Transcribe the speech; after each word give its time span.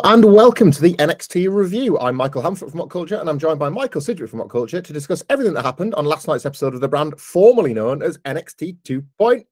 And 0.00 0.24
welcome 0.24 0.70
to 0.70 0.80
the 0.80 0.94
NXT 0.94 1.52
review. 1.52 1.98
I'm 1.98 2.16
Michael 2.16 2.42
Hamflett 2.42 2.70
from 2.70 2.80
What 2.80 2.88
Culture, 2.88 3.20
and 3.20 3.28
I'm 3.28 3.38
joined 3.38 3.58
by 3.58 3.68
Michael 3.68 4.00
Sidgwick 4.00 4.30
from 4.30 4.38
What 4.38 4.48
Culture 4.48 4.80
to 4.80 4.92
discuss 4.92 5.22
everything 5.28 5.52
that 5.52 5.66
happened 5.66 5.94
on 5.94 6.06
last 6.06 6.26
night's 6.26 6.46
episode 6.46 6.72
of 6.72 6.80
the 6.80 6.88
brand, 6.88 7.20
formerly 7.20 7.74
known 7.74 8.02
as 8.02 8.16
NXT 8.18 8.78
2.0. 8.84 9.44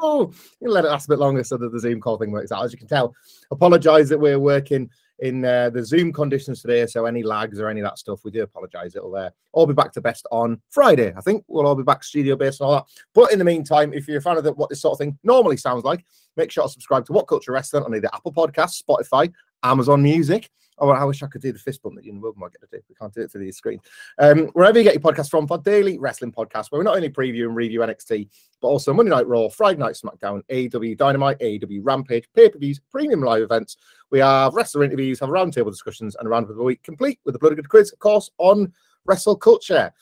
Oh, 0.00 0.32
you 0.60 0.68
let 0.68 0.84
it 0.84 0.88
last 0.88 1.06
a 1.06 1.10
bit 1.10 1.20
longer 1.20 1.44
so 1.44 1.56
that 1.58 1.70
the 1.70 1.78
Zoom 1.78 2.00
call 2.00 2.18
thing 2.18 2.32
works 2.32 2.50
out. 2.50 2.64
As 2.64 2.72
you 2.72 2.78
can 2.78 2.88
tell, 2.88 3.14
apologise 3.52 4.08
that 4.08 4.18
we're 4.18 4.40
working 4.40 4.90
in 5.20 5.44
uh, 5.44 5.70
the 5.70 5.84
Zoom 5.84 6.12
conditions 6.12 6.60
today, 6.60 6.84
so 6.86 7.06
any 7.06 7.22
lags 7.22 7.60
or 7.60 7.68
any 7.68 7.80
of 7.80 7.84
that 7.84 7.98
stuff, 7.98 8.24
we 8.24 8.32
do 8.32 8.42
apologise. 8.42 8.96
It'll 8.96 9.14
uh, 9.14 9.30
all 9.52 9.66
be 9.66 9.74
back 9.74 9.92
to 9.92 10.00
best 10.00 10.26
on 10.32 10.60
Friday. 10.70 11.12
I 11.16 11.20
think 11.20 11.44
we'll 11.46 11.68
all 11.68 11.76
be 11.76 11.84
back 11.84 12.02
studio 12.02 12.34
based 12.34 12.60
and 12.60 12.66
all 12.66 12.74
that. 12.74 12.86
But 13.14 13.32
in 13.32 13.38
the 13.38 13.44
meantime, 13.44 13.92
if 13.94 14.08
you're 14.08 14.18
a 14.18 14.22
fan 14.22 14.38
of 14.38 14.44
the, 14.44 14.52
what 14.54 14.70
this 14.70 14.80
sort 14.80 14.92
of 14.92 14.98
thing 14.98 15.18
normally 15.22 15.56
sounds 15.56 15.84
like, 15.84 16.04
make 16.36 16.50
sure 16.50 16.64
to 16.64 16.70
subscribe 16.70 17.04
to 17.06 17.12
What 17.12 17.28
Culture 17.28 17.52
Wrestling 17.52 17.84
on 17.84 17.94
either 17.94 18.08
Apple 18.12 18.32
Podcasts, 18.32 18.82
Spotify, 18.82 19.32
Amazon 19.62 20.02
Music. 20.02 20.50
Oh, 20.80 20.88
I 20.88 21.04
wish 21.04 21.22
I 21.22 21.26
could 21.26 21.42
do 21.42 21.52
the 21.52 21.58
fist 21.58 21.82
bump 21.82 21.96
that 21.96 22.06
you 22.06 22.12
and 22.12 22.22
Will 22.22 22.32
might 22.36 22.52
get 22.52 22.62
to 22.62 22.78
do. 22.78 22.82
We 22.88 22.94
can't 22.94 23.12
do 23.12 23.20
it 23.20 23.30
through 23.30 23.44
the 23.44 23.52
screen. 23.52 23.80
Um, 24.18 24.46
wherever 24.54 24.78
you 24.78 24.84
get 24.84 24.94
your 24.94 25.02
podcast 25.02 25.28
from, 25.28 25.46
for 25.46 25.58
daily 25.58 25.98
wrestling 25.98 26.32
podcast, 26.32 26.70
where 26.70 26.78
we 26.78 26.84
not 26.84 26.96
only 26.96 27.10
preview 27.10 27.44
and 27.44 27.54
review 27.54 27.80
NXT, 27.80 28.28
but 28.62 28.68
also 28.68 28.94
Monday 28.94 29.10
Night 29.10 29.26
Raw, 29.26 29.50
Friday 29.50 29.78
Night 29.78 29.94
SmackDown, 29.94 30.42
AEW 30.50 30.96
Dynamite, 30.96 31.38
AEW 31.40 31.80
Rampage, 31.82 32.24
pay 32.34 32.48
per 32.48 32.58
views, 32.58 32.80
premium 32.90 33.20
live 33.20 33.42
events. 33.42 33.76
We 34.10 34.20
have 34.20 34.54
wrestler 34.54 34.82
interviews, 34.82 35.20
have 35.20 35.28
roundtable 35.28 35.70
discussions, 35.70 36.16
and 36.16 36.26
a 36.26 36.30
round 36.30 36.48
of 36.48 36.56
the 36.56 36.62
week 36.62 36.82
complete 36.82 37.20
with 37.26 37.34
the 37.34 37.38
Bloody 37.38 37.56
Good 37.56 37.68
quiz, 37.68 37.92
of 37.92 37.98
course, 37.98 38.30
on 38.38 38.72
Wrestle 39.04 39.36
Culture. 39.36 39.92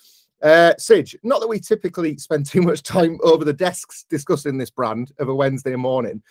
Uh, 0.43 0.73
Sige, 0.79 1.17
not 1.23 1.41
that 1.41 1.49
we 1.49 1.59
typically 1.59 2.17
spend 2.17 2.47
too 2.47 2.63
much 2.63 2.83
time 2.83 3.19
over 3.23 3.45
the 3.45 3.53
desks 3.53 4.05
discussing 4.09 4.57
this 4.59 4.71
brand 4.71 5.13
of 5.19 5.29
a 5.29 5.35
Wednesday 5.35 5.75
morning, 5.77 6.23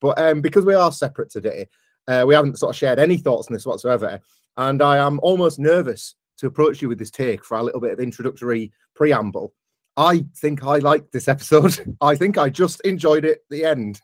but 0.00 0.18
um, 0.20 0.40
because 0.40 0.64
we 0.64 0.74
are 0.74 0.90
separate 0.90 1.30
today, 1.30 1.68
uh, 2.08 2.24
we 2.26 2.34
haven't 2.34 2.58
sort 2.58 2.70
of 2.74 2.76
shared 2.78 2.98
any 2.98 3.16
thoughts 3.16 3.48
on 3.48 3.54
this 3.54 3.66
whatsoever. 3.66 4.20
And 4.56 4.82
I 4.82 4.98
am 4.98 5.20
almost 5.22 5.58
nervous 5.58 6.14
to 6.38 6.46
approach 6.46 6.82
you 6.82 6.88
with 6.88 6.98
this 6.98 7.10
take 7.10 7.44
for 7.44 7.56
a 7.56 7.62
little 7.62 7.80
bit 7.80 7.92
of 7.92 8.00
introductory 8.00 8.72
preamble. 8.94 9.54
I 9.96 10.24
think 10.36 10.64
I 10.64 10.78
liked 10.78 11.12
this 11.12 11.28
episode. 11.28 11.96
I 12.00 12.16
think 12.16 12.36
I 12.38 12.50
just 12.50 12.80
enjoyed 12.82 13.24
it. 13.24 13.44
The 13.48 13.64
end. 13.64 14.00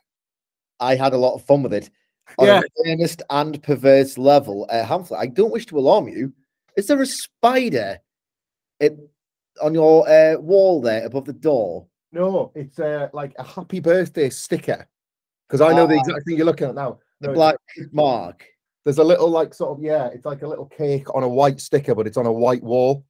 I 0.79 0.95
had 0.95 1.13
a 1.13 1.17
lot 1.17 1.35
of 1.35 1.43
fun 1.43 1.63
with 1.63 1.73
it. 1.73 1.89
On 2.37 2.47
Yeah. 2.47 2.59
an 2.59 2.91
earnest 2.91 3.21
and 3.29 3.61
perverse 3.61 4.17
level. 4.17 4.65
Uh, 4.69 4.85
Hamflett, 4.85 5.19
I 5.19 5.27
don't 5.27 5.51
wish 5.51 5.65
to 5.67 5.77
alarm 5.77 6.07
you. 6.07 6.31
Is 6.77 6.87
there 6.87 7.01
a 7.01 7.05
spider 7.05 7.99
it, 8.79 8.97
on 9.61 9.73
your 9.73 10.07
uh, 10.07 10.37
wall 10.39 10.81
there 10.81 11.05
above 11.05 11.25
the 11.25 11.33
door? 11.33 11.87
No, 12.11 12.51
it's 12.55 12.79
uh, 12.79 13.09
like 13.13 13.33
a 13.37 13.43
happy 13.43 13.79
birthday 13.79 14.29
sticker 14.29 14.87
because 15.47 15.61
I 15.61 15.73
know 15.73 15.85
the 15.87 15.95
Ah. 15.95 15.99
exact 15.99 16.25
thing 16.25 16.37
you're 16.37 16.45
looking 16.45 16.67
at 16.69 16.75
now. 16.75 16.99
The 17.21 17.27
No, 17.27 17.33
black 17.33 17.55
mark. 17.91 18.45
There's 18.85 18.97
a 18.97 19.03
little 19.03 19.29
like 19.29 19.53
sort 19.53 19.77
of 19.77 19.83
yeah, 19.83 20.07
it's 20.07 20.25
like 20.25 20.41
a 20.41 20.47
little 20.47 20.65
cake 20.65 21.13
on 21.13 21.23
a 21.23 21.27
white 21.29 21.59
sticker, 21.59 21.93
but 21.93 22.07
it's 22.07 22.17
on 22.17 22.25
a 22.25 22.31
white 22.31 22.63
wall. 22.63 23.05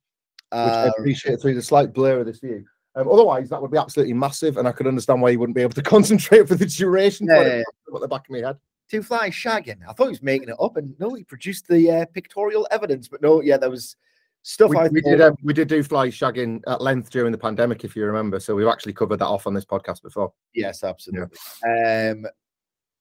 which 0.51 0.57
I 0.73 0.87
Uh, 0.87 0.91
appreciate 0.97 1.39
through 1.39 1.53
the 1.55 1.61
slight 1.61 1.93
blur 1.93 2.21
of 2.21 2.25
this 2.25 2.39
view. 2.39 2.65
Um, 2.95 3.07
otherwise, 3.07 3.49
that 3.49 3.61
would 3.61 3.69
be 3.71 3.77
absolutely 3.77 4.15
massive, 4.15 4.57
and 4.57 4.67
I 4.67 4.71
could 4.71 4.87
understand 4.87 5.21
why 5.21 5.29
you 5.29 5.37
wouldn't 5.39 5.55
be 5.55 5.61
able 5.61 5.73
to 5.75 5.83
concentrate 5.95 6.47
for 6.47 6.55
the 6.55 6.65
duration. 6.65 7.27
Yeah, 7.27 7.41
yeah, 7.41 7.47
it 7.59 7.65
at 7.93 8.01
the 8.01 8.07
back 8.07 8.21
of 8.27 8.31
my 8.31 8.39
head. 8.39 8.57
two 8.89 9.03
flies 9.03 9.33
shagging. 9.33 9.77
I 9.87 9.93
thought 9.93 10.05
he 10.05 10.09
was 10.09 10.23
making 10.23 10.49
it 10.49 10.55
up, 10.59 10.75
and 10.75 10.99
no, 10.99 11.13
he 11.13 11.23
produced 11.23 11.67
the 11.67 11.91
uh, 11.91 12.05
pictorial 12.13 12.67
evidence. 12.71 13.07
But 13.07 13.21
no, 13.21 13.41
yeah, 13.41 13.57
there 13.57 13.69
was 13.69 13.95
stuff 14.43 14.69
We, 14.69 14.77
I 14.77 14.87
we 14.87 15.01
did 15.01 15.21
um, 15.21 15.35
we 15.43 15.53
did 15.53 15.67
do 15.67 15.83
fly 15.83 16.07
shagging 16.07 16.61
at 16.67 16.81
length 16.81 17.09
during 17.09 17.31
the 17.31 17.37
pandemic, 17.37 17.83
if 17.83 17.95
you 17.95 18.05
remember. 18.05 18.39
So 18.39 18.55
we've 18.55 18.67
actually 18.67 18.93
covered 18.93 19.17
that 19.17 19.27
off 19.27 19.47
on 19.47 19.53
this 19.53 19.65
podcast 19.65 20.01
before. 20.01 20.33
Yes, 20.53 20.83
absolutely. 20.83 21.37
Um, 21.67 22.25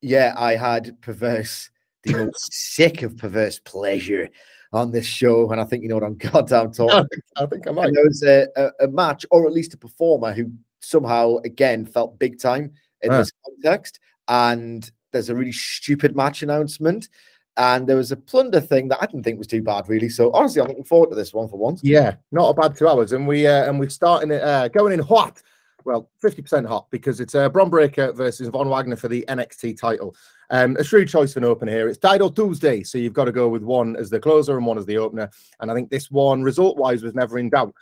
yeah, 0.00 0.34
I 0.36 0.54
had 0.56 1.00
perverse, 1.00 1.70
the 2.04 2.30
sick 2.36 3.02
of 3.02 3.16
perverse 3.16 3.58
pleasure 3.58 4.28
on 4.72 4.90
this 4.90 5.06
show, 5.06 5.50
and 5.50 5.60
I 5.60 5.64
think 5.64 5.82
you 5.82 5.88
know 5.88 5.94
what 5.96 6.04
I'm 6.04 6.16
goddamn 6.32 6.72
talking. 6.72 7.06
I 7.36 7.46
think 7.46 7.66
I 7.66 7.70
might. 7.70 7.86
And 7.88 7.96
there 7.96 8.04
was 8.04 8.22
a, 8.22 8.46
a, 8.56 8.84
a 8.84 8.88
match, 8.88 9.24
or 9.30 9.46
at 9.46 9.52
least 9.52 9.74
a 9.74 9.78
performer 9.78 10.32
who 10.32 10.52
somehow 10.80 11.36
again 11.44 11.84
felt 11.86 12.18
big 12.18 12.38
time 12.38 12.72
in 13.02 13.10
Ah. 13.10 13.18
this 13.18 13.32
context. 13.44 13.98
And 14.28 14.90
there's 15.12 15.30
a 15.30 15.34
really 15.34 15.52
stupid 15.52 16.14
match 16.14 16.42
announcement, 16.42 17.08
and 17.58 17.88
there 17.88 17.96
was 17.96 18.12
a 18.12 18.16
plunder 18.16 18.60
thing 18.60 18.86
that 18.88 19.02
I 19.02 19.06
didn't 19.06 19.24
think 19.24 19.36
was 19.36 19.48
too 19.48 19.62
bad, 19.62 19.88
really. 19.88 20.08
So 20.08 20.30
honestly, 20.32 20.62
I'm 20.62 20.68
looking 20.68 20.84
forward 20.84 21.10
to 21.10 21.16
this 21.16 21.34
one 21.34 21.48
for 21.48 21.58
once. 21.58 21.80
Yeah, 21.82 22.14
not 22.30 22.48
a 22.48 22.54
bad 22.54 22.76
two 22.76 22.88
hours, 22.88 23.12
and 23.12 23.26
we 23.26 23.46
uh, 23.46 23.68
and 23.68 23.78
we're 23.78 23.88
starting 23.88 24.30
it 24.30 24.42
uh, 24.42 24.68
going 24.68 24.92
in 24.92 25.00
hot. 25.00 25.42
Well, 25.84 26.08
fifty 26.22 26.40
percent 26.40 26.66
hot 26.66 26.86
because 26.90 27.20
it's 27.20 27.34
uh, 27.34 27.48
Bron 27.48 27.68
Breakker 27.68 28.12
versus 28.12 28.48
Von 28.48 28.68
Wagner 28.68 28.96
for 28.96 29.08
the 29.08 29.24
NXT 29.28 29.78
title. 29.78 30.14
Um, 30.50 30.76
a 30.76 30.84
shrewd 30.84 31.08
choice 31.08 31.32
for 31.32 31.40
an 31.40 31.44
opener 31.44 31.72
here. 31.72 31.88
It's 31.88 31.98
Title 31.98 32.30
Tuesday, 32.30 32.82
so 32.84 32.96
you've 32.96 33.12
got 33.12 33.24
to 33.24 33.32
go 33.32 33.48
with 33.48 33.62
one 33.62 33.96
as 33.96 34.08
the 34.08 34.20
closer 34.20 34.56
and 34.56 34.64
one 34.64 34.78
as 34.78 34.86
the 34.86 34.96
opener. 34.96 35.28
And 35.60 35.70
I 35.70 35.74
think 35.74 35.90
this 35.90 36.10
one, 36.10 36.42
result-wise, 36.42 37.02
was 37.02 37.14
never 37.14 37.38
in 37.38 37.50
doubt. 37.50 37.74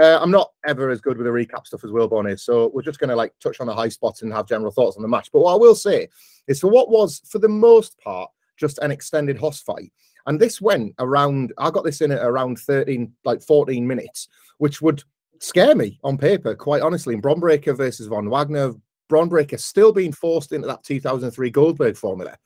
Uh, 0.00 0.18
I'm 0.20 0.30
not 0.30 0.50
ever 0.66 0.90
as 0.90 1.00
good 1.00 1.16
with 1.16 1.26
the 1.26 1.32
recap 1.32 1.66
stuff 1.66 1.82
as 1.82 1.90
Wilborn 1.90 2.30
is, 2.30 2.42
so 2.42 2.70
we're 2.74 2.82
just 2.82 2.98
going 2.98 3.10
to 3.10 3.16
like 3.16 3.32
touch 3.42 3.60
on 3.60 3.66
the 3.66 3.74
high 3.74 3.88
spots 3.88 4.22
and 4.22 4.32
have 4.32 4.46
general 4.46 4.70
thoughts 4.70 4.96
on 4.96 5.02
the 5.02 5.08
match. 5.08 5.30
But 5.32 5.40
what 5.40 5.54
I 5.54 5.56
will 5.56 5.74
say 5.74 6.08
is, 6.46 6.60
for 6.60 6.68
what 6.68 6.90
was 6.90 7.22
for 7.26 7.38
the 7.38 7.48
most 7.48 7.98
part 8.00 8.30
just 8.60 8.78
an 8.78 8.90
extended 8.90 9.38
hoss 9.38 9.60
fight, 9.60 9.92
and 10.26 10.38
this 10.38 10.60
went 10.60 10.94
around. 10.98 11.52
I 11.58 11.70
got 11.70 11.84
this 11.84 12.00
in 12.00 12.12
at 12.12 12.22
around 12.24 12.58
13, 12.58 13.12
like 13.24 13.42
14 13.42 13.86
minutes, 13.86 14.28
which 14.58 14.80
would 14.82 15.02
scare 15.40 15.74
me 15.74 15.98
on 16.04 16.18
paper, 16.18 16.54
quite 16.54 16.82
honestly. 16.82 17.14
And 17.14 17.22
Bron 17.22 17.40
Breakker 17.40 17.74
versus 17.74 18.06
Von 18.06 18.28
Wagner, 18.30 18.74
Bron 19.08 19.28
Breakker 19.28 19.58
still 19.58 19.92
being 19.92 20.12
forced 20.12 20.52
into 20.52 20.68
that 20.68 20.84
2003 20.84 21.50
Goldberg 21.50 21.96
formula. 21.96 22.36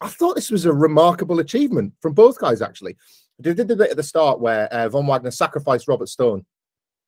I 0.00 0.08
thought 0.08 0.34
this 0.34 0.50
was 0.50 0.66
a 0.66 0.72
remarkable 0.72 1.40
achievement 1.40 1.94
from 2.00 2.12
both 2.12 2.38
guys, 2.38 2.60
actually. 2.60 2.96
They 3.38 3.54
did 3.54 3.68
the 3.68 3.76
bit 3.76 3.90
at 3.90 3.96
the 3.96 4.02
start 4.02 4.40
where 4.40 4.72
uh, 4.72 4.88
Von 4.88 5.06
Wagner 5.06 5.30
sacrificed 5.30 5.88
Robert 5.88 6.08
Stone 6.08 6.44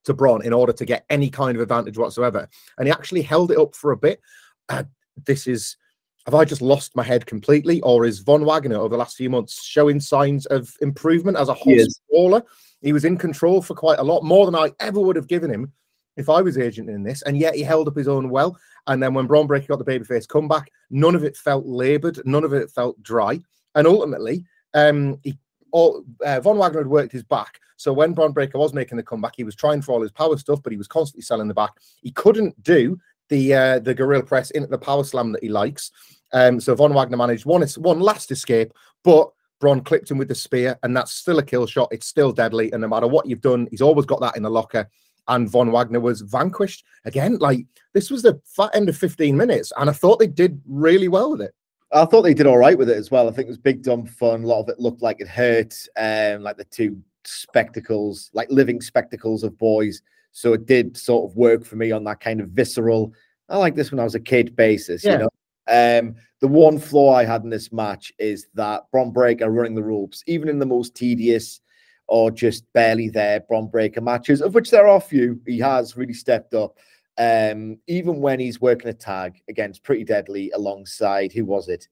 to 0.04 0.14
Bron 0.14 0.44
in 0.44 0.52
order 0.52 0.72
to 0.72 0.84
get 0.84 1.04
any 1.10 1.28
kind 1.28 1.56
of 1.56 1.62
advantage 1.62 1.98
whatsoever. 1.98 2.48
And 2.78 2.88
he 2.88 2.92
actually 2.92 3.22
held 3.22 3.50
it 3.50 3.58
up 3.58 3.74
for 3.74 3.92
a 3.92 3.96
bit. 3.96 4.20
Uh, 4.68 4.84
this 5.24 5.46
is, 5.46 5.76
have 6.26 6.34
I 6.34 6.44
just 6.44 6.60
lost 6.60 6.94
my 6.96 7.04
head 7.04 7.24
completely? 7.24 7.80
Or 7.82 8.04
is 8.04 8.18
Von 8.18 8.44
Wagner 8.44 8.76
over 8.76 8.88
the 8.90 8.98
last 8.98 9.16
few 9.16 9.30
months 9.30 9.64
showing 9.64 10.00
signs 10.00 10.44
of 10.46 10.76
improvement 10.80 11.38
as 11.38 11.48
a 11.48 11.54
whole 11.54 11.78
is. 11.78 12.00
brawler? 12.10 12.42
He 12.82 12.92
was 12.92 13.04
in 13.04 13.16
control 13.16 13.62
for 13.62 13.74
quite 13.74 14.00
a 14.00 14.02
lot, 14.02 14.24
more 14.24 14.44
than 14.44 14.56
I 14.56 14.72
ever 14.80 15.00
would 15.00 15.16
have 15.16 15.28
given 15.28 15.50
him 15.50 15.72
if 16.16 16.28
I 16.28 16.42
was 16.42 16.58
agent 16.58 16.90
in 16.90 17.04
this. 17.04 17.22
And 17.22 17.38
yet 17.38 17.54
he 17.54 17.62
held 17.62 17.86
up 17.88 17.96
his 17.96 18.08
own 18.08 18.28
well. 18.28 18.58
And 18.88 19.02
then 19.02 19.14
when 19.14 19.26
Bron 19.26 19.46
Breakker 19.46 19.68
got 19.68 19.78
the 19.78 19.84
babyface 19.84 20.28
comeback, 20.28 20.70
none 20.90 21.14
of 21.14 21.24
it 21.24 21.36
felt 21.36 21.64
laboured, 21.64 22.20
none 22.24 22.44
of 22.44 22.52
it 22.52 22.70
felt 22.70 23.00
dry. 23.02 23.40
And 23.76 23.86
ultimately, 23.86 24.44
um, 24.74 25.20
he 25.22 25.38
all 25.72 26.04
uh, 26.24 26.40
Von 26.40 26.58
Wagner 26.58 26.80
had 26.80 26.86
worked 26.86 27.12
his 27.12 27.22
back. 27.22 27.60
So 27.76 27.92
when 27.92 28.14
Bron 28.14 28.32
Breakker 28.32 28.58
was 28.58 28.72
making 28.72 28.96
the 28.96 29.02
comeback, 29.02 29.34
he 29.36 29.44
was 29.44 29.54
trying 29.54 29.82
for 29.82 29.92
all 29.92 30.02
his 30.02 30.12
power 30.12 30.36
stuff, 30.38 30.62
but 30.62 30.72
he 30.72 30.78
was 30.78 30.88
constantly 30.88 31.22
selling 31.22 31.48
the 31.48 31.54
back. 31.54 31.72
He 32.00 32.10
couldn't 32.10 32.60
do 32.62 32.98
the 33.28 33.54
uh, 33.54 33.78
the 33.80 33.94
gorilla 33.94 34.22
press 34.22 34.50
into 34.52 34.68
the 34.68 34.78
power 34.78 35.04
slam 35.04 35.32
that 35.32 35.42
he 35.42 35.48
likes. 35.48 35.90
Um, 36.32 36.60
so 36.60 36.74
Von 36.74 36.92
Wagner 36.94 37.16
managed 37.16 37.46
one 37.46 37.66
one 37.78 38.00
last 38.00 38.30
escape, 38.30 38.72
but 39.04 39.30
Bron 39.60 39.80
clipped 39.82 40.10
him 40.10 40.18
with 40.18 40.28
the 40.28 40.34
spear, 40.34 40.78
and 40.82 40.96
that's 40.96 41.12
still 41.12 41.38
a 41.38 41.42
kill 41.42 41.66
shot. 41.66 41.88
It's 41.92 42.06
still 42.06 42.32
deadly, 42.32 42.70
and 42.72 42.82
no 42.82 42.88
matter 42.88 43.06
what 43.06 43.26
you've 43.26 43.40
done, 43.40 43.68
he's 43.70 43.80
always 43.82 44.06
got 44.06 44.20
that 44.20 44.36
in 44.36 44.42
the 44.42 44.50
locker. 44.50 44.88
and 45.28 45.50
Von 45.50 45.72
Wagner 45.72 45.98
was 45.98 46.20
vanquished 46.20 46.84
again. 47.04 47.36
Like 47.38 47.66
this 47.94 48.10
was 48.10 48.22
the 48.22 48.40
fat 48.44 48.70
end 48.74 48.88
of 48.88 48.96
15 48.96 49.36
minutes, 49.36 49.72
and 49.78 49.88
I 49.90 49.92
thought 49.92 50.18
they 50.18 50.26
did 50.28 50.60
really 50.66 51.08
well 51.08 51.30
with 51.32 51.40
it. 51.40 51.54
I 51.92 52.04
thought 52.04 52.22
they 52.22 52.34
did 52.34 52.46
all 52.46 52.58
right 52.58 52.76
with 52.76 52.90
it 52.90 52.96
as 52.96 53.10
well. 53.10 53.28
I 53.28 53.32
think 53.32 53.46
it 53.46 53.48
was 53.48 53.58
big, 53.58 53.82
dumb 53.82 54.06
fun. 54.06 54.42
A 54.42 54.46
lot 54.46 54.60
of 54.60 54.68
it 54.68 54.78
looked 54.80 55.02
like 55.02 55.20
it 55.20 55.28
hurt, 55.28 55.74
um, 55.96 56.42
like 56.42 56.56
the 56.56 56.64
two 56.64 57.00
spectacles, 57.24 58.30
like 58.34 58.50
living 58.50 58.80
spectacles 58.80 59.42
of 59.42 59.56
boys. 59.58 60.02
So 60.32 60.52
it 60.52 60.66
did 60.66 60.96
sort 60.96 61.30
of 61.30 61.36
work 61.36 61.64
for 61.64 61.76
me 61.76 61.92
on 61.92 62.04
that 62.04 62.20
kind 62.20 62.40
of 62.40 62.48
visceral. 62.50 63.12
I 63.48 63.56
like 63.56 63.74
this 63.74 63.90
when 63.90 64.00
I 64.00 64.04
was 64.04 64.14
a 64.16 64.20
kid 64.20 64.54
basis, 64.56 65.04
Yeah. 65.04 65.12
you 65.12 65.18
know. 65.18 65.28
Um, 65.68 66.14
the 66.40 66.48
one 66.48 66.78
flaw 66.78 67.14
I 67.14 67.24
had 67.24 67.42
in 67.42 67.50
this 67.50 67.72
match 67.72 68.12
is 68.18 68.46
that 68.54 68.84
Bron 68.92 69.10
Breakker 69.10 69.50
running 69.50 69.74
the 69.74 69.82
ropes, 69.82 70.22
even 70.26 70.48
in 70.48 70.58
the 70.58 70.66
most 70.66 70.94
tedious 70.94 71.60
or 72.08 72.30
just 72.30 72.70
barely 72.72 73.08
there 73.08 73.40
Bron 73.40 73.68
Breakker 73.68 74.00
matches, 74.00 74.40
of 74.40 74.54
which 74.54 74.70
there 74.70 74.86
are 74.86 74.98
a 74.98 75.00
few, 75.00 75.40
he 75.46 75.58
has 75.58 75.96
really 75.96 76.12
stepped 76.12 76.54
up. 76.54 76.78
Um, 77.18 77.78
even 77.86 78.20
when 78.20 78.38
he's 78.38 78.60
working 78.60 78.90
a 78.90 78.94
tag 78.94 79.40
against 79.48 79.82
Pretty 79.82 80.04
Deadly 80.04 80.50
alongside, 80.52 81.32
who 81.32 81.44
was 81.44 81.68
it? 81.68 81.88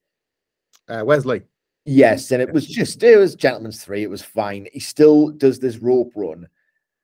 Uh, 0.86 1.02
Wesley, 1.04 1.42
Yes, 1.86 2.30
and 2.30 2.40
it 2.40 2.52
was 2.52 2.66
just 2.66 3.02
it 3.02 3.16
was 3.16 3.34
gentleman's 3.34 3.84
three. 3.84 4.02
It 4.02 4.10
was 4.10 4.22
fine. 4.22 4.66
He 4.72 4.80
still 4.80 5.28
does 5.28 5.58
this 5.58 5.78
rope 5.78 6.12
run, 6.14 6.48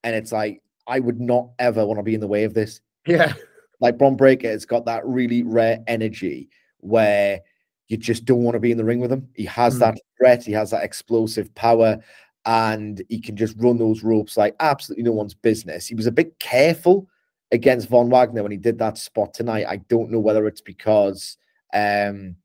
and 0.05 0.15
it's 0.15 0.33
like 0.33 0.63
I 0.87 1.01
would 1.01 1.21
not 1.21 1.51
ever 1.59 1.85
want 1.87 1.99
to 1.99 2.03
be 2.03 2.15
in 2.15 2.21
the 2.21 2.27
way 2.27 2.45
of 2.45 2.55
this. 2.55 2.81
yeah, 3.07 3.35
Like 3.81 3.99
Bron 3.99 4.17
Breakker 4.17 4.49
has 4.49 4.65
got 4.65 4.87
that 4.87 5.07
really 5.07 5.43
rare 5.43 5.81
energy 5.87 6.49
where 6.81 7.41
you 7.89 7.97
just 7.97 8.25
don't 8.25 8.43
want 8.43 8.55
to 8.55 8.61
be 8.61 8.71
in 8.71 8.79
the 8.79 8.85
ring 8.85 9.01
with 9.01 9.11
him. 9.13 9.29
He 9.35 9.45
has 9.47 9.77
Mm. 9.77 9.81
that 9.81 9.99
threat. 10.17 10.45
He 10.45 10.53
has 10.53 10.71
that 10.71 10.85
explosive 10.85 11.53
power, 11.55 11.99
and 12.47 13.03
he 13.09 13.21
can 13.21 13.37
just 13.37 13.57
run 13.59 13.79
those 13.79 14.03
ropes 14.03 14.37
like 14.37 14.55
absolutely 14.61 15.05
no 15.05 15.13
one's 15.13 15.35
business. 15.35 15.87
He 15.87 15.95
was 15.95 16.07
a 16.07 16.13
bit 16.13 16.39
careful 16.39 17.09
against 17.53 17.89
Von 17.89 18.09
Wagner 18.09 18.43
when 18.43 18.53
he 18.53 18.57
did 18.59 18.79
that 18.79 18.97
spot 18.97 19.35
tonight. 19.35 19.67
I 19.69 19.77
don't 19.77 20.11
know 20.11 20.21
whether 20.21 20.47
it's 20.47 20.61
because 20.61 21.37
um, 21.75 22.37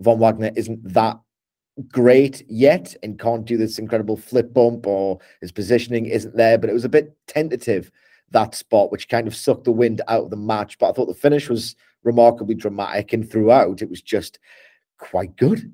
Von 0.00 0.18
Wagner 0.18 0.50
isn't 0.56 0.92
that 0.92 1.18
great 1.88 2.44
yet 2.48 2.94
and 3.02 3.18
can't 3.18 3.44
do 3.44 3.56
this 3.56 3.78
incredible 3.78 4.16
flip 4.16 4.52
bump 4.52 4.86
or 4.86 5.18
his 5.40 5.52
positioning 5.52 6.06
isn't 6.06 6.36
there, 6.36 6.58
but 6.58 6.68
it 6.70 6.74
was 6.74 6.84
a 6.84 6.88
bit 6.88 7.16
tentative 7.26 7.90
that 8.30 8.54
spot, 8.54 8.90
which 8.90 9.08
kind 9.08 9.26
of 9.28 9.34
sucked 9.36 9.64
the 9.64 9.72
wind 9.72 10.00
out 10.08 10.24
of 10.24 10.30
the 10.30 10.36
match. 10.36 10.78
But 10.78 10.88
I 10.88 10.92
thought 10.92 11.06
the 11.06 11.14
finish 11.14 11.48
was 11.48 11.76
remarkably 12.04 12.54
dramatic, 12.54 13.12
and 13.12 13.28
throughout 13.28 13.82
it 13.82 13.90
was 13.90 14.02
just 14.02 14.38
quite 14.98 15.36
good. 15.36 15.72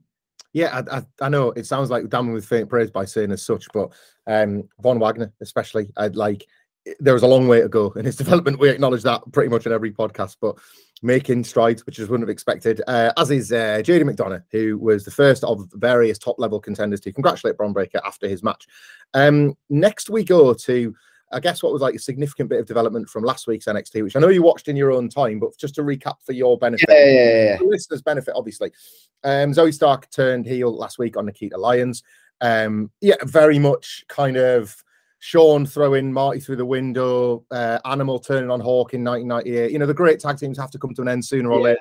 yeah. 0.52 0.82
I, 0.90 0.98
I, 0.98 1.02
I 1.22 1.28
know 1.28 1.50
it 1.52 1.66
sounds 1.66 1.90
like 1.90 2.08
damning 2.08 2.32
with 2.32 2.46
faint 2.46 2.68
praise 2.68 2.90
by 2.90 3.04
saying 3.04 3.32
as 3.32 3.44
such, 3.44 3.66
but 3.72 3.92
um, 4.26 4.68
Von 4.80 4.98
Wagner, 4.98 5.32
especially, 5.40 5.90
I'd 5.96 6.16
like 6.16 6.46
there 6.98 7.14
was 7.14 7.22
a 7.22 7.26
long 7.26 7.46
way 7.46 7.60
to 7.60 7.68
go 7.68 7.90
in 7.92 8.04
his 8.04 8.16
development. 8.24 8.58
We 8.58 8.70
acknowledge 8.70 9.02
that 9.02 9.22
pretty 9.32 9.50
much 9.50 9.66
in 9.66 9.72
every 9.72 9.92
podcast, 9.92 10.36
but 10.40 10.56
making 11.02 11.44
strides, 11.44 11.86
which 11.86 11.98
is 11.98 12.08
wouldn't 12.08 12.28
have 12.28 12.32
expected. 12.32 12.82
Uh, 12.86 13.12
as 13.16 13.30
is 13.30 13.52
uh, 13.52 13.82
JD 13.82 14.02
McDonagh, 14.02 14.44
who 14.50 14.78
was 14.78 15.04
the 15.04 15.10
first 15.10 15.44
of 15.44 15.68
various 15.74 16.18
top 16.18 16.38
level 16.38 16.60
contenders 16.60 17.00
to 17.00 17.12
congratulate 17.12 17.56
Bron 17.56 17.72
Breakker 17.72 18.00
after 18.04 18.28
his 18.28 18.42
match. 18.42 18.66
Um, 19.14 19.56
next 19.68 20.10
we 20.10 20.24
go 20.24 20.52
to, 20.54 20.94
I 21.32 21.40
guess, 21.40 21.62
what 21.62 21.72
was 21.72 21.82
like 21.82 21.94
a 21.94 21.98
significant 21.98 22.48
bit 22.48 22.60
of 22.60 22.66
development 22.66 23.08
from 23.08 23.24
last 23.24 23.46
week's 23.46 23.66
NXT, 23.66 24.02
which 24.02 24.16
I 24.16 24.20
know 24.20 24.28
you 24.28 24.42
watched 24.42 24.68
in 24.68 24.76
your 24.76 24.90
own 24.90 25.08
time, 25.08 25.38
but 25.38 25.56
just 25.56 25.74
to 25.76 25.82
recap 25.82 26.16
for 26.24 26.32
your 26.32 26.58
benefit, 26.58 26.88
Yeah, 26.88 27.04
yeah, 27.06 27.44
yeah. 27.44 27.58
listeners' 27.62 28.02
benefit, 28.02 28.34
obviously. 28.36 28.72
Um, 29.22 29.52
Zoey 29.52 29.72
Stark 29.72 30.10
turned 30.10 30.46
heel 30.46 30.76
last 30.76 30.98
week 30.98 31.16
on 31.16 31.26
Nikita 31.26 31.56
Lyons. 31.56 32.02
Um, 32.40 32.90
yeah, 33.00 33.16
very 33.24 33.58
much 33.58 34.04
kind 34.08 34.36
of 34.36 34.74
Sean 35.20 35.66
throwing 35.66 36.12
Marty 36.12 36.40
through 36.40 36.56
the 36.56 36.66
window, 36.66 37.44
uh, 37.50 37.78
Animal 37.84 38.18
turning 38.18 38.50
on 38.50 38.58
Hawk 38.58 38.94
in 38.94 39.04
1998. 39.04 39.70
You 39.70 39.78
know, 39.78 39.86
the 39.86 39.94
great 39.94 40.18
tag 40.18 40.38
teams 40.38 40.58
have 40.58 40.70
to 40.70 40.78
come 40.78 40.94
to 40.94 41.02
an 41.02 41.08
end 41.08 41.24
sooner 41.24 41.50
or 41.50 41.60
later. 41.60 41.78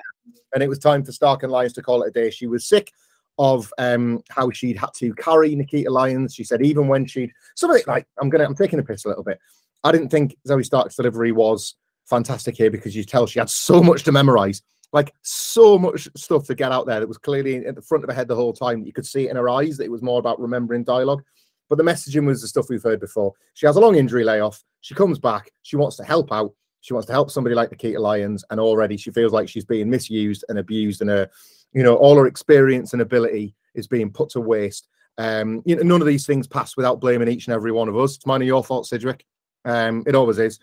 And 0.52 0.62
it 0.62 0.68
was 0.68 0.78
time 0.78 1.02
for 1.04 1.12
Stark 1.12 1.42
and 1.42 1.50
Lyons 1.50 1.72
to 1.74 1.82
call 1.82 2.02
it 2.02 2.08
a 2.08 2.10
day. 2.10 2.30
She 2.30 2.46
was 2.46 2.66
sick 2.66 2.92
of 3.40 3.72
um, 3.78 4.22
how 4.28 4.50
she'd 4.50 4.76
had 4.76 4.92
to 4.96 5.14
carry 5.14 5.56
Nikita 5.56 5.90
Lyons. 5.90 6.34
She 6.34 6.44
said 6.44 6.62
even 6.62 6.88
when 6.88 7.06
she'd 7.06 7.32
something 7.56 7.82
like 7.86 8.06
I'm 8.20 8.28
gonna 8.28 8.44
I'm 8.44 8.54
taking 8.54 8.78
a 8.78 8.82
piss 8.82 9.06
a 9.06 9.08
little 9.08 9.24
bit. 9.24 9.40
I 9.82 9.90
didn't 9.90 10.10
think 10.10 10.36
Zoey 10.46 10.64
Stark's 10.64 10.94
delivery 10.94 11.32
was 11.32 11.74
fantastic 12.04 12.54
here 12.54 12.70
because 12.70 12.94
you 12.94 13.02
tell 13.02 13.26
she 13.26 13.38
had 13.38 13.48
so 13.48 13.82
much 13.82 14.02
to 14.02 14.12
memorize, 14.12 14.60
like 14.92 15.14
so 15.22 15.78
much 15.78 16.06
stuff 16.14 16.44
to 16.48 16.54
get 16.54 16.70
out 16.70 16.86
there 16.86 17.00
that 17.00 17.08
was 17.08 17.16
clearly 17.16 17.64
at 17.64 17.74
the 17.74 17.80
front 17.80 18.04
of 18.04 18.10
her 18.10 18.14
head 18.14 18.28
the 18.28 18.36
whole 18.36 18.52
time. 18.52 18.84
You 18.84 18.92
could 18.92 19.06
see 19.06 19.26
it 19.26 19.30
in 19.30 19.36
her 19.36 19.48
eyes 19.48 19.78
that 19.78 19.84
it 19.84 19.90
was 19.90 20.02
more 20.02 20.18
about 20.18 20.38
remembering 20.38 20.84
dialogue. 20.84 21.22
But 21.70 21.78
the 21.78 21.84
messaging 21.84 22.26
was 22.26 22.42
the 22.42 22.48
stuff 22.48 22.68
we've 22.68 22.82
heard 22.82 23.00
before. 23.00 23.32
She 23.54 23.64
has 23.64 23.76
a 23.76 23.80
long 23.80 23.96
injury 23.96 24.24
layoff. 24.24 24.62
She 24.82 24.94
comes 24.94 25.18
back. 25.18 25.50
She 25.62 25.76
wants 25.76 25.96
to 25.96 26.04
help 26.04 26.30
out. 26.30 26.52
She 26.82 26.92
wants 26.92 27.06
to 27.06 27.12
help 27.12 27.30
somebody 27.30 27.54
like 27.54 27.70
Nikita 27.70 28.00
Lyons, 28.00 28.44
and 28.50 28.58
already 28.58 28.96
she 28.98 29.10
feels 29.10 29.32
like 29.32 29.48
she's 29.48 29.64
being 29.64 29.88
misused 29.88 30.44
and 30.48 30.58
abused, 30.58 31.00
and 31.00 31.10
her, 31.10 31.30
you 31.72 31.82
know, 31.82 31.96
all 31.96 32.16
her 32.16 32.26
experience 32.26 32.92
and 32.92 33.02
ability 33.02 33.54
is 33.74 33.86
being 33.86 34.10
put 34.10 34.30
to 34.30 34.40
waste. 34.40 34.88
Um, 35.18 35.62
you 35.64 35.76
know, 35.76 35.82
none 35.82 36.00
of 36.00 36.06
these 36.06 36.26
things 36.26 36.46
pass 36.46 36.76
without 36.76 37.00
blaming 37.00 37.28
each 37.28 37.46
and 37.46 37.54
every 37.54 37.72
one 37.72 37.88
of 37.88 37.96
us. 37.96 38.16
It's 38.16 38.26
mine 38.26 38.42
or 38.42 38.46
your 38.46 38.64
fault, 38.64 38.86
Cedric. 38.86 39.24
Um, 39.64 40.02
it 40.06 40.14
always 40.14 40.38
is. 40.38 40.58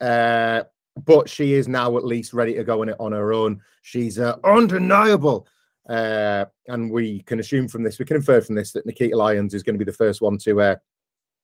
Uh, 0.00 0.64
but 1.04 1.28
she 1.28 1.54
is 1.54 1.68
now 1.68 1.96
at 1.96 2.04
least 2.04 2.32
ready 2.32 2.54
to 2.54 2.64
go 2.64 2.82
on 2.82 2.88
it 2.88 2.96
on 2.98 3.12
her 3.12 3.32
own. 3.32 3.60
She's 3.82 4.18
uh, 4.18 4.36
undeniable. 4.44 5.46
Uh, 5.88 6.44
and 6.68 6.90
we 6.90 7.20
can 7.22 7.40
assume 7.40 7.68
from 7.68 7.82
this, 7.82 7.98
we 7.98 8.04
can 8.04 8.16
infer 8.16 8.40
from 8.40 8.54
this 8.54 8.72
that 8.72 8.86
Nikita 8.86 9.16
Lyons 9.16 9.54
is 9.54 9.62
going 9.62 9.74
to 9.74 9.84
be 9.84 9.90
the 9.90 9.96
first 9.96 10.20
one 10.20 10.38
to 10.38 10.60
uh, 10.60 10.76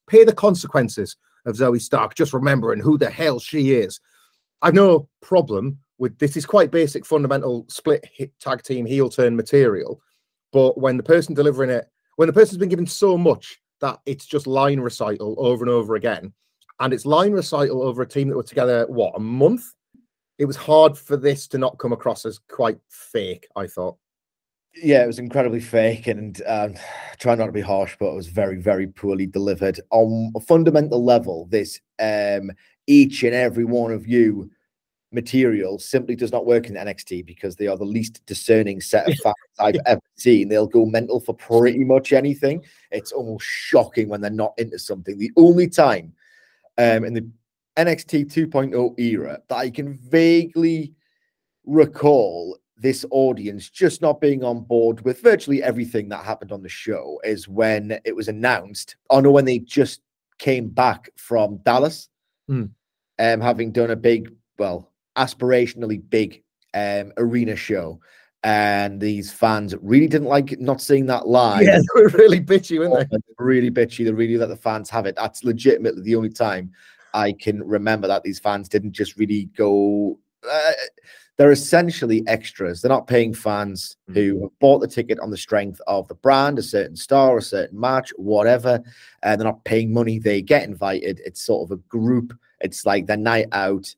pay 0.06 0.24
the 0.24 0.32
consequences 0.32 1.16
of 1.46 1.56
Zoey 1.56 1.80
Stark, 1.80 2.14
just 2.14 2.32
remembering 2.32 2.80
who 2.80 2.98
the 2.98 3.10
hell 3.10 3.38
she 3.38 3.72
is. 3.72 4.00
I've 4.62 4.74
no 4.74 5.08
problem 5.20 5.78
with 5.98 6.18
this, 6.18 6.36
is 6.36 6.46
quite 6.46 6.70
basic, 6.70 7.06
fundamental 7.06 7.66
split 7.68 8.06
tag 8.40 8.62
team 8.62 8.86
heel 8.86 9.08
turn 9.08 9.36
material. 9.36 10.00
But 10.52 10.78
when 10.78 10.96
the 10.96 11.02
person 11.02 11.34
delivering 11.34 11.70
it, 11.70 11.86
when 12.16 12.26
the 12.26 12.32
person's 12.32 12.58
been 12.58 12.68
given 12.68 12.86
so 12.86 13.18
much 13.18 13.58
that 13.80 13.98
it's 14.06 14.26
just 14.26 14.46
line 14.46 14.80
recital 14.80 15.34
over 15.38 15.64
and 15.64 15.70
over 15.70 15.96
again, 15.96 16.32
and 16.80 16.92
it's 16.92 17.06
line 17.06 17.32
recital 17.32 17.82
over 17.82 18.02
a 18.02 18.08
team 18.08 18.28
that 18.28 18.36
were 18.36 18.42
together, 18.42 18.86
what, 18.88 19.14
a 19.16 19.20
month? 19.20 19.64
It 20.38 20.44
was 20.44 20.56
hard 20.56 20.96
for 20.96 21.16
this 21.16 21.46
to 21.48 21.58
not 21.58 21.78
come 21.78 21.92
across 21.92 22.26
as 22.26 22.38
quite 22.38 22.78
fake, 22.88 23.46
I 23.56 23.66
thought. 23.66 23.96
Yeah, 24.82 25.02
it 25.02 25.06
was 25.06 25.18
incredibly 25.18 25.60
fake, 25.60 26.06
and 26.06 26.40
um, 26.46 26.74
try 27.18 27.34
not 27.34 27.46
to 27.46 27.52
be 27.52 27.62
harsh, 27.62 27.96
but 27.98 28.10
it 28.10 28.14
was 28.14 28.28
very, 28.28 28.60
very 28.60 28.86
poorly 28.86 29.26
delivered 29.26 29.80
on 29.90 30.32
a 30.36 30.40
fundamental 30.40 31.02
level. 31.02 31.46
This 31.50 31.80
um, 31.98 32.50
each 32.86 33.22
and 33.22 33.34
every 33.34 33.64
one 33.64 33.90
of 33.90 34.06
you 34.06 34.50
material 35.16 35.80
simply 35.80 36.14
does 36.14 36.30
not 36.30 36.46
work 36.46 36.68
in 36.68 36.74
NXT 36.74 37.26
because 37.26 37.56
they 37.56 37.66
are 37.66 37.76
the 37.76 37.84
least 37.84 38.24
discerning 38.26 38.80
set 38.80 39.08
of 39.08 39.16
fans 39.18 39.34
I've 39.58 39.80
ever 39.86 40.00
seen. 40.14 40.48
They'll 40.48 40.68
go 40.68 40.86
mental 40.86 41.18
for 41.18 41.34
pretty 41.34 41.82
much 41.82 42.12
anything. 42.12 42.62
It's 42.92 43.10
almost 43.10 43.44
shocking 43.44 44.08
when 44.08 44.20
they're 44.20 44.30
not 44.30 44.54
into 44.58 44.78
something. 44.78 45.18
The 45.18 45.32
only 45.36 45.68
time 45.68 46.12
um, 46.78 47.04
in 47.04 47.14
the 47.14 47.28
NXT 47.76 48.32
2.0 48.32 48.98
era 49.00 49.40
that 49.48 49.56
I 49.56 49.70
can 49.70 49.94
vaguely 49.94 50.94
recall 51.64 52.58
this 52.76 53.04
audience 53.10 53.70
just 53.70 54.02
not 54.02 54.20
being 54.20 54.44
on 54.44 54.60
board 54.60 55.02
with 55.04 55.22
virtually 55.22 55.62
everything 55.62 56.08
that 56.10 56.24
happened 56.24 56.52
on 56.52 56.62
the 56.62 56.68
show 56.68 57.18
is 57.24 57.48
when 57.48 57.98
it 58.04 58.14
was 58.14 58.28
announced. 58.28 58.96
Oh 59.10 59.20
no, 59.20 59.30
when 59.30 59.46
they 59.46 59.58
just 59.58 60.02
came 60.38 60.68
back 60.68 61.10
from 61.16 61.56
Dallas, 61.64 62.08
Hmm. 62.48 62.66
um, 63.18 63.40
having 63.40 63.72
done 63.72 63.90
a 63.90 63.96
big, 63.96 64.30
well, 64.58 64.92
aspirationally 65.16 66.02
big 66.08 66.42
um, 66.74 67.12
arena 67.16 67.56
show. 67.56 68.00
And 68.44 69.00
these 69.00 69.32
fans 69.32 69.74
really 69.80 70.06
didn't 70.06 70.28
like 70.28 70.60
not 70.60 70.80
seeing 70.80 71.06
that 71.06 71.26
live. 71.26 71.62
Yeah, 71.62 71.78
they 71.78 72.02
were 72.02 72.08
really 72.10 72.40
bitchy, 72.40 72.78
weren't 72.78 73.10
they? 73.10 73.18
They're 73.18 73.46
really 73.46 73.70
bitchy. 73.70 74.04
They 74.04 74.12
really 74.12 74.36
let 74.36 74.48
the 74.50 74.56
fans 74.56 74.88
have 74.90 75.06
it. 75.06 75.16
That's 75.16 75.42
legitimately 75.42 76.02
the 76.02 76.14
only 76.14 76.28
time 76.30 76.70
I 77.12 77.32
can 77.32 77.66
remember 77.66 78.06
that 78.06 78.22
these 78.22 78.38
fans 78.38 78.68
didn't 78.68 78.92
just 78.92 79.16
really 79.16 79.46
go. 79.56 80.18
Uh, 80.48 80.72
they're 81.38 81.50
essentially 81.50 82.22
extras. 82.28 82.80
They're 82.80 82.88
not 82.88 83.08
paying 83.08 83.34
fans 83.34 83.96
Mm. 84.08 84.14
who 84.14 84.42
have 84.42 84.58
bought 84.60 84.78
the 84.78 84.86
ticket 84.86 85.18
on 85.18 85.30
the 85.30 85.36
strength 85.36 85.80
of 85.88 86.06
the 86.06 86.14
brand, 86.14 86.58
a 86.58 86.62
certain 86.62 86.94
star, 86.94 87.36
a 87.38 87.42
certain 87.42 87.80
match, 87.80 88.10
whatever. 88.16 88.80
And 89.24 89.40
they're 89.40 89.46
not 89.48 89.64
paying 89.64 89.92
money. 89.92 90.18
They 90.20 90.40
get 90.40 90.62
invited. 90.62 91.20
It's 91.26 91.42
sort 91.42 91.66
of 91.66 91.76
a 91.76 91.82
group. 91.88 92.32
It's 92.60 92.86
like 92.86 93.06
their 93.06 93.16
night 93.16 93.48
out, 93.52 93.92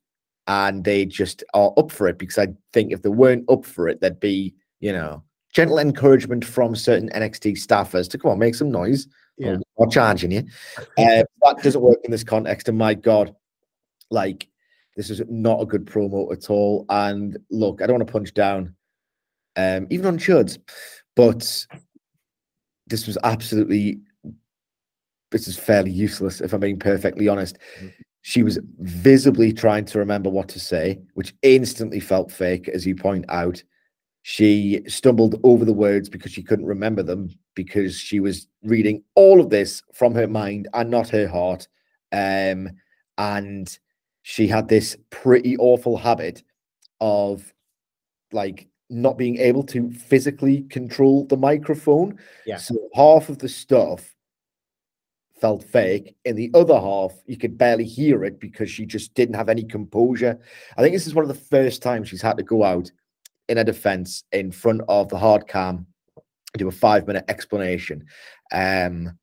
and 0.49 0.83
they 0.83 1.05
just 1.05 1.43
are 1.53 1.71
up 1.77 1.91
for 1.91 2.07
it. 2.09 2.17
Because 2.17 2.37
I 2.39 2.47
think 2.73 2.91
if 2.91 3.03
they 3.03 3.09
weren't 3.09 3.45
up 3.49 3.63
for 3.63 3.87
it, 3.87 4.01
there'd 4.01 4.19
be, 4.19 4.55
you 4.81 4.91
know, 4.91 5.23
gentle 5.53 5.79
encouragement 5.79 6.43
from 6.43 6.75
certain 6.75 7.09
NXT 7.09 7.53
staffers 7.53 8.09
to 8.09 8.17
come 8.17 8.31
on, 8.31 8.39
make 8.39 8.55
some 8.55 8.71
noise. 8.71 9.07
Yeah. 9.37 9.57
Not 9.77 9.91
charging 9.91 10.31
you. 10.31 10.43
Uh, 10.97 11.23
that 11.43 11.63
doesn't 11.63 11.81
work 11.81 11.99
in 12.03 12.11
this 12.11 12.25
context. 12.25 12.67
And 12.67 12.77
my 12.77 12.93
God, 12.93 13.33
like, 14.11 14.49
this 14.97 15.09
is 15.09 15.21
not 15.29 15.61
a 15.61 15.65
good 15.65 15.85
promo 15.85 16.33
at 16.33 16.49
all. 16.49 16.85
And 16.89 17.37
look, 17.49 17.81
I 17.81 17.87
don't 17.87 17.99
want 17.99 18.07
to 18.07 18.11
punch 18.11 18.33
down, 18.33 18.75
um, 19.55 19.87
even 19.89 20.07
on 20.07 20.17
Chuds, 20.17 20.57
but 21.15 21.65
this 22.87 23.07
was 23.07 23.17
absolutely, 23.23 24.01
this 25.31 25.47
is 25.47 25.57
fairly 25.57 25.91
useless, 25.91 26.41
if 26.41 26.51
I'm 26.51 26.59
being 26.59 26.79
perfectly 26.79 27.29
honest. 27.29 27.57
Mhm. 27.81 27.93
She 28.21 28.43
was 28.43 28.59
visibly 28.79 29.53
trying 29.53 29.85
to 29.85 29.99
remember 29.99 30.29
what 30.29 30.49
to 30.49 30.59
say, 30.59 30.99
which 31.13 31.33
instantly 31.41 31.99
felt 31.99 32.31
fake, 32.31 32.67
as 32.67 32.85
you 32.85 32.95
point 32.95 33.25
out. 33.29 33.63
She 34.23 34.81
stumbled 34.87 35.39
over 35.43 35.63
the 35.63 35.73
words 35.73 36.09
because 36.09 36.31
she 36.31 36.43
couldn't 36.43 36.65
remember 36.65 37.01
them 37.01 37.29
because 37.55 37.97
she 37.97 38.19
was 38.19 38.47
reading 38.63 39.01
all 39.15 39.39
of 39.39 39.49
this 39.49 39.81
from 39.93 40.13
her 40.13 40.27
mind 40.27 40.67
and 40.73 40.89
not 40.89 41.09
her 41.09 41.27
heart. 41.27 41.67
Um, 42.11 42.69
and 43.17 43.79
she 44.23 44.47
had 44.47 44.67
this 44.67 44.97
pretty 45.09 45.57
awful 45.57 45.97
habit 45.97 46.43
of 46.99 47.53
like 48.31 48.67
not 48.89 49.17
being 49.17 49.37
able 49.37 49.63
to 49.63 49.91
physically 49.91 50.63
control 50.63 51.25
the 51.25 51.37
microphone. 51.37 52.17
Yeah. 52.45 52.57
So 52.57 52.75
half 52.93 53.29
of 53.29 53.39
the 53.39 53.49
stuff 53.49 54.15
felt 55.39 55.63
fake. 55.63 56.15
In 56.25 56.35
the 56.35 56.51
other 56.53 56.79
half, 56.79 57.13
you 57.25 57.37
could 57.37 57.57
barely 57.57 57.85
hear 57.85 58.23
it 58.23 58.39
because 58.39 58.69
she 58.69 58.85
just 58.85 59.13
didn't 59.13 59.35
have 59.35 59.49
any 59.49 59.63
composure. 59.63 60.39
I 60.77 60.81
think 60.81 60.93
this 60.93 61.07
is 61.07 61.15
one 61.15 61.23
of 61.23 61.29
the 61.29 61.45
first 61.45 61.81
times 61.81 62.09
she's 62.09 62.21
had 62.21 62.37
to 62.37 62.43
go 62.43 62.63
out 62.63 62.91
in 63.47 63.57
a 63.57 63.63
defense 63.63 64.23
in 64.31 64.51
front 64.51 64.81
of 64.87 65.09
the 65.09 65.17
hard 65.17 65.47
cam 65.47 65.87
do 66.57 66.67
a 66.67 66.71
five 66.71 67.05
minute 67.07 67.25
explanation. 67.27 68.05
Um, 68.51 69.17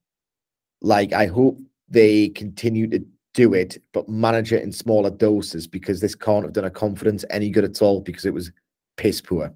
like 0.81 1.13
I 1.13 1.27
hope 1.27 1.59
they 1.89 2.29
continue 2.31 2.87
to 2.89 3.05
do 3.35 3.55
it, 3.55 3.79
but 3.93 4.09
manage 4.09 4.53
it 4.53 4.63
in 4.63 4.73
smaller 4.73 5.11
doses 5.11 5.67
because 5.67 6.01
this 6.01 6.15
can't 6.15 6.45
have 6.45 6.53
done 6.53 6.65
a 6.65 6.71
confidence 6.71 7.25
any 7.31 7.51
good 7.51 7.65
at 7.65 7.83
all 7.83 8.01
because 8.01 8.25
it 8.25 8.35
was 8.35 8.53
piss 8.97 9.21
poor. 9.21 9.53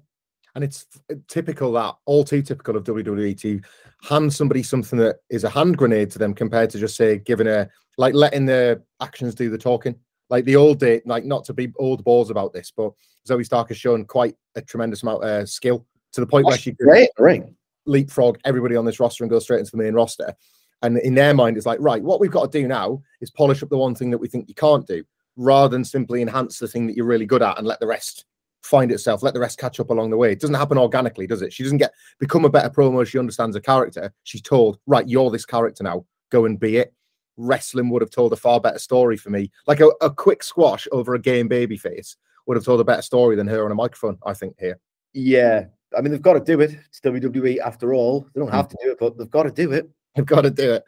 And 0.55 0.63
it's 0.63 0.85
uh, 1.09 1.15
typical 1.27 1.71
that 1.73 1.95
all 2.05 2.23
too 2.23 2.41
typical 2.41 2.75
of 2.75 2.83
WWE 2.83 3.39
to 3.41 3.61
hand 4.01 4.33
somebody 4.33 4.63
something 4.63 4.99
that 4.99 5.17
is 5.29 5.43
a 5.43 5.49
hand 5.49 5.77
grenade 5.77 6.11
to 6.11 6.19
them 6.19 6.33
compared 6.33 6.69
to 6.71 6.79
just 6.79 6.95
say 6.95 7.19
giving 7.19 7.47
a 7.47 7.69
like 7.97 8.13
letting 8.13 8.45
the 8.45 8.81
actions 9.01 9.35
do 9.35 9.49
the 9.49 9.57
talking. 9.57 9.95
Like 10.29 10.45
the 10.45 10.55
old 10.55 10.79
day, 10.79 11.01
like 11.05 11.25
not 11.25 11.43
to 11.45 11.53
be 11.53 11.71
old 11.77 12.03
balls 12.03 12.29
about 12.29 12.53
this, 12.53 12.71
but 12.75 12.93
Zoey 13.27 13.45
Stark 13.45 13.67
has 13.69 13.77
shown 13.77 14.05
quite 14.05 14.35
a 14.55 14.61
tremendous 14.61 15.03
amount 15.03 15.23
of 15.23 15.29
uh, 15.29 15.45
skill 15.45 15.85
to 16.13 16.21
the 16.21 16.27
point 16.27 16.45
where 16.45 16.57
she 16.57 16.71
great 16.71 17.09
ring 17.17 17.55
leapfrog 17.85 18.37
everybody 18.45 18.75
on 18.75 18.85
this 18.85 18.99
roster 18.99 19.23
and 19.23 19.31
go 19.31 19.39
straight 19.39 19.59
into 19.59 19.71
the 19.71 19.77
main 19.77 19.93
roster. 19.93 20.33
And 20.81 20.97
in 20.99 21.13
their 21.13 21.33
mind, 21.33 21.57
it's 21.57 21.65
like, 21.65 21.79
right, 21.79 22.01
what 22.01 22.19
we've 22.19 22.31
got 22.31 22.51
to 22.51 22.61
do 22.61 22.67
now 22.67 23.01
is 23.21 23.29
polish 23.29 23.61
up 23.61 23.69
the 23.69 23.77
one 23.77 23.95
thing 23.95 24.09
that 24.11 24.17
we 24.17 24.27
think 24.27 24.47
you 24.47 24.55
can't 24.55 24.87
do, 24.87 25.03
rather 25.35 25.69
than 25.69 25.83
simply 25.83 26.21
enhance 26.21 26.59
the 26.59 26.67
thing 26.67 26.87
that 26.87 26.95
you're 26.95 27.05
really 27.05 27.25
good 27.25 27.41
at 27.41 27.57
and 27.57 27.67
let 27.67 27.79
the 27.79 27.87
rest 27.87 28.25
find 28.61 28.91
itself, 28.91 29.23
let 29.23 29.33
the 29.33 29.39
rest 29.39 29.59
catch 29.59 29.79
up 29.79 29.89
along 29.89 30.09
the 30.09 30.17
way. 30.17 30.31
It 30.31 30.39
doesn't 30.39 30.55
happen 30.55 30.77
organically, 30.77 31.27
does 31.27 31.41
it? 31.41 31.53
She 31.53 31.63
doesn't 31.63 31.77
get 31.77 31.93
become 32.19 32.45
a 32.45 32.49
better 32.49 32.69
promo. 32.69 33.05
She 33.05 33.19
understands 33.19 33.55
a 33.55 33.61
character. 33.61 34.13
She's 34.23 34.41
told, 34.41 34.79
right, 34.85 35.07
you're 35.07 35.31
this 35.31 35.45
character 35.45 35.83
now. 35.83 36.05
Go 36.29 36.45
and 36.45 36.59
be 36.59 36.77
it. 36.77 36.93
Wrestling 37.37 37.89
would 37.89 38.01
have 38.01 38.11
told 38.11 38.33
a 38.33 38.37
far 38.37 38.59
better 38.59 38.79
story 38.79 39.17
for 39.17 39.29
me. 39.29 39.51
Like 39.67 39.79
a, 39.79 39.87
a 40.01 40.09
quick 40.09 40.43
squash 40.43 40.87
over 40.91 41.15
a 41.15 41.21
game 41.21 41.47
baby 41.47 41.77
face 41.77 42.17
would 42.45 42.57
have 42.57 42.65
told 42.65 42.81
a 42.81 42.85
better 42.85 43.01
story 43.01 43.35
than 43.35 43.47
her 43.47 43.65
on 43.65 43.71
a 43.71 43.75
microphone, 43.75 44.17
I 44.25 44.33
think, 44.33 44.55
here. 44.59 44.79
Yeah. 45.13 45.65
I 45.97 46.01
mean, 46.01 46.11
they've 46.11 46.21
got 46.21 46.33
to 46.33 46.39
do 46.39 46.61
it. 46.61 46.77
It's 46.87 47.01
WWE 47.01 47.59
after 47.59 47.93
all. 47.93 48.27
They 48.33 48.39
don't 48.39 48.51
have 48.51 48.65
hmm. 48.67 48.71
to 48.71 48.77
do 48.83 48.91
it, 48.91 48.99
but 48.99 49.17
they've 49.17 49.29
got 49.29 49.43
to 49.43 49.51
do 49.51 49.71
it. 49.71 49.89
They've 50.15 50.25
got 50.25 50.41
to 50.41 50.51
do 50.51 50.73
it. 50.73 50.83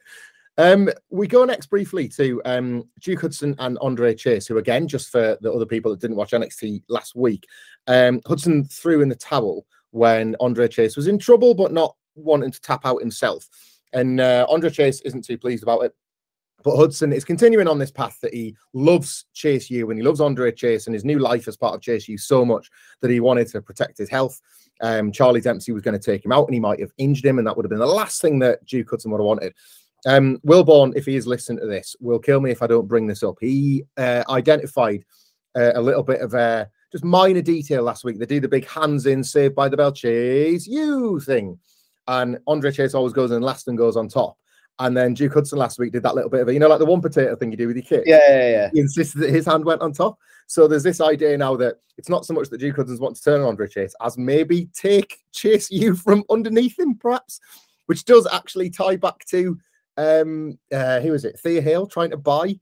Um, 0.57 0.89
we 1.09 1.27
go 1.27 1.45
next 1.45 1.67
briefly 1.67 2.07
to 2.09 2.41
um, 2.45 2.83
Duke 3.01 3.21
Hudson 3.21 3.55
and 3.59 3.77
Andre 3.81 4.13
Chase, 4.13 4.45
who 4.45 4.57
again, 4.57 4.87
just 4.87 5.09
for 5.09 5.37
the 5.41 5.51
other 5.51 5.65
people 5.65 5.91
that 5.91 5.99
didn't 5.99 6.17
watch 6.17 6.31
NXT 6.31 6.83
last 6.89 7.15
week, 7.15 7.47
um, 7.87 8.21
Hudson 8.27 8.65
threw 8.65 9.01
in 9.01 9.09
the 9.09 9.15
towel 9.15 9.65
when 9.91 10.35
Andre 10.39 10.67
Chase 10.67 10.95
was 10.95 11.07
in 11.07 11.17
trouble, 11.17 11.55
but 11.55 11.71
not 11.71 11.95
wanting 12.15 12.51
to 12.51 12.61
tap 12.61 12.85
out 12.85 13.01
himself. 13.01 13.47
And 13.93 14.19
uh, 14.19 14.45
Andre 14.49 14.69
Chase 14.69 15.01
isn't 15.01 15.25
too 15.25 15.37
pleased 15.37 15.63
about 15.63 15.81
it. 15.81 15.93
But 16.63 16.77
Hudson 16.77 17.11
is 17.11 17.25
continuing 17.25 17.67
on 17.67 17.77
this 17.77 17.91
path 17.91 18.17
that 18.21 18.33
he 18.33 18.55
loves 18.73 19.25
Chase 19.33 19.69
U 19.69 19.89
and 19.89 19.99
he 19.99 20.05
loves 20.05 20.21
Andre 20.21 20.49
Chase 20.51 20.87
and 20.87 20.93
his 20.93 21.03
new 21.03 21.19
life 21.19 21.47
as 21.49 21.57
part 21.57 21.75
of 21.75 21.81
Chase 21.81 22.07
U 22.07 22.17
so 22.17 22.45
much 22.45 22.69
that 23.01 23.11
he 23.11 23.19
wanted 23.19 23.47
to 23.47 23.61
protect 23.61 23.97
his 23.97 24.09
health. 24.09 24.39
Um, 24.79 25.11
Charlie 25.11 25.41
Dempsey 25.41 25.73
was 25.73 25.83
going 25.83 25.99
to 25.99 26.03
take 26.03 26.23
him 26.23 26.31
out 26.31 26.47
and 26.47 26.53
he 26.53 26.61
might 26.61 26.79
have 26.79 26.93
injured 26.97 27.25
him, 27.25 27.37
and 27.37 27.45
that 27.45 27.57
would 27.57 27.65
have 27.65 27.69
been 27.69 27.79
the 27.79 27.85
last 27.85 28.21
thing 28.21 28.39
that 28.39 28.65
Duke 28.65 28.89
Hudson 28.89 29.11
would 29.11 29.19
have 29.19 29.25
wanted. 29.25 29.53
Um, 30.05 30.39
Wilborn, 30.45 30.93
if 30.95 31.05
he 31.05 31.15
is 31.15 31.27
listening 31.27 31.59
to 31.59 31.67
this, 31.67 31.95
will 31.99 32.19
kill 32.19 32.41
me 32.41 32.51
if 32.51 32.61
I 32.61 32.67
don't 32.67 32.87
bring 32.87 33.07
this 33.07 33.23
up. 33.23 33.37
He 33.39 33.83
uh, 33.97 34.23
identified 34.29 35.05
uh, 35.55 35.71
a 35.75 35.81
little 35.81 36.03
bit 36.03 36.21
of 36.21 36.33
a 36.33 36.69
just 36.91 37.03
minor 37.03 37.41
detail 37.41 37.83
last 37.83 38.03
week. 38.03 38.19
They 38.19 38.25
do 38.25 38.39
the 38.39 38.47
big 38.47 38.67
hands 38.67 39.05
in, 39.05 39.23
saved 39.23 39.55
by 39.55 39.69
the 39.69 39.77
bell, 39.77 39.91
Chase 39.91 40.67
U 40.67 41.19
thing. 41.19 41.57
And 42.07 42.37
Andre 42.47 42.71
Chase 42.71 42.93
always 42.93 43.13
goes 43.13 43.31
in 43.31 43.41
last 43.41 43.67
and 43.67 43.77
goes 43.77 43.95
on 43.95 44.07
top. 44.09 44.37
And 44.79 44.97
then 44.97 45.13
Duke 45.13 45.33
Hudson 45.33 45.59
last 45.59 45.79
week 45.79 45.93
did 45.93 46.03
that 46.03 46.15
little 46.15 46.29
bit 46.29 46.41
of 46.41 46.47
a, 46.47 46.53
you 46.53 46.59
know, 46.59 46.67
like 46.67 46.79
the 46.79 46.85
one 46.85 47.01
potato 47.01 47.35
thing 47.35 47.51
you 47.51 47.57
do 47.57 47.67
with 47.67 47.75
your 47.75 47.85
kick. 47.85 48.03
Yeah, 48.05 48.19
yeah, 48.29 48.49
yeah. 48.49 48.69
He 48.73 48.79
insisted 48.79 49.19
that 49.19 49.29
his 49.29 49.45
hand 49.45 49.63
went 49.63 49.81
on 49.81 49.93
top. 49.93 50.17
So 50.47 50.67
there's 50.67 50.83
this 50.83 50.99
idea 50.99 51.37
now 51.37 51.55
that 51.57 51.75
it's 51.97 52.09
not 52.09 52.25
so 52.25 52.33
much 52.33 52.49
that 52.49 52.57
Duke 52.57 52.75
Hudson's 52.75 52.99
want 52.99 53.15
to 53.15 53.23
turn 53.23 53.41
on 53.41 53.47
Andre 53.47 53.67
Chase 53.67 53.95
as 54.01 54.17
maybe 54.17 54.69
take 54.73 55.19
Chase 55.31 55.69
you 55.71 55.95
from 55.95 56.23
underneath 56.29 56.77
him, 56.77 56.95
perhaps, 56.95 57.39
which 57.85 58.05
does 58.05 58.27
actually 58.31 58.69
tie 58.69 58.95
back 58.95 59.23
to 59.29 59.57
um 59.97 60.57
uh 60.71 60.99
who 60.99 61.13
is 61.13 61.25
it? 61.25 61.39
Thea 61.39 61.61
Hale 61.61 61.87
trying 61.87 62.11
to 62.11 62.17
buy 62.17 62.59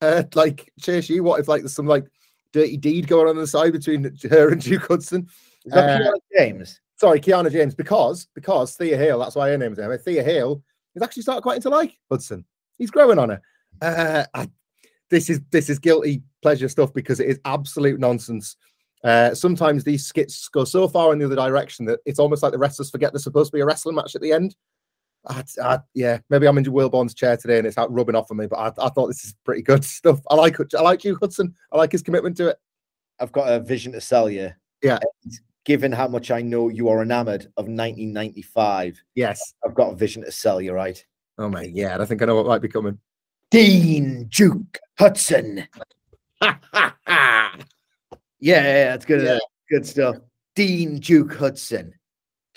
uh 0.00 0.24
like 0.34 0.72
Chase 0.80 1.08
U 1.10 1.22
What 1.22 1.40
if 1.40 1.48
like 1.48 1.62
there's 1.62 1.74
some 1.74 1.86
like 1.86 2.06
dirty 2.52 2.76
deed 2.76 3.08
going 3.08 3.28
on, 3.28 3.36
on 3.36 3.36
the 3.36 3.46
side 3.46 3.72
between 3.72 4.16
her 4.30 4.50
and 4.50 4.60
Duke 4.60 4.86
Hudson? 4.86 5.28
Uh, 5.70 6.10
James? 6.36 6.80
Sorry, 6.96 7.20
Kiana 7.20 7.50
James, 7.50 7.74
because 7.74 8.26
because 8.34 8.74
Thea 8.76 8.96
Hale, 8.96 9.18
that's 9.18 9.36
why 9.36 9.50
her 9.50 9.58
name's 9.58 9.76
there. 9.76 9.96
Thea 9.96 10.22
Hale 10.22 10.62
is 10.94 11.02
actually 11.02 11.22
started 11.22 11.42
quite 11.42 11.56
into 11.56 11.68
like 11.68 11.96
Hudson. 12.10 12.44
He's 12.76 12.90
growing 12.90 13.18
on 13.18 13.30
her. 13.30 13.42
Uh, 13.80 14.24
I, 14.34 14.48
this 15.10 15.30
is 15.30 15.40
this 15.50 15.70
is 15.70 15.78
guilty 15.78 16.22
pleasure 16.42 16.68
stuff 16.68 16.92
because 16.92 17.20
it 17.20 17.28
is 17.28 17.40
absolute 17.44 18.00
nonsense. 18.00 18.56
Uh, 19.04 19.32
sometimes 19.32 19.84
these 19.84 20.06
skits 20.06 20.48
go 20.48 20.64
so 20.64 20.88
far 20.88 21.12
in 21.12 21.18
the 21.18 21.24
other 21.24 21.36
direction 21.36 21.84
that 21.86 22.00
it's 22.04 22.18
almost 22.18 22.42
like 22.42 22.52
the 22.52 22.58
wrestlers 22.58 22.90
forget 22.90 23.12
there's 23.12 23.22
supposed 23.22 23.52
to 23.52 23.56
be 23.56 23.60
a 23.60 23.66
wrestling 23.66 23.94
match 23.94 24.14
at 24.14 24.22
the 24.22 24.32
end. 24.32 24.56
I, 25.26 25.44
I, 25.62 25.78
yeah, 25.94 26.18
maybe 26.30 26.46
I'm 26.46 26.58
in 26.58 26.64
Wilborn's 26.64 27.14
chair 27.14 27.36
today 27.36 27.58
and 27.58 27.66
it's 27.66 27.78
out 27.78 27.92
rubbing 27.92 28.14
off 28.14 28.30
on 28.30 28.36
me, 28.36 28.46
but 28.46 28.56
I, 28.56 28.86
I 28.86 28.88
thought 28.90 29.08
this 29.08 29.24
is 29.24 29.34
pretty 29.44 29.62
good 29.62 29.84
stuff. 29.84 30.20
I 30.30 30.34
like 30.34 30.58
I 30.74 30.80
like 30.82 31.04
you, 31.04 31.16
Hudson. 31.20 31.54
I 31.72 31.76
like 31.76 31.92
his 31.92 32.02
commitment 32.02 32.36
to 32.38 32.48
it. 32.48 32.58
I've 33.20 33.32
got 33.32 33.52
a 33.52 33.60
vision 33.60 33.92
to 33.92 34.00
sell 34.00 34.30
you. 34.30 34.52
Yeah. 34.82 34.98
And 35.24 35.32
given 35.64 35.92
how 35.92 36.08
much 36.08 36.30
I 36.30 36.40
know 36.40 36.68
you 36.68 36.88
are 36.88 37.02
enamored 37.02 37.42
of 37.56 37.66
1995, 37.66 39.02
Yes. 39.14 39.54
I've 39.64 39.74
got 39.74 39.92
a 39.92 39.96
vision 39.96 40.24
to 40.24 40.32
sell 40.32 40.60
you, 40.60 40.72
right? 40.72 41.04
Oh 41.38 41.48
my 41.48 41.62
yeah, 41.62 41.98
I 42.00 42.04
think 42.04 42.22
I 42.22 42.26
know 42.26 42.36
what 42.36 42.46
might 42.46 42.62
be 42.62 42.68
coming. 42.68 42.98
Dean 43.50 44.28
Duke 44.30 44.78
Hudson. 44.98 45.66
Yeah, 48.40 48.62
yeah, 48.62 48.62
yeah, 48.62 48.84
that's 48.90 49.04
good. 49.04 49.24
Yeah. 49.24 49.38
Good 49.68 49.86
stuff. 49.86 50.16
Dean 50.54 50.98
Duke 50.98 51.34
Hudson. 51.34 51.92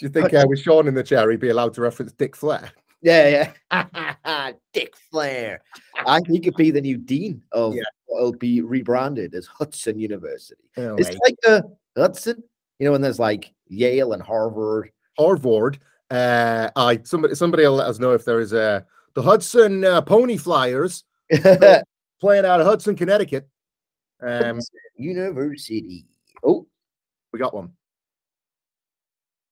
Do 0.01 0.07
you 0.07 0.09
think 0.09 0.33
uh, 0.33 0.45
with 0.47 0.59
Sean 0.59 0.87
in 0.87 0.95
the 0.95 1.03
chair, 1.03 1.29
he'd 1.29 1.39
be 1.39 1.49
allowed 1.49 1.75
to 1.75 1.81
reference 1.81 2.11
Dick 2.13 2.35
Flair? 2.35 2.71
Yeah, 3.03 3.51
yeah. 3.71 4.51
Dick 4.73 4.95
Flair. 5.11 5.61
I 6.07 6.19
think 6.21 6.29
he 6.29 6.39
could 6.39 6.55
be 6.55 6.71
the 6.71 6.81
new 6.81 6.97
dean 6.97 7.43
of 7.51 7.75
Yeah. 7.75 7.83
what'll 8.07 8.33
be 8.33 8.61
rebranded 8.61 9.35
as 9.35 9.45
Hudson 9.45 9.99
University. 9.99 10.63
Oh, 10.77 10.95
it's 10.95 11.15
like 11.23 11.35
the 11.43 11.71
Hudson, 11.95 12.41
you 12.79 12.85
know, 12.85 12.93
when 12.93 13.01
there's 13.01 13.19
like 13.19 13.53
Yale 13.67 14.13
and 14.13 14.23
Harvard. 14.23 14.91
Harvard. 15.19 15.77
Uh, 16.09 16.71
I 16.75 16.99
somebody 17.03 17.35
somebody 17.35 17.61
will 17.61 17.75
let 17.75 17.87
us 17.87 17.99
know 17.99 18.13
if 18.13 18.25
there 18.25 18.39
is 18.39 18.53
a 18.53 18.83
the 19.13 19.21
Hudson 19.21 19.85
uh, 19.85 20.01
Pony 20.01 20.35
Flyers 20.35 21.03
playing 21.29 22.45
out 22.45 22.59
of 22.59 22.65
Hudson, 22.65 22.95
Connecticut. 22.95 23.47
Um, 24.19 24.61
University. 24.95 26.07
Oh, 26.43 26.65
we 27.31 27.37
got 27.37 27.53
one. 27.53 27.73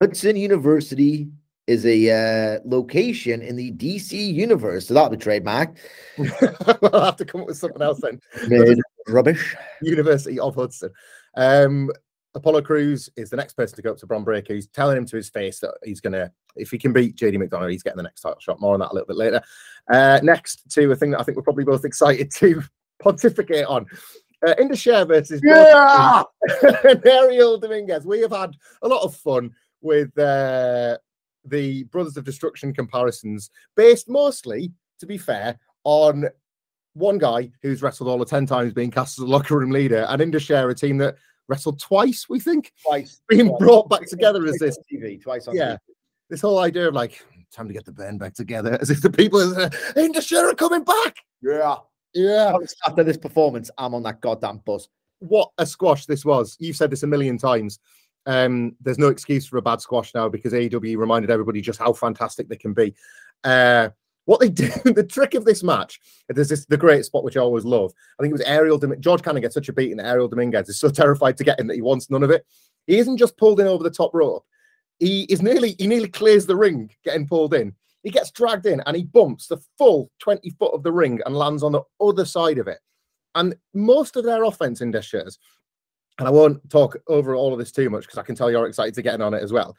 Hudson 0.02 0.36
University 0.38 1.30
is 1.68 1.86
a 1.86 2.10
uh, 2.10 2.60
location 2.66 3.42
in 3.42 3.56
the 3.56 3.72
DC 3.74 4.34
universe. 4.34 4.88
So 4.88 4.94
that'll 4.94 5.10
be 5.10 5.18
trademarked. 5.18 5.78
we'll 6.18 7.04
have 7.04 7.18
to 7.18 7.26
come 7.26 7.42
up 7.42 7.48
with 7.48 7.58
something 7.58 7.82
else 7.82 8.00
then. 8.02 8.20
Made 8.48 8.80
rubbish. 9.08 9.56
University 9.82 10.40
of 10.40 10.56
Hudson. 10.56 10.90
Um, 11.36 11.92
Apollo 12.34 12.62
Crews 12.62 13.10
is 13.18 13.30
the 13.30 13.36
next 13.36 13.54
person 13.54 13.76
to 13.76 13.82
go 13.82 13.92
up 13.92 13.98
to 13.98 14.08
Bron 14.08 14.24
Breakker. 14.24 14.54
He's 14.54 14.68
telling 14.68 14.98
him 14.98 15.06
to 15.06 15.16
his 15.16 15.30
face 15.30 15.60
that 15.60 15.76
he's 15.84 16.00
gonna, 16.00 16.32
if 16.56 16.72
he 16.72 16.78
can 16.78 16.94
beat 16.94 17.16
JD 17.16 17.36
McDonagh, 17.36 17.72
he's 17.72 17.84
getting 17.84 17.98
the 17.98 18.04
next 18.04 18.22
title 18.22 18.40
shot. 18.40 18.62
More 18.62 18.74
on 18.74 18.80
that 18.80 18.92
a 18.92 18.94
little 18.94 19.08
bit 19.08 19.18
later. 19.18 19.42
Uh, 19.92 20.20
next 20.24 20.70
to 20.72 20.92
a 20.92 20.96
thing 20.96 21.12
that 21.12 21.20
I 21.20 21.24
think 21.24 21.36
we're 21.36 21.44
probably 21.44 21.66
both 21.66 21.86
excited 21.86 22.32
to 22.36 22.64
pontificate 23.00 23.66
on. 23.66 23.86
Uh, 24.48 24.54
Indus 24.58 24.84
versus 24.84 25.42
Yeah! 25.44 26.24
Ariel 27.06 27.58
Dominguez. 27.60 28.06
We 28.06 28.22
have 28.22 28.32
had 28.32 28.56
a 28.82 28.88
lot 28.88 29.04
of 29.04 29.16
fun 29.16 29.54
with 29.82 30.18
uh, 30.18 30.98
the 31.46 31.84
Brothers 31.86 32.18
of 32.18 32.24
Destruction 32.26 32.74
comparisons, 32.74 33.50
based 33.76 34.10
mostly, 34.10 34.72
to 35.00 35.06
be 35.06 35.18
fair, 35.18 35.58
on 35.84 36.26
one 36.94 37.18
guy 37.18 37.52
who's 37.62 37.82
wrestled 37.82 38.10
all 38.10 38.18
the 38.18 38.26
10 38.26 38.46
times 38.46 38.74
being 38.74 38.92
cast 38.92 39.18
as 39.20 39.24
a 39.24 39.28
locker 39.28 39.58
room 39.58 39.72
leader, 39.72 40.06
and 40.10 40.22
Indus 40.22 40.50
a 40.50 40.74
team 40.74 40.98
that 40.98 41.16
wrestled 41.48 41.80
twice, 41.80 42.28
we 42.30 42.40
think, 42.40 42.72
Twice. 42.86 43.22
being 43.28 43.48
twice. 43.48 43.60
brought 43.60 43.90
back 43.90 44.06
together 44.08 44.46
as 44.46 44.58
this. 44.58 44.78
TV. 44.92 45.22
Twice 45.22 45.48
on 45.48 45.56
Yeah. 45.56 45.74
TV. 45.74 45.80
This 46.30 46.42
whole 46.42 46.60
idea 46.60 46.88
of 46.88 46.94
like, 46.94 47.26
time 47.52 47.68
to 47.68 47.74
get 47.74 47.86
the 47.86 47.92
band 47.92 48.20
back 48.20 48.34
together, 48.36 48.78
as 48.82 48.90
if 48.92 49.02
the 49.02 49.10
people 49.10 49.40
in 49.40 49.72
Indus 49.96 50.32
are 50.32 50.54
coming 50.54 50.84
back. 50.84 51.18
Yeah. 51.42 51.78
Yeah. 52.14 52.56
After 52.88 53.04
this 53.04 53.18
performance, 53.18 53.72
I'm 53.78 53.94
on 53.96 54.04
that 54.04 54.22
goddamn 54.22 54.58
bus. 54.66 54.88
What 55.20 55.50
a 55.58 55.66
squash 55.66 56.06
this 56.06 56.24
was. 56.24 56.56
You've 56.60 56.76
said 56.76 56.92
this 56.92 57.04
a 57.04 57.08
million 57.08 57.38
times. 57.38 57.80
Um, 58.26 58.76
there's 58.82 59.00
no 59.00 59.08
excuse 59.08 59.48
for 59.48 59.58
a 59.58 59.62
bad 59.62 59.82
squash 59.82 60.14
now 60.14 60.30
because 60.30 60.54
AEW 60.54 60.98
reminded 60.98 61.32
everybody 61.32 61.62
just 61.62 61.80
how 61.80 61.94
fantastic 61.94 62.48
they 62.48 62.58
can 62.58 62.74
be. 62.74 62.94
Uh, 63.44 63.90
what 64.26 64.40
they 64.40 64.50
did, 64.50 64.72
the 64.84 65.04
trick 65.04 65.34
of 65.34 65.46
this 65.46 65.64
match, 65.64 66.00
there's 66.28 66.50
this 66.50 66.66
the 66.66 66.78
great 66.78 67.04
spot 67.06 67.24
which 67.24 67.38
I 67.38 67.42
always 67.42 67.66
love. 67.66 67.92
I 68.20 68.24
think 68.24 68.32
it 68.32 68.38
was 68.38 68.42
Ariel 68.42 68.78
Dominguez. 68.78 69.04
George 69.04 69.24
Cannon 69.24 69.42
gets 69.42 69.56
such 69.56 69.70
a 69.70 69.74
beating 69.74 69.98
that 69.98 70.06
Ariel 70.06 70.28
Dominguez 70.28 70.70
is 70.70 70.80
so 70.80 70.90
terrified 70.92 71.38
to 71.38 71.44
get 71.44 71.60
in 71.60 71.68
that 71.68 71.76
he 71.76 71.82
wants 71.82 72.10
none 72.10 72.24
of 72.24 72.30
it. 72.30 72.46
He 72.86 73.00
isn't 73.00 73.18
just 73.18 73.38
pulled 73.38 73.60
in 73.60 73.68
over 73.68 73.84
the 73.84 73.90
top 73.90 74.14
rope. 74.14 74.46
He 75.00 75.24
is 75.24 75.42
nearly 75.42 75.76
he 75.80 75.88
nearly 75.88 76.10
clears 76.10 76.46
the 76.46 76.56
ring 76.56 76.92
getting 77.04 77.28
pulled 77.28 77.54
in. 77.54 77.74
He 78.04 78.12
gets 78.12 78.32
dragged 78.32 78.66
in 78.66 78.82
and 78.86 78.96
he 78.96 79.04
bumps 79.04 79.48
the 79.48 79.58
full 79.78 80.12
20 80.20 80.50
foot 80.52 80.74
of 80.74 80.84
the 80.84 80.92
ring 80.92 81.20
and 81.26 81.36
lands 81.36 81.64
on 81.64 81.72
the 81.72 81.82
other 82.00 82.26
side 82.26 82.58
of 82.58 82.68
it. 82.68 82.80
And 83.36 83.56
most 83.74 84.16
of 84.16 84.26
their 84.26 84.44
offense 84.44 84.82
in 84.82 84.92
this 84.92 85.06
shows, 85.06 85.38
and 86.20 86.28
I 86.28 86.32
won't 86.32 86.70
talk 86.70 86.98
over 87.08 87.36
all 87.36 87.54
of 87.54 87.60
this 87.60 87.72
too 87.72 87.90
much 87.90 88.04
because 88.04 88.18
I 88.18 88.24
can 88.24 88.36
tell 88.36 88.52
you're 88.52 88.68
excited 88.68 88.94
to 88.96 89.02
get 89.02 89.16
in 89.16 89.22
on 89.22 89.34
it 89.34 89.42
as 89.42 89.52
well, 89.52 89.76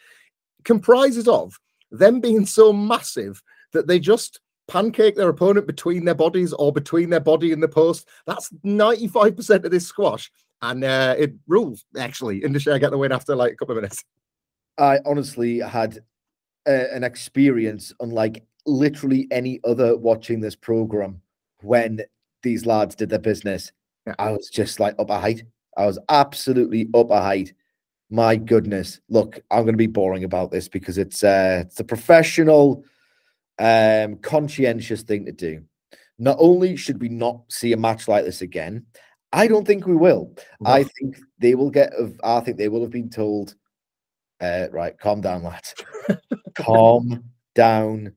comprises 0.64 1.28
of 1.28 1.58
them 1.90 2.20
being 2.20 2.46
so 2.46 2.72
massive 2.72 3.42
that 3.72 3.86
they 3.86 3.98
just 3.98 4.40
pancake 4.68 5.16
their 5.16 5.28
opponent 5.28 5.66
between 5.66 6.04
their 6.04 6.14
bodies 6.14 6.52
or 6.52 6.72
between 6.72 7.10
their 7.10 7.20
body 7.20 7.52
and 7.52 7.62
the 7.62 7.68
post. 7.68 8.08
That's 8.26 8.50
95% 8.64 9.64
of 9.64 9.70
this 9.70 9.86
squash. 9.86 10.30
And 10.62 10.84
uh, 10.84 11.16
it 11.18 11.34
rules, 11.46 11.84
actually. 11.98 12.44
Indus 12.44 12.64
get 12.64 12.90
the 12.90 12.98
win 12.98 13.12
after 13.12 13.34
like 13.34 13.52
a 13.52 13.56
couple 13.56 13.76
of 13.76 13.82
minutes. 13.82 14.04
I 14.78 14.98
honestly 15.04 15.58
had 15.58 15.98
a, 16.66 16.94
an 16.94 17.02
experience 17.02 17.92
unlike 18.00 18.44
literally 18.66 19.26
any 19.30 19.60
other 19.64 19.96
watching 19.96 20.40
this 20.40 20.54
program 20.54 21.20
when 21.62 22.00
these 22.42 22.66
lads 22.66 22.94
did 22.94 23.08
their 23.08 23.18
business. 23.18 23.72
Yeah. 24.06 24.14
I 24.18 24.30
was 24.30 24.48
just 24.48 24.78
like 24.78 24.94
up 24.98 25.10
a 25.10 25.18
height. 25.18 25.42
I 25.80 25.86
was 25.86 25.98
absolutely 26.10 26.90
up 26.92 27.10
a 27.10 27.22
height. 27.22 27.54
My 28.10 28.36
goodness. 28.36 29.00
Look, 29.08 29.40
I'm 29.50 29.62
going 29.62 29.72
to 29.72 29.78
be 29.78 29.86
boring 29.86 30.24
about 30.24 30.50
this 30.50 30.68
because 30.68 30.98
it's 30.98 31.24
uh, 31.24 31.62
it's 31.64 31.80
a 31.80 31.84
professional, 31.84 32.84
um, 33.58 34.16
conscientious 34.16 35.02
thing 35.02 35.24
to 35.24 35.32
do. 35.32 35.62
Not 36.18 36.36
only 36.38 36.76
should 36.76 37.00
we 37.00 37.08
not 37.08 37.40
see 37.48 37.72
a 37.72 37.78
match 37.78 38.08
like 38.08 38.26
this 38.26 38.42
again, 38.42 38.84
I 39.32 39.46
don't 39.46 39.66
think 39.66 39.86
we 39.86 39.96
will. 39.96 40.36
No. 40.60 40.70
I 40.70 40.84
think 40.84 41.18
they 41.38 41.54
will 41.54 41.70
get. 41.70 41.94
I 42.22 42.40
think 42.40 42.58
they 42.58 42.68
will 42.68 42.82
have 42.82 42.90
been 42.90 43.08
told, 43.08 43.54
uh, 44.40 44.66
right, 44.70 44.98
calm 44.98 45.22
down, 45.22 45.44
lads. 45.44 45.74
calm 46.54 47.24
down. 47.54 48.12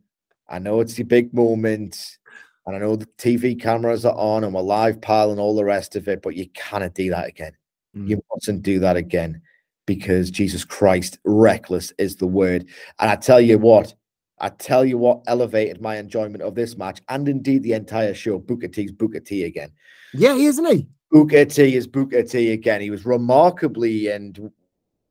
I 0.50 0.60
know 0.60 0.82
it's 0.82 0.96
the 0.96 1.04
big 1.04 1.34
moment, 1.34 2.18
and 2.66 2.76
I 2.76 2.80
know 2.80 2.96
the 2.96 3.08
TV 3.18 3.60
cameras 3.60 4.06
are 4.06 4.16
on 4.16 4.44
and 4.44 4.54
we're 4.54 4.62
live 4.62 5.02
piling 5.02 5.40
all 5.40 5.56
the 5.56 5.66
rest 5.66 5.96
of 5.96 6.08
it, 6.08 6.22
but 6.22 6.36
you 6.36 6.48
cannot 6.54 6.94
do 6.94 7.10
that 7.10 7.28
again. 7.28 7.54
Mm. 7.96 8.10
You 8.10 8.24
mustn't 8.34 8.64
do 8.64 8.80
that 8.80 8.96
again 8.96 9.42
because 9.86 10.32
Jesus 10.32 10.64
Christ, 10.64 11.20
reckless 11.26 11.92
is 11.98 12.16
the 12.16 12.28
word. 12.28 12.66
And 13.00 13.10
I 13.10 13.16
tell 13.16 13.42
you 13.42 13.58
what, 13.58 13.94
I 14.40 14.50
tell 14.50 14.86
you 14.86 14.98
what 14.98 15.24
elevated 15.28 15.82
my 15.82 15.98
enjoyment 15.98 16.42
of 16.42 16.56
this 16.56 16.78
match 16.78 17.02
and 17.10 17.28
indeed 17.28 17.64
the 17.64 17.74
entire 17.74 18.14
show. 18.14 18.40
Booker 18.40 18.68
T's 18.68 18.92
Booker 18.92 19.20
T 19.20 19.44
again. 19.44 19.72
Yeah, 20.14 20.36
he 20.36 20.46
isn't 20.46 20.66
he? 20.66 20.88
Booker 21.12 21.46
T 21.46 21.76
is 21.76 21.88
Booker 21.88 22.24
T 22.24 22.52
again. 22.52 22.82
He 22.82 22.90
was 22.90 23.06
remarkably 23.06 24.08
and 24.08 24.52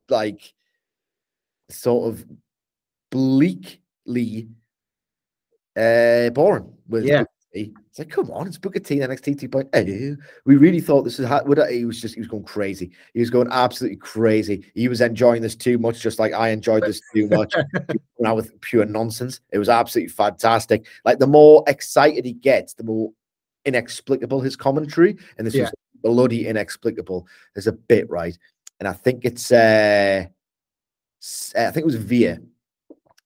like 0.09 0.53
sort 1.69 2.13
of 2.13 2.25
bleakly 3.09 4.49
uh 5.77 6.29
boring 6.31 6.73
with 6.87 7.05
Yeah. 7.05 7.23
It's 7.55 7.99
like, 7.99 8.09
come 8.09 8.31
on, 8.31 8.47
it's 8.47 8.57
Booker 8.57 8.79
T 8.79 8.97
NXT 8.97 9.39
2.0. 9.47 10.17
We 10.45 10.55
really 10.55 10.79
thought 10.79 11.03
this 11.03 11.19
was 11.19 11.27
how 11.27 11.43
would 11.43 11.59
he 11.69 11.85
was 11.85 12.01
just 12.01 12.15
he 12.15 12.21
was 12.21 12.27
going 12.27 12.43
crazy. 12.43 12.91
He 13.13 13.19
was 13.19 13.29
going 13.29 13.47
absolutely 13.51 13.97
crazy. 13.97 14.65
He 14.73 14.87
was 14.87 15.01
enjoying 15.01 15.43
this 15.43 15.55
too 15.55 15.77
much, 15.77 15.99
just 16.01 16.17
like 16.17 16.33
I 16.33 16.49
enjoyed 16.49 16.83
this 16.83 16.99
too 17.13 17.27
much. 17.27 17.53
now 18.19 18.33
with 18.35 18.59
pure 18.61 18.85
nonsense. 18.85 19.39
It 19.51 19.59
was 19.59 19.69
absolutely 19.69 20.09
fantastic. 20.09 20.85
Like 21.05 21.19
the 21.19 21.27
more 21.27 21.63
excited 21.67 22.25
he 22.25 22.33
gets, 22.33 22.73
the 22.73 22.83
more 22.83 23.11
inexplicable 23.65 24.41
his 24.41 24.55
commentary, 24.55 25.17
and 25.37 25.45
this 25.45 25.53
Yeah. 25.53 25.63
was 25.63 25.73
bloody 26.01 26.47
inexplicable. 26.47 27.27
There's 27.53 27.67
a 27.67 27.71
bit 27.73 28.09
right, 28.09 28.35
and 28.79 28.87
I 28.89 28.93
think 28.93 29.25
it's 29.25 29.51
uh, 29.51 30.25
I 31.55 31.71
think 31.71 31.77
it 31.77 31.85
was 31.85 31.95
Via 31.95 32.39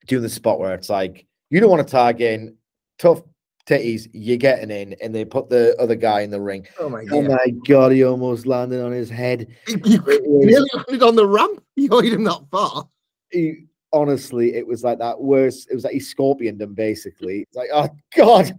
doing 0.06 0.24
the 0.24 0.30
spot 0.30 0.60
where 0.60 0.74
it's 0.74 0.90
like 0.90 1.26
you 1.50 1.62
don't 1.62 1.72
want 1.72 1.88
to 1.88 1.92
tag 1.92 2.20
in 2.22 2.56
tough 3.00 3.22
titties, 3.68 4.08
you're 4.14 4.38
getting 4.38 4.72
in, 4.72 4.96
and 5.02 5.14
they 5.14 5.26
put 5.26 5.50
the 5.50 5.76
other 5.80 5.96
guy 5.96 6.22
in 6.22 6.32
the 6.32 6.40
ring. 6.42 6.68
Oh 6.80 6.90
my 6.90 7.04
god. 7.04 7.16
Oh 7.16 7.22
god. 7.28 7.32
my 7.32 7.52
god, 7.68 7.92
he 7.92 8.04
almost 8.04 8.46
landed 8.46 8.84
on 8.84 8.92
his 8.92 9.10
head. 9.10 9.48
You 9.68 10.02
nearly 10.46 10.70
landed 10.74 11.04
on 11.04 11.16
the 11.16 11.28
ramp. 11.28 11.64
You 11.76 11.90
got 11.90 12.06
him 12.06 12.24
that 12.24 12.42
far. 12.50 12.90
he, 13.32 13.66
honestly, 13.94 14.56
it 14.56 14.66
was 14.66 14.84
like 14.84 14.98
that 14.98 15.22
worse. 15.22 15.68
It 15.70 15.76
was 15.76 15.84
like 15.84 15.94
he 15.94 16.00
scorpioned 16.00 16.60
him 16.60 16.74
basically. 16.74 17.42
It's 17.42 17.56
like, 17.56 17.70
oh 17.72 17.88
god, 18.16 18.58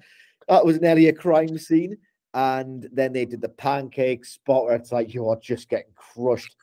that 0.48 0.64
was 0.64 0.80
nearly 0.80 1.08
a 1.08 1.12
crime 1.12 1.58
scene. 1.58 1.96
And 2.34 2.88
then 2.92 3.12
they 3.12 3.24
did 3.24 3.40
the 3.40 3.48
pancake 3.48 4.24
spot 4.24 4.66
where 4.66 4.76
it's 4.76 4.92
like 4.92 5.14
you 5.14 5.28
are 5.28 5.38
just 5.40 5.68
getting 5.68 5.92
crushed. 5.96 6.54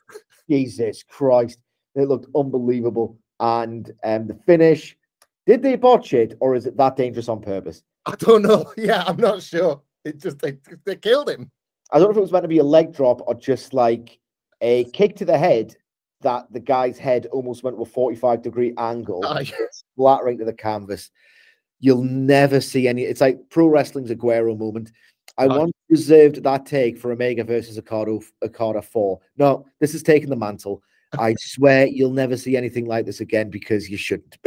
Jesus 0.48 1.02
Christ, 1.02 1.58
it 1.94 2.08
looked 2.08 2.28
unbelievable. 2.34 3.18
And 3.40 3.90
um, 4.02 4.28
the 4.28 4.38
finish, 4.46 4.96
did 5.44 5.62
they 5.62 5.76
botch 5.76 6.14
it, 6.14 6.36
or 6.40 6.54
is 6.54 6.64
it 6.66 6.76
that 6.78 6.96
dangerous 6.96 7.28
on 7.28 7.42
purpose? 7.42 7.82
I 8.12 8.14
don't 8.16 8.42
know. 8.42 8.72
Yeah, 8.76 9.04
I'm 9.06 9.16
not 9.16 9.42
sure. 9.42 9.82
It 10.04 10.20
just 10.20 10.38
they, 10.38 10.58
they 10.84 10.96
killed 10.96 11.28
him. 11.28 11.50
I 11.90 11.98
don't 11.98 12.08
know 12.08 12.12
if 12.12 12.16
it 12.16 12.20
was 12.20 12.32
meant 12.32 12.44
to 12.44 12.48
be 12.48 12.58
a 12.58 12.64
leg 12.64 12.94
drop 12.94 13.20
or 13.26 13.34
just 13.34 13.74
like 13.74 14.18
a 14.60 14.84
kick 14.84 15.16
to 15.16 15.24
the 15.24 15.38
head 15.38 15.74
that 16.22 16.50
the 16.52 16.60
guy's 16.60 16.98
head 16.98 17.26
almost 17.26 17.62
went 17.62 17.76
to 17.76 17.82
a 17.82 17.86
45 17.86 18.42
degree 18.42 18.72
angle. 18.78 19.24
Aye. 19.26 19.50
flattering 19.96 20.38
to 20.38 20.44
the 20.44 20.52
canvas. 20.52 21.10
You'll 21.80 22.04
never 22.04 22.60
see 22.60 22.88
any. 22.88 23.02
It's 23.02 23.20
like 23.20 23.38
pro 23.50 23.66
wrestling's 23.66 24.10
Aguero 24.10 24.56
moment. 24.56 24.92
I 25.36 25.44
Aye. 25.44 25.58
once 25.58 25.72
reserved 25.90 26.42
that 26.42 26.66
take 26.66 26.98
for 26.98 27.12
Omega 27.12 27.44
versus 27.44 27.78
Okada, 27.78 28.18
Okada 28.42 28.82
4. 28.82 29.20
No, 29.36 29.66
this 29.80 29.94
is 29.94 30.02
taking 30.02 30.30
the 30.30 30.36
mantle. 30.36 30.82
I 31.18 31.34
swear 31.38 31.86
you'll 31.86 32.10
never 32.10 32.36
see 32.36 32.56
anything 32.56 32.86
like 32.86 33.06
this 33.06 33.20
again 33.20 33.50
because 33.50 33.88
you 33.88 33.96
shouldn't. 33.96 34.38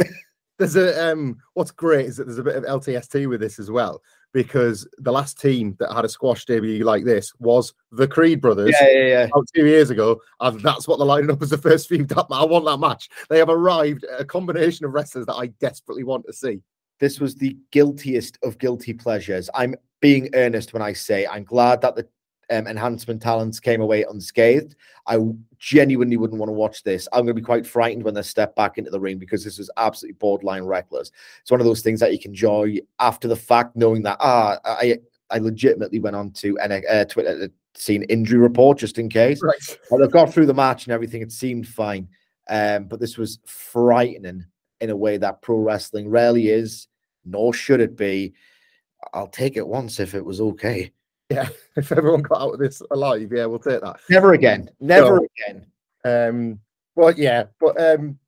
There's 0.60 0.76
a 0.76 1.10
um. 1.10 1.38
What's 1.54 1.70
great 1.70 2.04
is 2.04 2.18
that 2.18 2.24
there's 2.24 2.38
a 2.38 2.42
bit 2.42 2.54
of 2.54 2.64
LTST 2.64 3.28
with 3.28 3.40
this 3.40 3.58
as 3.58 3.70
well 3.70 4.02
because 4.32 4.86
the 4.98 5.10
last 5.10 5.40
team 5.40 5.74
that 5.80 5.92
had 5.92 6.04
a 6.04 6.08
squash 6.08 6.44
debut 6.44 6.84
like 6.84 7.04
this 7.04 7.32
was 7.38 7.72
the 7.92 8.06
Creed 8.06 8.42
brothers. 8.42 8.74
yeah, 8.80 8.90
yeah. 8.90 9.22
About 9.24 9.48
two 9.54 9.66
years 9.66 9.88
ago, 9.88 10.20
and 10.40 10.60
that's 10.60 10.86
what 10.86 10.98
they're 10.98 11.06
lining 11.06 11.30
up 11.30 11.40
as 11.40 11.48
the 11.48 11.56
first 11.56 11.88
feud. 11.88 12.10
That 12.10 12.26
I 12.30 12.44
want 12.44 12.66
that 12.66 12.76
match. 12.76 13.08
They 13.30 13.38
have 13.38 13.48
arrived 13.48 14.04
at 14.04 14.20
a 14.20 14.24
combination 14.24 14.84
of 14.84 14.92
wrestlers 14.92 15.24
that 15.26 15.34
I 15.34 15.46
desperately 15.46 16.04
want 16.04 16.26
to 16.26 16.32
see. 16.34 16.60
This 16.98 17.18
was 17.18 17.34
the 17.34 17.56
guiltiest 17.72 18.38
of 18.42 18.58
guilty 18.58 18.92
pleasures. 18.92 19.48
I'm 19.54 19.74
being 20.00 20.28
earnest 20.34 20.74
when 20.74 20.82
I 20.82 20.92
say 20.92 21.26
I'm 21.26 21.44
glad 21.44 21.80
that 21.80 21.96
the 21.96 22.06
um, 22.50 22.66
enhancement 22.66 23.22
talents 23.22 23.60
came 23.60 23.80
away 23.80 24.04
unscathed. 24.04 24.76
I 25.06 25.18
genuinely 25.58 26.16
wouldn't 26.16 26.38
want 26.38 26.48
to 26.48 26.54
watch 26.54 26.82
this. 26.82 27.08
I'm 27.12 27.24
going 27.24 27.34
to 27.34 27.40
be 27.40 27.42
quite 27.42 27.66
frightened 27.66 28.04
when 28.04 28.14
they 28.14 28.22
step 28.22 28.54
back 28.54 28.78
into 28.78 28.90
the 28.90 29.00
ring 29.00 29.18
because 29.18 29.44
this 29.44 29.58
was 29.58 29.70
absolutely 29.76 30.18
borderline 30.18 30.64
reckless. 30.64 31.10
It's 31.40 31.50
one 31.50 31.60
of 31.60 31.66
those 31.66 31.82
things 31.82 32.00
that 32.00 32.12
you 32.12 32.18
can 32.18 32.32
enjoy 32.32 32.78
after 32.98 33.28
the 33.28 33.36
fact, 33.36 33.76
knowing 33.76 34.02
that 34.02 34.18
ah, 34.20 34.58
I 34.64 34.98
I 35.30 35.38
legitimately 35.38 36.00
went 36.00 36.16
on 36.16 36.32
to 36.32 36.58
N- 36.58 36.82
uh, 36.88 37.04
Twitter 37.04 37.48
to 37.48 37.52
see 37.74 37.96
an 37.96 38.02
injury 38.04 38.38
report 38.38 38.78
just 38.78 38.98
in 38.98 39.08
case. 39.08 39.40
Right. 39.42 39.78
Well, 39.90 40.00
they've 40.00 40.10
got 40.10 40.32
through 40.32 40.46
the 40.46 40.54
match 40.54 40.86
and 40.86 40.92
everything. 40.92 41.22
It 41.22 41.32
seemed 41.32 41.68
fine, 41.68 42.08
um, 42.48 42.84
but 42.84 43.00
this 43.00 43.16
was 43.16 43.38
frightening 43.46 44.44
in 44.80 44.90
a 44.90 44.96
way 44.96 45.16
that 45.18 45.42
pro 45.42 45.56
wrestling 45.58 46.08
rarely 46.08 46.48
is, 46.48 46.88
nor 47.24 47.52
should 47.52 47.80
it 47.80 47.96
be. 47.96 48.34
I'll 49.14 49.28
take 49.28 49.56
it 49.56 49.66
once 49.66 50.00
if 50.00 50.14
it 50.14 50.24
was 50.24 50.40
okay. 50.40 50.92
Yeah. 51.30 51.48
If 51.76 51.92
everyone 51.92 52.22
got 52.22 52.42
out 52.42 52.54
of 52.54 52.58
this 52.58 52.82
alive, 52.90 53.30
yeah, 53.32 53.46
we'll 53.46 53.60
take 53.60 53.80
that. 53.80 54.00
Never 54.10 54.32
again. 54.32 54.68
Never 54.80 55.20
No. 55.20 55.26
again. 55.46 55.66
Um, 56.04 56.60
well, 56.96 57.12
yeah, 57.16 57.44
but 57.60 57.80
um, 57.80 58.18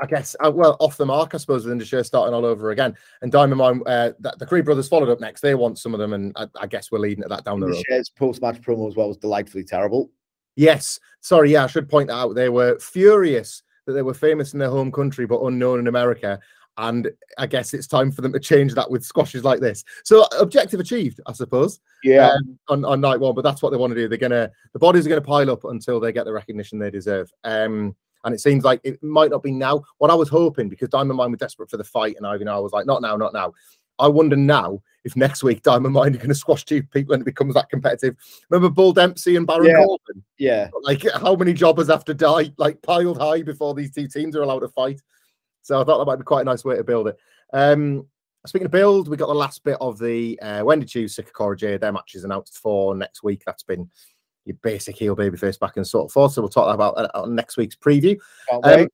I 0.00 0.06
guess 0.06 0.36
uh, 0.40 0.50
well 0.52 0.76
off 0.78 0.96
the 0.96 1.04
mark, 1.04 1.34
I 1.34 1.38
suppose, 1.38 1.64
with 1.64 1.72
Indus 1.72 2.06
starting 2.06 2.32
all 2.32 2.46
over 2.46 2.70
again. 2.70 2.96
And 3.20 3.30
Diamond 3.30 3.58
Mine, 3.58 3.82
uh, 3.86 4.12
that 4.20 4.38
the 4.38 4.46
Creed 4.46 4.64
brothers 4.64 4.88
followed 4.88 5.08
up 5.08 5.20
next. 5.20 5.40
They 5.40 5.54
want 5.56 5.78
some 5.78 5.94
of 5.94 6.00
them, 6.00 6.12
and 6.12 6.32
I, 6.36 6.46
I 6.60 6.66
guess 6.68 6.90
we're 6.90 7.00
leading 7.00 7.24
at 7.24 7.30
that 7.30 7.44
down 7.44 7.58
the 7.60 7.66
road. 7.66 7.82
Shares 7.88 8.08
post 8.08 8.40
match 8.40 8.60
promo 8.62 8.88
as 8.88 8.96
well 8.96 9.08
was 9.08 9.16
delightfully 9.16 9.64
terrible. 9.64 10.10
Yes, 10.56 10.98
sorry, 11.20 11.52
yeah, 11.52 11.64
I 11.64 11.66
should 11.66 11.88
point 11.88 12.08
that 12.08 12.16
out. 12.16 12.34
They 12.34 12.48
were 12.48 12.78
furious 12.78 13.62
that 13.86 13.94
they 13.94 14.02
were 14.02 14.14
famous 14.14 14.52
in 14.52 14.58
their 14.58 14.70
home 14.70 14.92
country 14.92 15.26
but 15.26 15.42
unknown 15.42 15.80
in 15.80 15.88
America. 15.88 16.38
And 16.78 17.10
I 17.36 17.46
guess 17.46 17.74
it's 17.74 17.86
time 17.86 18.10
for 18.10 18.22
them 18.22 18.32
to 18.32 18.40
change 18.40 18.74
that 18.74 18.90
with 18.90 19.04
squashes 19.04 19.44
like 19.44 19.60
this. 19.60 19.84
So 20.04 20.24
objective 20.38 20.80
achieved, 20.80 21.20
I 21.26 21.32
suppose. 21.32 21.80
Yeah. 22.02 22.30
um, 22.30 22.58
on, 22.68 22.84
on 22.84 23.00
night 23.00 23.20
one, 23.20 23.34
but 23.34 23.42
that's 23.42 23.62
what 23.62 23.70
they 23.70 23.76
want 23.76 23.90
to 23.92 23.94
do. 23.94 24.08
They're 24.08 24.16
gonna 24.18 24.50
the 24.72 24.78
bodies 24.78 25.04
are 25.06 25.10
gonna 25.10 25.20
pile 25.20 25.50
up 25.50 25.64
until 25.64 26.00
they 26.00 26.12
get 26.12 26.24
the 26.24 26.32
recognition 26.32 26.78
they 26.78 26.90
deserve. 26.90 27.30
Um, 27.44 27.94
and 28.24 28.34
it 28.34 28.40
seems 28.40 28.64
like 28.64 28.80
it 28.84 29.02
might 29.02 29.30
not 29.30 29.42
be 29.42 29.50
now. 29.52 29.82
What 29.98 30.10
I 30.10 30.14
was 30.14 30.28
hoping, 30.28 30.68
because 30.68 30.88
Diamond 30.88 31.16
Mine 31.16 31.30
were 31.30 31.36
desperate 31.36 31.68
for 31.68 31.76
the 31.76 31.84
fight, 31.84 32.16
and 32.16 32.26
Ivan 32.26 32.48
I 32.48 32.58
was 32.58 32.72
like, 32.72 32.86
not 32.86 33.02
now, 33.02 33.16
not 33.16 33.32
now. 33.32 33.52
I 33.98 34.08
wonder 34.08 34.36
now 34.36 34.80
if 35.04 35.16
next 35.16 35.42
week 35.42 35.62
Diamond 35.62 35.94
Mine 35.94 36.14
are 36.14 36.18
going 36.18 36.28
to 36.28 36.34
squash 36.34 36.64
two 36.64 36.82
people 36.82 37.14
and 37.14 37.20
it 37.22 37.24
becomes 37.26 37.54
that 37.54 37.68
competitive. 37.68 38.16
Remember 38.48 38.72
Bull 38.72 38.92
Dempsey 38.92 39.36
and 39.36 39.46
Baron 39.46 39.66
Yeah. 39.66 39.84
Corbin? 39.84 40.22
Yeah. 40.38 40.68
Like 40.82 41.04
how 41.20 41.34
many 41.36 41.52
jobbers 41.52 41.88
have 41.88 42.04
to 42.06 42.14
die, 42.14 42.52
like 42.56 42.80
piled 42.82 43.18
high 43.18 43.42
before 43.42 43.74
these 43.74 43.92
two 43.92 44.08
teams 44.08 44.34
are 44.34 44.42
allowed 44.42 44.60
to 44.60 44.68
fight? 44.68 45.00
So 45.62 45.80
I 45.80 45.84
thought 45.84 45.98
that 45.98 46.10
might 46.10 46.16
be 46.16 46.24
quite 46.24 46.42
a 46.42 46.44
nice 46.44 46.64
way 46.64 46.76
to 46.76 46.84
build 46.84 47.08
it. 47.08 47.18
Um, 47.52 48.06
speaking 48.46 48.66
of 48.66 48.72
build, 48.72 49.08
we 49.08 49.16
got 49.16 49.28
the 49.28 49.34
last 49.34 49.62
bit 49.64 49.76
of 49.80 49.98
the 49.98 50.38
uh, 50.40 50.62
Wendy 50.64 50.86
Choo, 50.86 51.04
Sikakora 51.04 51.56
J, 51.56 51.76
their 51.76 51.92
matches 51.92 52.24
announced 52.24 52.58
for 52.58 52.94
next 52.94 53.22
week. 53.22 53.42
That's 53.46 53.62
been 53.62 53.88
your 54.44 54.56
basic 54.62 54.96
heel 54.96 55.14
babyface 55.14 55.58
back 55.58 55.76
and 55.76 55.86
sort 55.86 56.06
of 56.06 56.12
forth. 56.12 56.32
So 56.32 56.42
we'll 56.42 56.48
talk 56.48 56.74
about 56.74 56.96
that 56.96 57.10
on 57.14 57.34
next 57.34 57.56
week's 57.56 57.76
preview. 57.76 58.18
Um, 58.64 58.88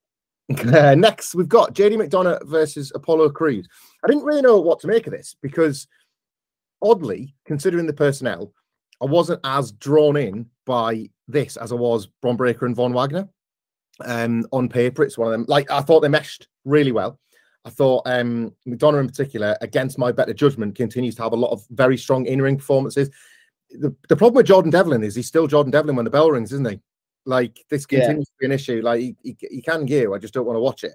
uh, 0.74 0.94
next, 0.94 1.34
we've 1.34 1.48
got 1.48 1.74
JD 1.74 1.96
McDonagh 1.96 2.46
versus 2.46 2.92
Apollo 2.94 3.30
Crews. 3.30 3.68
I 4.04 4.08
didn't 4.08 4.24
really 4.24 4.42
know 4.42 4.60
what 4.60 4.80
to 4.80 4.86
make 4.86 5.06
of 5.06 5.12
this 5.12 5.36
because, 5.40 5.86
oddly, 6.82 7.34
considering 7.44 7.86
the 7.86 7.92
personnel, 7.92 8.52
I 9.00 9.06
wasn't 9.06 9.40
as 9.44 9.72
drawn 9.72 10.16
in 10.16 10.46
by 10.66 11.08
this 11.28 11.56
as 11.56 11.72
I 11.72 11.76
was 11.76 12.06
Bron 12.20 12.36
Breakker 12.36 12.66
and 12.66 12.76
Von 12.76 12.92
Wagner. 12.92 13.28
Um, 14.04 14.46
on 14.52 14.68
paper, 14.68 15.02
it's 15.02 15.18
one 15.18 15.28
of 15.28 15.32
them. 15.32 15.44
Like 15.48 15.70
I 15.70 15.80
thought 15.80 16.00
they 16.00 16.08
meshed 16.08 16.48
really 16.64 16.92
well. 16.92 17.18
I 17.64 17.70
thought 17.70 18.02
um, 18.06 18.54
McDonagh 18.66 19.00
in 19.00 19.08
particular, 19.08 19.56
against 19.60 19.98
my 19.98 20.12
better 20.12 20.32
judgment, 20.32 20.76
continues 20.76 21.16
to 21.16 21.22
have 21.22 21.32
a 21.32 21.36
lot 21.36 21.50
of 21.50 21.64
very 21.70 21.98
strong 21.98 22.24
in-ring 22.26 22.56
performances. 22.56 23.10
The, 23.70 23.94
the 24.08 24.16
problem 24.16 24.36
with 24.36 24.46
Jordan 24.46 24.70
Devlin 24.70 25.02
is 25.02 25.14
he's 25.14 25.26
still 25.26 25.46
Jordan 25.46 25.70
Devlin 25.72 25.96
when 25.96 26.04
the 26.04 26.10
bell 26.10 26.30
rings, 26.30 26.52
isn't 26.52 26.70
he? 26.70 26.80
Like 27.26 27.58
this 27.68 27.86
Yeah. 27.90 28.00
continues 28.00 28.28
to 28.28 28.34
be 28.40 28.46
an 28.46 28.52
issue. 28.52 28.80
Like 28.82 29.00
he, 29.00 29.16
he, 29.22 29.36
he 29.50 29.60
can 29.62 29.84
give, 29.84 30.12
I 30.12 30.18
just 30.18 30.32
don't 30.32 30.46
want 30.46 30.56
to 30.56 30.60
watch 30.60 30.84
it. 30.84 30.94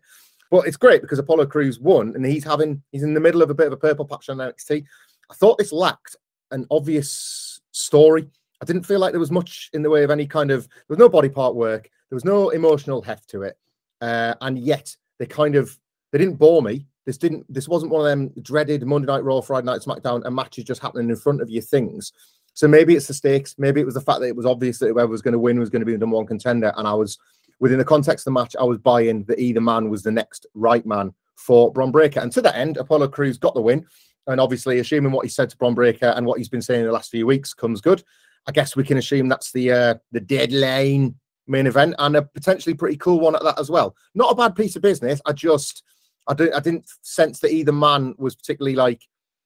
But 0.50 0.68
it's 0.68 0.78
great 0.78 1.02
because 1.02 1.20
Apollo 1.20 1.48
Crews 1.48 1.80
won, 1.80 2.14
and 2.16 2.26
he's 2.26 2.44
having 2.44 2.82
he's 2.92 3.04
in 3.04 3.14
the 3.14 3.20
middle 3.20 3.42
of 3.42 3.50
a 3.50 3.56
bit 3.56 3.68
of 3.68 3.74
a 3.74 3.78
purple 3.78 4.06
patch 4.06 4.30
on 4.30 4.38
NXT. 4.38 4.84
I 5.30 5.34
thought 5.36 5.58
this 5.58 5.72
lacked 5.72 6.16
an 6.52 6.66
obvious 6.72 7.60
story. 7.72 8.30
I 8.62 8.66
didn't 8.66 8.84
feel 8.86 9.00
like 9.00 9.12
there 9.12 9.20
was 9.20 9.32
much 9.32 9.70
in 9.74 9.82
the 9.82 9.90
way 9.90 10.04
of 10.04 10.12
any 10.12 10.26
kind 10.26 10.52
of 10.52 10.68
there 10.68 10.84
was 10.90 11.00
no 11.00 11.10
body 11.10 11.30
part 11.30 11.56
work, 11.56 11.90
there 12.14 12.18
was 12.18 12.26
no 12.26 12.52
emotional 12.52 13.02
heft 13.02 13.28
to 13.28 13.42
it, 13.42 13.58
uh, 14.00 14.36
and 14.42 14.60
yet 14.60 14.96
they 15.18 15.26
kind 15.26 15.56
of 15.56 15.76
they 16.12 16.20
didn't 16.20 16.36
bore 16.36 16.62
me. 16.62 16.86
This 17.08 17.18
didn't. 17.18 17.52
This 17.52 17.68
wasn't 17.68 17.92
one 17.92 18.02
of 18.02 18.08
them 18.08 18.32
dreaded 18.44 18.86
Monday 18.86 19.08
Night 19.08 19.24
Raw, 19.24 19.42
Friday 19.42 19.66
Night 19.66 19.82
SmackDown, 19.82 20.24
and 20.24 20.36
matches 20.36 20.66
just 20.66 20.80
happening 20.80 21.10
in 21.10 21.16
front 21.16 21.42
of 21.42 21.50
you 21.50 21.60
things. 21.60 22.14
So 22.54 22.68
maybe 22.68 22.96
it's 22.96 23.08
the 23.08 23.16
stakes. 23.16 23.56
Maybe 23.58 23.82
it 23.82 23.86
was 23.86 23.96
the 23.96 24.02
fact 24.02 24.20
that 24.20 24.28
it 24.28 24.36
was 24.36 24.46
obvious 24.46 24.78
that 24.78 24.90
whoever 24.90 25.08
was 25.08 25.24
going 25.24 25.32
to 25.32 25.40
win 25.40 25.60
was 25.60 25.72
going 25.72 25.80
to 25.80 25.88
be 25.88 25.94
the 25.94 25.98
number 25.98 26.18
one 26.18 26.28
contender, 26.28 26.72
and 26.78 26.88
I 26.88 26.94
was 26.94 27.18
within 27.60 27.80
the 27.80 27.84
context 27.84 28.28
of 28.28 28.32
the 28.32 28.40
match, 28.40 28.56
I 28.60 28.64
was 28.64 28.78
buying 28.78 29.24
that 29.24 29.40
either 29.40 29.60
man 29.60 29.90
was 29.90 30.04
the 30.04 30.12
next 30.12 30.46
right 30.54 30.86
man 30.86 31.16
for 31.36 31.74
Bron 31.74 31.90
Breakker. 31.90 32.20
And 32.20 32.32
to 32.34 32.44
that 32.44 32.56
end, 32.56 32.78
Apollo 32.78 33.08
Crews 33.08 33.40
got 33.40 33.56
the 33.56 33.62
win. 33.62 33.88
And 34.28 34.40
obviously, 34.40 34.78
assuming 34.78 35.14
what 35.14 35.26
he 35.26 35.30
said 35.30 35.50
to 35.50 35.58
Bron 35.58 35.74
Breakker 35.74 36.14
and 36.16 36.28
what 36.28 36.38
he's 36.38 36.48
been 36.48 36.62
saying 36.62 36.82
in 36.82 36.86
the 36.86 36.94
last 36.94 37.10
few 37.10 37.26
weeks 37.26 37.56
comes 37.56 37.82
good, 37.82 38.04
I 38.46 38.52
guess 38.52 38.76
we 38.76 38.84
can 38.84 38.98
assume 38.98 39.30
that's 39.30 39.52
the 39.52 39.72
uh, 39.72 39.96
the 40.12 40.20
deadline 40.20 41.16
main 41.48 41.68
event 41.68 41.96
and 42.00 42.16
a 42.16 42.22
potentially 42.22 42.74
pretty 42.74 42.98
cool 42.98 43.20
one 43.20 43.36
at 43.36 43.44
that 43.44 43.60
as 43.60 43.70
well. 43.70 43.96
Not 44.16 44.32
a 44.32 44.36
bad 44.36 44.56
piece 44.56 44.76
of 44.76 44.82
business. 44.82 45.22
I 45.26 45.34
just 45.34 45.84
I 46.28 46.34
didn't 46.34 46.54
I 46.54 46.60
didn't 46.60 46.86
sense 47.02 47.40
that 47.40 47.52
either 47.52 47.72
man 47.72 48.16
was 48.18 48.36
particularly 48.36 48.76
like 48.76 49.02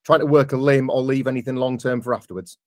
trying 0.06 0.20
to 0.20 0.26
work 0.26 0.54
a 0.54 0.58
limb 0.58 0.90
or 0.90 1.02
leave 1.02 1.28
anything 1.28 1.56
long 1.56 1.78
term 1.78 2.02
for 2.02 2.14
afterwards. 2.14 2.58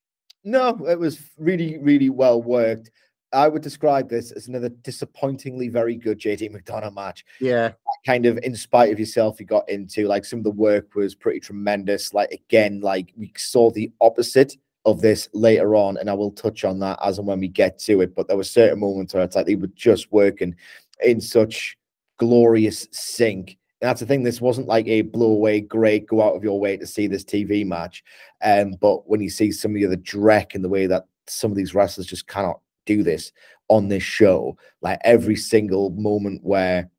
No, 0.45 0.87
it 0.89 0.99
was 0.99 1.21
really, 1.39 1.79
really 1.79 2.11
well 2.11 2.43
worked. 2.43 2.91
I 3.33 3.47
would 3.47 3.63
describe 3.63 4.09
this 4.09 4.33
as 4.33 4.49
another 4.49 4.71
disappointingly 4.71 5.69
very 5.69 5.95
good 5.95 6.19
JD 6.19 6.51
McDonagh 6.51 6.95
match. 6.95 7.25
Yeah, 7.41 7.73
Kind 8.05 8.27
of 8.27 8.39
in 8.39 8.57
spite 8.57 8.93
of 8.93 8.99
yourself, 8.99 9.39
you 9.39 9.47
got 9.47 9.69
into 9.69 10.09
like 10.09 10.25
some 10.25 10.41
of 10.41 10.45
the 10.45 10.51
work 10.51 10.95
was 10.95 11.15
pretty 11.15 11.41
tremendous. 11.41 12.13
Like 12.13 12.31
again, 12.33 12.81
like 12.81 13.13
we 13.17 13.33
saw 13.37 13.71
the 13.71 13.93
opposite 14.01 14.57
of 14.87 15.01
this 15.01 15.29
later 15.35 15.75
on, 15.75 15.97
and 15.99 16.09
I 16.09 16.15
will 16.15 16.31
touch 16.31 16.65
on 16.65 16.79
that 16.81 16.99
as 17.05 17.19
and 17.19 17.27
when 17.27 17.41
we 17.41 17.49
get 17.49 17.79
to 17.81 18.01
it. 18.01 18.15
But 18.15 18.29
there 18.29 18.37
were 18.37 18.45
certain 18.45 18.81
moments 18.81 19.15
where 19.15 19.23
it's 19.23 19.37
like 19.37 19.47
they 19.47 19.57
were 19.57 19.69
just 19.69 20.11
working 20.13 20.55
in 21.03 21.21
such 21.21 21.77
glorious 22.19 22.87
sync. 22.93 23.59
And 23.81 23.89
that's 23.89 24.01
the 24.01 24.07
thing. 24.07 24.23
This 24.23 24.41
wasn't 24.41 24.69
like 24.69 24.87
a 24.87 25.03
blow 25.03 25.31
away, 25.31 25.61
great, 25.61 26.07
go 26.07 26.23
out 26.23 26.37
of 26.37 26.45
your 26.45 26.61
way 26.61 26.77
to 26.77 26.87
see 26.87 27.07
this 27.07 27.25
TV 27.25 27.67
match. 27.67 28.05
Um, 28.43 28.75
but 28.81 29.09
when 29.09 29.21
you 29.21 29.31
see 29.31 29.53
some 29.53 29.73
of 29.73 29.75
the 29.77 29.87
other 29.87 29.97
dreck 29.97 30.55
and 30.55 30.65
the 30.65 30.69
way 30.69 30.87
that 30.87 31.07
some 31.27 31.51
of 31.51 31.57
these 31.57 31.75
wrestlers 31.75 32.07
just 32.07 32.27
cannot 32.27 32.61
do 32.87 33.03
this 33.03 33.33
on 33.69 33.89
this 33.89 34.03
show, 34.03 34.57
like 34.83 34.99
every 35.05 35.37
single 35.37 35.91
moment 35.91 36.43
where 36.43 36.91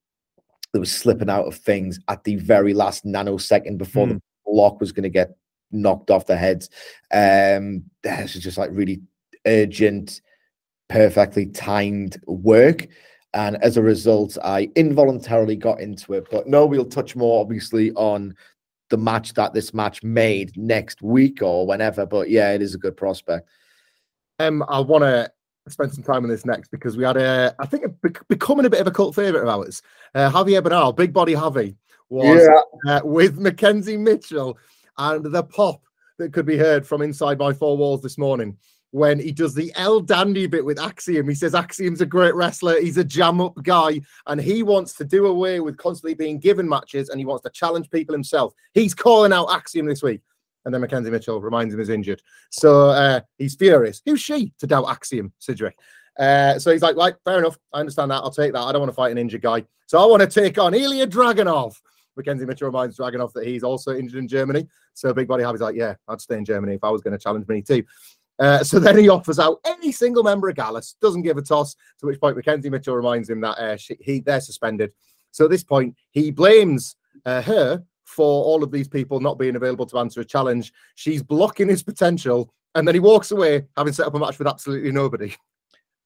there 0.71 0.79
was 0.79 0.91
slipping 0.91 1.29
out 1.29 1.45
of 1.45 1.55
things 1.55 1.99
at 2.07 2.23
the 2.23 2.37
very 2.37 2.73
last 2.73 3.05
nanosecond 3.05 3.77
before 3.77 4.07
the 4.07 4.21
block 4.45 4.79
was 4.79 4.91
going 4.91 5.03
to 5.03 5.09
get 5.09 5.35
knocked 5.71 6.11
off 6.11 6.27
their 6.27 6.37
heads. 6.37 6.69
Um, 7.11 7.83
this 8.03 8.35
is 8.35 8.43
just 8.43 8.57
like 8.57 8.69
really 8.73 9.01
urgent, 9.45 10.21
perfectly 10.89 11.47
timed 11.47 12.21
work. 12.27 12.87
And 13.33 13.57
as 13.63 13.77
a 13.77 13.81
result, 13.81 14.37
I 14.43 14.69
involuntarily 14.75 15.55
got 15.55 15.79
into 15.79 16.13
it. 16.13 16.27
But 16.29 16.47
no, 16.47 16.65
we'll 16.65 16.85
touch 16.85 17.15
more 17.15 17.41
obviously 17.41 17.91
on 17.93 18.35
the 18.89 18.97
match 18.97 19.33
that 19.33 19.53
this 19.53 19.73
match 19.73 20.03
made 20.03 20.55
next 20.57 21.01
week 21.01 21.41
or 21.41 21.65
whenever. 21.65 22.05
But 22.05 22.29
yeah, 22.29 22.51
it 22.51 22.61
is 22.61 22.75
a 22.75 22.77
good 22.77 22.97
prospect. 22.97 23.47
Um, 24.39 24.63
I 24.67 24.79
want 24.79 25.03
to 25.03 25.31
spend 25.69 25.93
some 25.93 26.03
time 26.03 26.23
on 26.23 26.29
this 26.29 26.45
next 26.45 26.69
because 26.71 26.97
we 26.97 27.03
had 27.03 27.17
a, 27.17 27.55
I 27.59 27.65
think, 27.65 27.85
a, 27.85 28.09
becoming 28.27 28.65
a 28.65 28.69
bit 28.69 28.81
of 28.81 28.87
a 28.87 28.91
cult 28.91 29.15
favorite 29.15 29.43
of 29.43 29.49
ours. 29.49 29.81
Uh, 30.13 30.29
Javier 30.29 30.63
Bernal, 30.63 30.91
Big 30.91 31.13
Body 31.13 31.33
Javi, 31.33 31.75
was 32.09 32.45
uh, 32.87 32.99
with 33.05 33.39
McKenzie 33.39 33.97
Mitchell 33.97 34.57
and 34.97 35.25
the 35.25 35.43
pop 35.43 35.81
that 36.17 36.33
could 36.33 36.45
be 36.45 36.57
heard 36.57 36.85
from 36.85 37.01
inside 37.01 37.39
my 37.39 37.53
four 37.53 37.77
walls 37.77 38.01
this 38.01 38.17
morning 38.17 38.57
when 38.91 39.19
he 39.19 39.31
does 39.31 39.53
the 39.53 39.71
El 39.75 40.01
Dandy 40.01 40.47
bit 40.47 40.63
with 40.63 40.79
Axiom. 40.79 41.27
He 41.27 41.35
says 41.35 41.55
Axiom's 41.55 42.01
a 42.01 42.05
great 42.05 42.35
wrestler, 42.35 42.79
he's 42.79 42.97
a 42.97 43.03
jam 43.03 43.41
up 43.41 43.55
guy, 43.63 44.01
and 44.27 44.39
he 44.39 44.63
wants 44.63 44.93
to 44.95 45.05
do 45.05 45.27
away 45.27 45.61
with 45.61 45.77
constantly 45.77 46.13
being 46.13 46.39
given 46.39 46.67
matches 46.67 47.09
and 47.09 47.19
he 47.19 47.25
wants 47.25 47.43
to 47.43 47.49
challenge 47.49 47.89
people 47.89 48.13
himself. 48.13 48.53
He's 48.73 48.93
calling 48.93 49.33
out 49.33 49.51
Axiom 49.51 49.85
this 49.85 50.03
week. 50.03 50.21
And 50.63 50.73
then 50.73 50.81
McKenzie 50.81 51.09
Mitchell 51.09 51.41
reminds 51.41 51.73
him 51.73 51.79
he's 51.79 51.89
injured. 51.89 52.21
So 52.51 52.89
uh, 52.89 53.21
he's 53.39 53.55
furious. 53.55 54.01
Who's 54.05 54.21
she 54.21 54.53
to 54.59 54.67
doubt 54.67 54.89
Axiom, 54.89 55.33
Sidrick? 55.41 55.73
Uh, 56.19 56.59
so 56.59 56.71
he's 56.71 56.83
like, 56.83 56.95
right, 56.95 57.15
fair 57.25 57.39
enough. 57.39 57.57
I 57.73 57.79
understand 57.79 58.11
that. 58.11 58.17
I'll 58.17 58.29
take 58.29 58.53
that. 58.53 58.59
I 58.59 58.71
don't 58.71 58.81
want 58.81 58.91
to 58.91 58.95
fight 58.95 59.11
an 59.11 59.17
injured 59.17 59.41
guy. 59.41 59.65
So 59.87 59.97
I 59.97 60.05
want 60.05 60.21
to 60.21 60.27
take 60.27 60.59
on 60.59 60.73
Ilja 60.73 61.07
Dragunov. 61.07 61.75
McKenzie 62.19 62.47
Mitchell 62.47 62.67
reminds 62.67 62.97
Dragunov 62.97 63.33
that 63.33 63.45
he's 63.45 63.63
also 63.63 63.95
injured 63.95 64.19
in 64.19 64.27
Germany. 64.27 64.67
So 64.93 65.13
Big 65.13 65.27
Body 65.27 65.43
Javi's 65.43 65.61
like, 65.61 65.75
yeah, 65.75 65.95
I'd 66.07 66.21
stay 66.21 66.37
in 66.37 66.45
Germany 66.45 66.75
if 66.75 66.83
I 66.83 66.89
was 66.89 67.01
going 67.01 67.17
to 67.17 67.23
challenge 67.23 67.47
me 67.47 67.61
too. 67.61 67.83
Uh, 68.39 68.63
so 68.63 68.79
then 68.79 68.97
he 68.97 69.07
offers 69.07 69.39
out 69.39 69.59
any 69.65 69.91
single 69.91 70.23
member 70.23 70.49
of 70.49 70.55
Gallus, 70.55 70.95
doesn't 71.01 71.21
give 71.21 71.37
a 71.37 71.41
toss, 71.41 71.75
to 71.99 72.07
which 72.07 72.19
point 72.19 72.37
McKenzie 72.37 72.71
Mitchell 72.71 72.95
reminds 72.95 73.29
him 73.29 73.39
that 73.41 73.57
uh, 73.57 73.77
she, 73.77 73.95
he 73.99 74.19
they're 74.19 74.41
suspended. 74.41 74.91
So 75.31 75.45
at 75.45 75.51
this 75.51 75.63
point, 75.63 75.95
he 76.09 76.31
blames 76.31 76.95
uh, 77.25 77.41
her 77.43 77.83
for 78.03 78.43
all 78.43 78.63
of 78.63 78.71
these 78.71 78.87
people 78.87 79.19
not 79.19 79.39
being 79.39 79.55
available 79.55 79.85
to 79.85 79.99
answer 79.99 80.21
a 80.21 80.25
challenge. 80.25 80.73
She's 80.95 81.23
blocking 81.23 81.69
his 81.69 81.83
potential, 81.83 82.53
and 82.75 82.87
then 82.87 82.95
he 82.95 82.99
walks 82.99 83.31
away, 83.31 83.65
having 83.77 83.93
set 83.93 84.07
up 84.07 84.15
a 84.15 84.19
match 84.19 84.39
with 84.39 84.47
absolutely 84.47 84.91
nobody. 84.91 85.35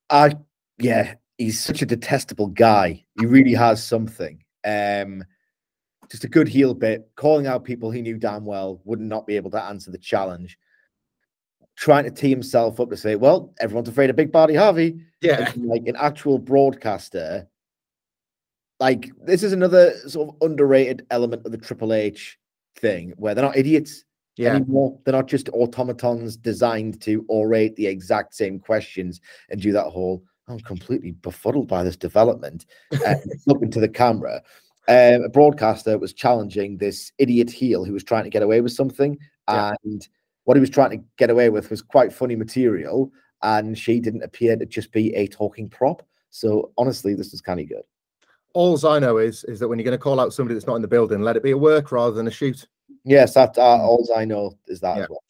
I 0.09 0.35
yeah, 0.77 1.15
he's 1.37 1.63
such 1.63 1.81
a 1.81 1.85
detestable 1.85 2.47
guy. 2.47 3.05
He 3.19 3.25
really 3.25 3.53
has 3.53 3.83
something. 3.83 4.43
Um, 4.65 5.23
just 6.09 6.23
a 6.23 6.29
good 6.29 6.47
heel 6.47 6.73
bit, 6.73 7.09
calling 7.15 7.47
out 7.47 7.63
people 7.63 7.91
he 7.91 8.01
knew 8.01 8.17
damn 8.17 8.45
well 8.45 8.81
would 8.85 8.99
not 8.99 9.27
be 9.27 9.35
able 9.35 9.51
to 9.51 9.63
answer 9.63 9.91
the 9.91 9.97
challenge. 9.97 10.57
Trying 11.75 12.05
to 12.05 12.11
tee 12.11 12.29
himself 12.29 12.79
up 12.79 12.89
to 12.89 12.97
say, 12.97 13.15
"Well, 13.15 13.53
everyone's 13.59 13.89
afraid 13.89 14.09
of 14.09 14.15
Big 14.15 14.31
Body 14.31 14.53
Javi." 14.53 15.01
Yeah, 15.21 15.51
like 15.57 15.87
an 15.87 15.97
actual 15.97 16.39
broadcaster. 16.39 17.47
Like 18.79 19.11
this 19.23 19.43
is 19.43 19.51
another 19.51 19.93
sort 20.07 20.29
of 20.29 20.35
underrated 20.41 21.05
element 21.11 21.45
of 21.45 21.51
the 21.51 21.57
Triple 21.57 21.93
H 21.93 22.37
thing, 22.77 23.13
where 23.17 23.35
they're 23.35 23.43
not 23.43 23.57
idiots 23.57 24.05
yeah, 24.37 24.55
anymore. 24.55 24.97
They're 25.03 25.13
not 25.13 25.27
just 25.27 25.49
automatons 25.49 26.35
designed 26.35 27.01
to 27.01 27.25
orate 27.29 27.75
the 27.75 27.87
exact 27.87 28.35
same 28.35 28.59
questions 28.59 29.21
and 29.49 29.61
do 29.61 29.71
that 29.71 29.85
whole. 29.85 30.23
I'm 30.47 30.59
completely 30.59 31.11
befuddled 31.11 31.67
by 31.67 31.83
this 31.83 31.97
development. 31.97 32.65
Uh, 33.05 33.15
look 33.45 33.61
into 33.61 33.79
the 33.79 33.89
camera. 33.89 34.41
Um, 34.87 35.23
a 35.23 35.29
broadcaster 35.29 35.97
was 35.97 36.13
challenging 36.13 36.77
this 36.77 37.11
idiot 37.17 37.49
heel 37.49 37.85
who 37.85 37.93
was 37.93 38.03
trying 38.03 38.23
to 38.25 38.29
get 38.29 38.43
away 38.43 38.61
with 38.61 38.71
something, 38.73 39.17
Yeah. 39.49 39.73
and 39.83 40.07
what 40.43 40.55
he 40.57 40.61
was 40.61 40.69
trying 40.69 40.91
to 40.91 41.03
get 41.17 41.29
away 41.31 41.49
with 41.49 41.69
was 41.71 41.81
quite 41.81 42.13
funny 42.13 42.35
material. 42.35 43.11
And 43.41 43.77
she 43.77 43.99
didn't 43.99 44.23
appear 44.23 44.55
to 44.55 44.65
just 44.65 44.91
be 44.91 45.13
a 45.15 45.27
talking 45.27 45.69
prop. 45.69 46.03
So 46.29 46.71
honestly, 46.77 47.13
this 47.15 47.33
is 47.33 47.41
kind 47.41 47.59
of 47.59 47.67
good. 47.69 47.83
all 48.53 48.79
I 48.87 48.99
know 48.99 49.17
is 49.17 49.43
is 49.45 49.59
that 49.59 49.67
when 49.67 49.77
you're 49.79 49.83
going 49.85 49.97
to 49.97 50.01
call 50.03 50.19
out 50.19 50.33
somebody 50.33 50.53
that's 50.55 50.65
not 50.67 50.75
in 50.77 50.81
the 50.81 50.87
building, 50.87 51.21
let 51.21 51.35
it 51.35 51.43
be 51.43 51.51
a 51.51 51.57
work 51.57 51.91
rather 51.91 52.15
than 52.15 52.27
a 52.27 52.31
shoot. 52.31 52.67
Yes, 53.03 53.33
that 53.33 53.57
uh, 53.57 53.61
all 53.61 54.07
I 54.15 54.23
know 54.25 54.53
is 54.67 54.79
that 54.79 54.97
Yeah. 54.97 55.03
as 55.03 55.09
well. 55.09 55.23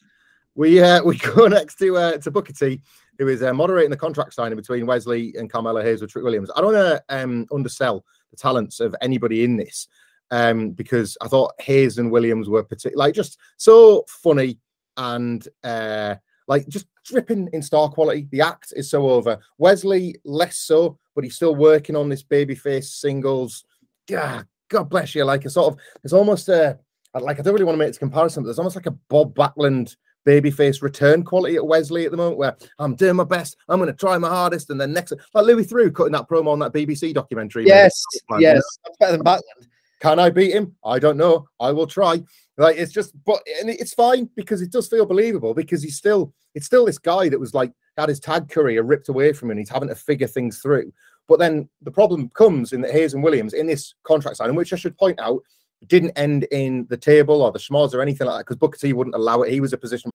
We 0.55 0.81
uh, 0.81 1.03
we 1.09 1.17
go 1.17 1.47
next 1.47 1.75
to 1.79 1.97
uh, 1.97 2.17
to 2.19 2.29
Booker 2.31 2.53
T, 2.53 2.81
who 3.17 3.27
is 3.27 3.41
uh, 3.41 3.53
moderating 3.53 3.89
the 3.89 3.97
contract 3.97 4.33
signing 4.33 4.55
between 4.57 4.85
Wesley 4.85 5.33
and 5.37 5.49
Carmelo 5.51 5.81
Hayes 5.81 6.01
with 6.01 6.11
Trick 6.11 6.23
Williams. 6.23 6.51
I 6.55 6.61
don't 6.61 6.73
want 6.73 7.01
to 7.01 7.03
um, 7.09 7.47
undersell 7.51 8.05
the 8.35 8.41
talents 8.41 8.79
of 8.79 8.95
anybody 9.01 9.43
in 9.43 9.57
this, 9.57 9.87
um, 10.31 10.71
because 10.71 11.17
I 11.21 11.27
thought 11.27 11.53
Hayes 11.61 11.97
and 11.97 12.11
Williams 12.11 12.49
were 12.49 12.63
particular, 12.63 12.97
like 12.97 13.13
just 13.13 13.37
so 13.57 14.05
funny 14.07 14.59
and 14.97 15.47
uh, 15.63 16.15
like 16.47 16.67
just 16.67 16.87
dripping 17.05 17.49
in 17.53 17.61
star 17.61 17.89
quality. 17.89 18.27
The 18.31 18.41
act 18.41 18.73
is 18.75 18.89
so 18.89 19.09
over. 19.09 19.39
Wesley 19.57 20.15
less 20.23 20.57
so, 20.57 20.97
but 21.13 21.23
he's 21.23 21.35
still 21.35 21.55
working 21.55 21.95
on 21.95 22.09
this 22.09 22.23
babyface 22.23 22.85
singles. 22.85 23.63
Yeah, 24.09 24.43
God 24.69 24.89
bless 24.89 25.15
you. 25.15 25.23
Like 25.23 25.45
a 25.45 25.49
sort 25.49 25.73
of, 25.73 25.79
it's 26.03 26.13
almost 26.13 26.49
a 26.49 26.77
like 27.13 27.39
I 27.39 27.43
don't 27.43 27.53
really 27.53 27.65
want 27.65 27.75
to 27.75 27.79
make 27.79 27.89
this 27.89 27.97
comparison, 27.97 28.43
but 28.43 28.47
there's 28.47 28.59
almost 28.59 28.75
like 28.75 28.87
a 28.87 28.97
Bob 29.09 29.33
Backlund 29.35 29.95
babyface 30.25 30.81
return 30.81 31.23
quality 31.23 31.55
at 31.55 31.65
Wesley 31.65 32.05
at 32.05 32.11
the 32.11 32.17
moment, 32.17 32.37
where 32.37 32.55
I'm 32.79 32.95
doing 32.95 33.15
my 33.15 33.23
best, 33.23 33.57
I'm 33.69 33.79
going 33.79 33.91
to 33.91 33.97
try 33.97 34.17
my 34.17 34.29
hardest, 34.29 34.69
and 34.69 34.79
then 34.79 34.93
next, 34.93 35.13
like 35.33 35.45
Louis 35.45 35.65
Theroux 35.65 35.93
cutting 35.93 36.13
that 36.13 36.27
promo 36.27 36.49
on 36.49 36.59
that 36.59 36.73
BBC 36.73 37.13
documentary. 37.13 37.65
Yes, 37.65 38.03
yes, 38.39 38.63
that's 38.83 38.97
better 38.97 39.17
than 39.17 39.23
Backlund. 39.23 39.67
Can 40.01 40.19
I 40.19 40.29
beat 40.29 40.51
him? 40.51 40.75
I 40.83 40.99
don't 40.99 41.17
know. 41.17 41.47
I 41.59 41.71
will 41.71 41.87
try. 41.87 42.21
Like 42.57 42.77
it's 42.77 42.91
just, 42.91 43.13
but 43.25 43.41
and 43.59 43.69
it's 43.69 43.93
fine 43.93 44.29
because 44.35 44.61
it 44.61 44.71
does 44.71 44.87
feel 44.87 45.05
believable 45.05 45.53
because 45.53 45.81
he's 45.81 45.97
still, 45.97 46.33
it's 46.53 46.65
still 46.65 46.85
this 46.85 46.97
guy 46.97 47.29
that 47.29 47.39
was 47.39 47.53
like 47.53 47.71
had 47.97 48.09
his 48.09 48.19
tag 48.19 48.49
career 48.49 48.83
ripped 48.83 49.09
away 49.09 49.33
from 49.33 49.47
him. 49.47 49.51
And 49.51 49.59
he's 49.59 49.69
having 49.69 49.89
to 49.89 49.95
figure 49.95 50.27
things 50.27 50.59
through. 50.59 50.91
But 51.27 51.39
then 51.39 51.69
the 51.81 51.91
problem 51.91 52.29
comes 52.29 52.73
in 52.73 52.81
that 52.81 52.91
Hayes 52.91 53.13
and 53.13 53.23
Williams 53.23 53.53
in 53.53 53.67
this 53.67 53.95
contract 54.03 54.37
signing, 54.37 54.55
which 54.55 54.73
I 54.73 54.75
should 54.75 54.97
point 54.97 55.19
out 55.19 55.41
didn't 55.87 56.11
end 56.11 56.43
in 56.51 56.85
the 56.89 56.97
table 56.97 57.41
or 57.41 57.51
the 57.51 57.59
schmoz 57.59 57.93
or 57.93 58.01
anything 58.01 58.27
like 58.27 58.37
that 58.37 58.45
because 58.45 58.57
Booker 58.57 58.77
T 58.77 58.93
wouldn't 58.93 59.15
allow 59.15 59.41
it. 59.41 59.51
He 59.51 59.61
was 59.61 59.73
a 59.73 59.77
position. 59.77 60.11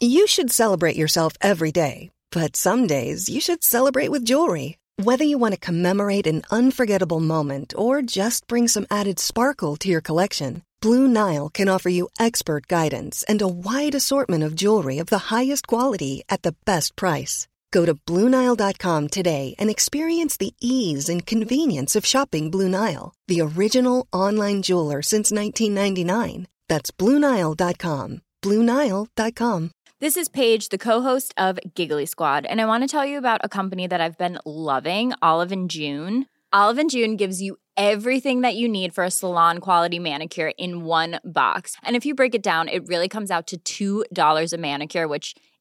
You 0.00 0.26
should 0.26 0.50
celebrate 0.50 0.96
yourself 0.96 1.32
every 1.40 1.72
day, 1.72 2.10
but 2.30 2.54
some 2.54 2.86
days 2.86 3.28
you 3.28 3.40
should 3.40 3.64
celebrate 3.64 4.10
with 4.10 4.26
jewelry. 4.26 4.76
Whether 5.02 5.24
you 5.24 5.38
want 5.38 5.54
to 5.54 5.60
commemorate 5.60 6.26
an 6.26 6.42
unforgettable 6.50 7.20
moment 7.20 7.74
or 7.76 8.02
just 8.02 8.46
bring 8.46 8.68
some 8.68 8.86
added 8.90 9.18
sparkle 9.18 9.76
to 9.76 9.88
your 9.88 10.00
collection, 10.00 10.62
Blue 10.82 11.08
Nile 11.08 11.48
can 11.48 11.68
offer 11.68 11.88
you 11.88 12.08
expert 12.18 12.66
guidance 12.66 13.22
and 13.28 13.40
a 13.40 13.48
wide 13.48 13.94
assortment 13.94 14.44
of 14.44 14.54
jewelry 14.54 14.98
of 14.98 15.06
the 15.06 15.34
highest 15.34 15.66
quality 15.66 16.22
at 16.28 16.42
the 16.42 16.54
best 16.64 16.96
price. 16.96 17.48
Go 17.76 17.84
to 17.84 17.94
BlueNile.com 17.94 19.08
today 19.08 19.54
and 19.58 19.68
experience 19.68 20.38
the 20.38 20.54
ease 20.62 21.10
and 21.10 21.26
convenience 21.26 21.94
of 21.94 22.06
shopping 22.06 22.50
Blue 22.50 22.70
Nile, 22.70 23.12
the 23.28 23.42
original 23.42 24.06
online 24.14 24.62
jeweler 24.62 25.02
since 25.02 25.30
1999. 25.30 26.46
That's 26.70 26.90
BlueNile.com. 26.90 28.22
BlueNile.com. 28.42 29.70
This 30.00 30.16
is 30.16 30.30
Paige, 30.30 30.70
the 30.70 30.78
co-host 30.78 31.34
of 31.36 31.58
Giggly 31.74 32.06
Squad, 32.06 32.46
and 32.46 32.62
I 32.62 32.66
want 32.66 32.82
to 32.82 32.88
tell 32.88 33.04
you 33.04 33.18
about 33.18 33.44
a 33.44 33.48
company 33.58 33.86
that 33.86 34.00
I've 34.00 34.16
been 34.16 34.38
loving, 34.46 35.12
Olive 35.20 35.52
and 35.52 35.68
June. 35.68 36.24
Olive 36.54 36.78
and 36.78 36.88
June 36.88 37.16
gives 37.16 37.42
you 37.42 37.56
everything 37.76 38.40
that 38.40 38.56
you 38.56 38.68
need 38.68 38.94
for 38.94 39.04
a 39.04 39.10
salon 39.10 39.58
quality 39.58 39.98
manicure 39.98 40.52
in 40.56 40.84
one 40.84 41.20
box. 41.24 41.76
And 41.82 41.94
if 41.94 42.06
you 42.06 42.14
break 42.14 42.34
it 42.34 42.42
down, 42.42 42.68
it 42.68 42.88
really 42.88 43.08
comes 43.08 43.30
out 43.30 43.52
to 43.66 44.04
$2 44.08 44.52
a 44.52 44.56
manicure, 44.56 45.08
which 45.08 45.34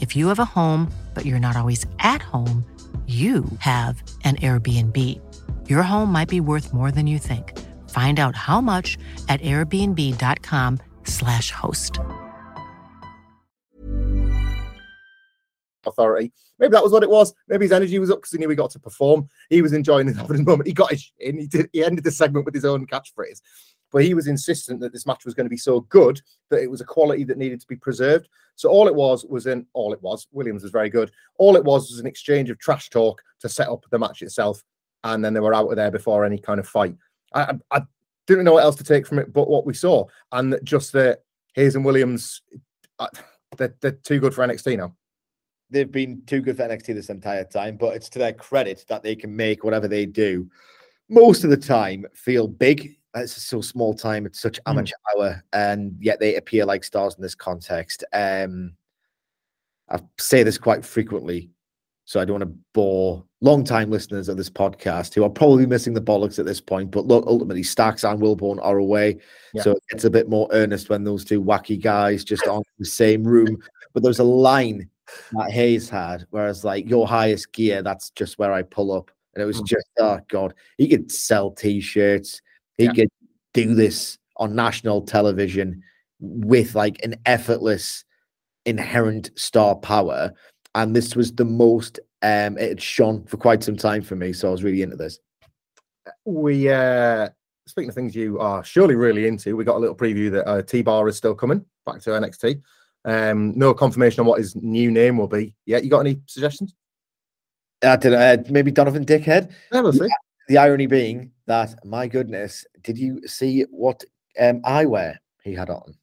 If 0.00 0.14
you 0.14 0.28
have 0.28 0.38
a 0.38 0.44
home, 0.44 0.88
but 1.14 1.24
you're 1.24 1.40
not 1.40 1.56
always 1.56 1.84
at 1.98 2.22
home, 2.22 2.64
you 3.06 3.44
have 3.60 4.02
an 4.24 4.36
Airbnb. 4.36 5.18
Your 5.66 5.82
home 5.82 6.12
might 6.12 6.28
be 6.28 6.40
worth 6.40 6.74
more 6.74 6.90
than 6.90 7.06
you 7.06 7.18
think. 7.18 7.58
Find 7.88 8.20
out 8.20 8.36
how 8.36 8.60
much 8.60 8.98
at 9.30 9.40
airbnb.com/slash 9.40 11.50
host. 11.50 11.98
authority. 15.88 16.32
Maybe 16.58 16.72
that 16.72 16.82
was 16.82 16.92
what 16.92 17.02
it 17.02 17.10
was. 17.10 17.34
Maybe 17.48 17.64
his 17.64 17.72
energy 17.72 17.98
was 17.98 18.10
up 18.10 18.18
because 18.18 18.32
he 18.32 18.38
knew 18.38 18.48
he 18.48 18.56
got 18.56 18.70
to 18.72 18.78
perform. 18.78 19.28
He 19.50 19.62
was 19.62 19.72
enjoying 19.72 20.08
his 20.08 20.16
moment. 20.28 20.66
He 20.66 20.72
got 20.72 20.90
his 20.90 21.12
in. 21.18 21.38
He 21.38 21.46
did. 21.46 21.68
He 21.72 21.84
ended 21.84 22.04
the 22.04 22.10
segment 22.10 22.44
with 22.44 22.54
his 22.54 22.64
own 22.64 22.86
catchphrase. 22.86 23.40
But 23.90 24.04
he 24.04 24.12
was 24.12 24.26
insistent 24.26 24.80
that 24.80 24.92
this 24.92 25.06
match 25.06 25.24
was 25.24 25.34
going 25.34 25.46
to 25.46 25.50
be 25.50 25.56
so 25.56 25.80
good 25.80 26.20
that 26.50 26.62
it 26.62 26.70
was 26.70 26.82
a 26.82 26.84
quality 26.84 27.24
that 27.24 27.38
needed 27.38 27.60
to 27.60 27.66
be 27.66 27.76
preserved. 27.76 28.28
So 28.58 28.68
all 28.68 28.88
it 28.88 28.94
was 28.94 29.24
was 29.24 29.46
an 29.46 29.66
all 29.72 29.92
it 29.92 30.02
was. 30.02 30.26
Williams 30.32 30.64
was 30.64 30.72
very 30.72 30.90
good. 30.90 31.10
All 31.38 31.56
it 31.56 31.64
was 31.64 31.90
was 31.90 32.00
an 32.00 32.06
exchange 32.06 32.50
of 32.50 32.58
trash 32.58 32.90
talk 32.90 33.22
to 33.40 33.48
set 33.48 33.68
up 33.68 33.84
the 33.90 33.98
match 33.98 34.20
itself, 34.20 34.62
and 35.04 35.24
then 35.24 35.32
they 35.32 35.40
were 35.40 35.54
out 35.54 35.70
of 35.70 35.76
there 35.76 35.90
before 35.90 36.24
any 36.24 36.38
kind 36.38 36.58
of 36.58 36.66
fight. 36.68 36.96
I, 37.34 37.54
I 37.70 37.82
didn't 38.26 38.44
know 38.44 38.54
what 38.54 38.64
else 38.64 38.76
to 38.76 38.84
take 38.84 39.06
from 39.06 39.18
it 39.18 39.32
but 39.32 39.48
what 39.48 39.64
we 39.64 39.74
saw, 39.74 40.06
and 40.32 40.58
just 40.64 40.92
that 40.94 41.22
Hayes 41.54 41.76
and 41.76 41.84
Williams, 41.84 42.42
uh, 42.98 43.06
they're, 43.56 43.74
they're 43.80 43.92
too 43.92 44.18
good 44.18 44.34
for 44.34 44.46
NXT 44.46 44.76
now 44.76 44.94
they've 45.70 45.92
been 45.92 46.22
too 46.26 46.40
good 46.40 46.56
for 46.56 46.62
NXT 46.62 46.94
this 46.94 47.10
entire 47.10 47.44
time, 47.44 47.76
but 47.76 47.94
it's 47.94 48.08
to 48.08 48.18
their 48.18 48.32
credit 48.32 48.86
that 48.88 49.02
they 49.02 49.14
can 49.14 49.36
make 49.36 49.64
whatever 49.64 49.86
they 49.86 50.06
do 50.06 50.48
most 51.08 51.44
of 51.44 51.50
the 51.50 51.56
time 51.56 52.06
feel 52.14 52.46
big. 52.46 52.97
It's 53.14 53.42
so 53.42 53.60
small 53.60 53.94
time, 53.94 54.26
it's 54.26 54.40
such 54.40 54.60
amateur 54.66 54.94
mm. 54.94 55.20
hour, 55.20 55.44
and 55.52 55.96
yet 55.98 56.20
they 56.20 56.36
appear 56.36 56.64
like 56.64 56.84
stars 56.84 57.14
in 57.16 57.22
this 57.22 57.34
context. 57.34 58.04
Um, 58.12 58.74
I 59.88 60.00
say 60.18 60.42
this 60.42 60.58
quite 60.58 60.84
frequently, 60.84 61.50
so 62.04 62.20
I 62.20 62.24
don't 62.24 62.40
want 62.40 62.52
to 62.52 62.58
bore 62.74 63.24
long-time 63.40 63.90
listeners 63.90 64.28
of 64.28 64.36
this 64.36 64.50
podcast 64.50 65.14
who 65.14 65.24
are 65.24 65.30
probably 65.30 65.64
missing 65.64 65.94
the 65.94 66.00
bollocks 66.00 66.38
at 66.38 66.44
this 66.44 66.60
point. 66.60 66.90
But 66.90 67.06
look, 67.06 67.24
ultimately, 67.26 67.62
Stacks 67.62 68.04
and 68.04 68.20
Wilborn 68.20 68.58
are 68.62 68.78
away, 68.78 69.18
yeah. 69.54 69.62
so 69.62 69.78
it's 69.88 70.04
a 70.04 70.10
bit 70.10 70.28
more 70.28 70.48
earnest 70.52 70.90
when 70.90 71.04
those 71.04 71.24
two 71.24 71.42
wacky 71.42 71.80
guys 71.80 72.24
just 72.24 72.46
aren't 72.46 72.66
in 72.66 72.82
the 72.82 72.86
same 72.86 73.24
room. 73.24 73.58
But 73.94 74.02
there's 74.02 74.18
a 74.18 74.24
line 74.24 74.90
that 75.32 75.50
Hayes 75.50 75.88
had, 75.88 76.26
whereas 76.30 76.62
like 76.62 76.88
your 76.88 77.08
highest 77.08 77.52
gear, 77.52 77.82
that's 77.82 78.10
just 78.10 78.38
where 78.38 78.52
I 78.52 78.62
pull 78.62 78.92
up. 78.92 79.10
And 79.34 79.42
it 79.42 79.46
was 79.46 79.62
mm. 79.62 79.66
just, 79.66 79.86
oh 79.98 80.20
God, 80.28 80.54
he 80.76 80.88
could 80.88 81.10
sell 81.10 81.50
t 81.50 81.80
shirts. 81.80 82.42
He 82.78 82.84
yeah. 82.84 82.92
could 82.92 83.08
do 83.54 83.74
this 83.74 84.18
on 84.36 84.54
national 84.54 85.02
television 85.02 85.82
with 86.20 86.74
like 86.74 87.02
an 87.04 87.16
effortless, 87.26 88.04
inherent 88.64 89.30
star 89.36 89.74
power. 89.74 90.32
And 90.74 90.94
this 90.94 91.14
was 91.14 91.32
the 91.34 91.44
most 91.44 92.00
um 92.22 92.58
it 92.58 92.68
had 92.68 92.82
shone 92.82 93.24
for 93.24 93.36
quite 93.36 93.62
some 93.62 93.76
time 93.76 94.02
for 94.02 94.16
me. 94.16 94.32
So 94.32 94.48
I 94.48 94.50
was 94.50 94.64
really 94.64 94.82
into 94.82 94.96
this. 94.96 95.18
We, 96.24 96.70
uh, 96.70 97.28
speaking 97.66 97.90
of 97.90 97.94
things 97.94 98.16
you 98.16 98.38
are 98.40 98.64
surely 98.64 98.94
really 98.94 99.26
into, 99.26 99.56
we 99.56 99.64
got 99.64 99.76
a 99.76 99.78
little 99.78 99.96
preview 99.96 100.30
that 100.30 100.48
uh, 100.48 100.62
T 100.62 100.82
Bar 100.82 101.06
is 101.08 101.16
still 101.16 101.34
coming 101.34 101.64
back 101.84 102.00
to 102.02 102.10
NXT. 102.10 102.62
Um, 103.04 103.52
no 103.56 103.74
confirmation 103.74 104.20
on 104.20 104.26
what 104.26 104.38
his 104.38 104.56
new 104.56 104.90
name 104.90 105.16
will 105.16 105.28
be. 105.28 105.54
yet. 105.66 105.84
you 105.84 105.90
got 105.90 106.00
any 106.00 106.20
suggestions? 106.26 106.74
I 107.82 107.96
don't 107.96 108.12
know. 108.12 108.18
Uh, 108.18 108.36
maybe 108.50 108.70
Donovan 108.70 109.04
Dickhead. 109.04 109.52
Yeah, 109.72 109.80
we'll 109.80 109.92
the, 109.92 110.10
the, 110.48 110.58
irony 110.58 110.86
being 110.86 111.30
that, 111.46 111.74
my 111.84 112.08
goodness, 112.08 112.66
did 112.82 112.98
you 112.98 113.26
see 113.26 113.62
what 113.70 114.02
um, 114.40 114.60
eyewear 114.62 115.16
he 115.42 115.54
had 115.54 115.70
on? 115.70 115.94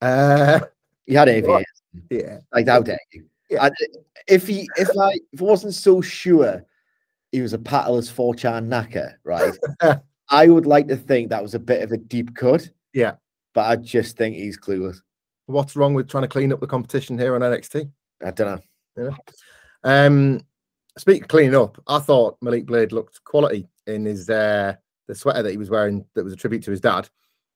Uh, 0.00 0.60
he 1.06 1.14
had 1.14 1.28
aviators. 1.28 1.82
Yeah. 2.10 2.38
Like, 2.52 2.68
how 2.68 2.80
dare 2.80 2.98
you? 3.12 3.26
Yeah. 3.50 3.64
I, 3.64 3.70
if 4.26 4.46
he, 4.46 4.68
if 4.76 4.88
I, 4.98 5.18
if 5.32 5.40
I 5.40 5.44
wasn't 5.44 5.74
so 5.74 6.00
sure 6.00 6.64
he 7.30 7.40
was 7.40 7.52
a 7.52 7.58
patless 7.58 8.12
4chan 8.12 8.68
knacker, 8.68 9.14
right? 9.24 9.54
I 10.28 10.48
would 10.48 10.66
like 10.66 10.88
to 10.88 10.96
think 10.96 11.28
that 11.28 11.42
was 11.42 11.54
a 11.54 11.58
bit 11.58 11.82
of 11.82 11.92
a 11.92 11.96
deep 11.96 12.34
cut. 12.34 12.68
Yeah. 12.92 13.14
But 13.54 13.66
I 13.66 13.76
just 13.76 14.16
think 14.16 14.36
he's 14.36 14.58
clueless. 14.58 14.98
What's 15.46 15.76
wrong 15.76 15.94
with 15.94 16.08
trying 16.08 16.22
to 16.22 16.28
clean 16.28 16.52
up 16.52 16.60
the 16.60 16.66
competition 16.66 17.18
here 17.18 17.34
on 17.34 17.42
NXT? 17.42 17.90
I 18.24 18.30
don't 18.30 18.62
know. 18.96 19.10
Yeah. 19.10 19.16
Um, 19.84 20.40
speak 20.96 21.22
of 21.22 21.28
cleaning 21.28 21.54
up, 21.54 21.82
I 21.86 21.98
thought 21.98 22.38
Malik 22.40 22.66
Blade 22.66 22.92
looked 22.92 23.22
quality 23.24 23.68
in 23.86 24.04
his 24.04 24.28
uh 24.30 24.74
the 25.08 25.14
sweater 25.14 25.42
that 25.42 25.50
he 25.50 25.56
was 25.56 25.70
wearing 25.70 26.04
that 26.14 26.24
was 26.24 26.32
a 26.32 26.36
tribute 26.36 26.62
to 26.64 26.70
his 26.70 26.80
dad. 26.80 27.08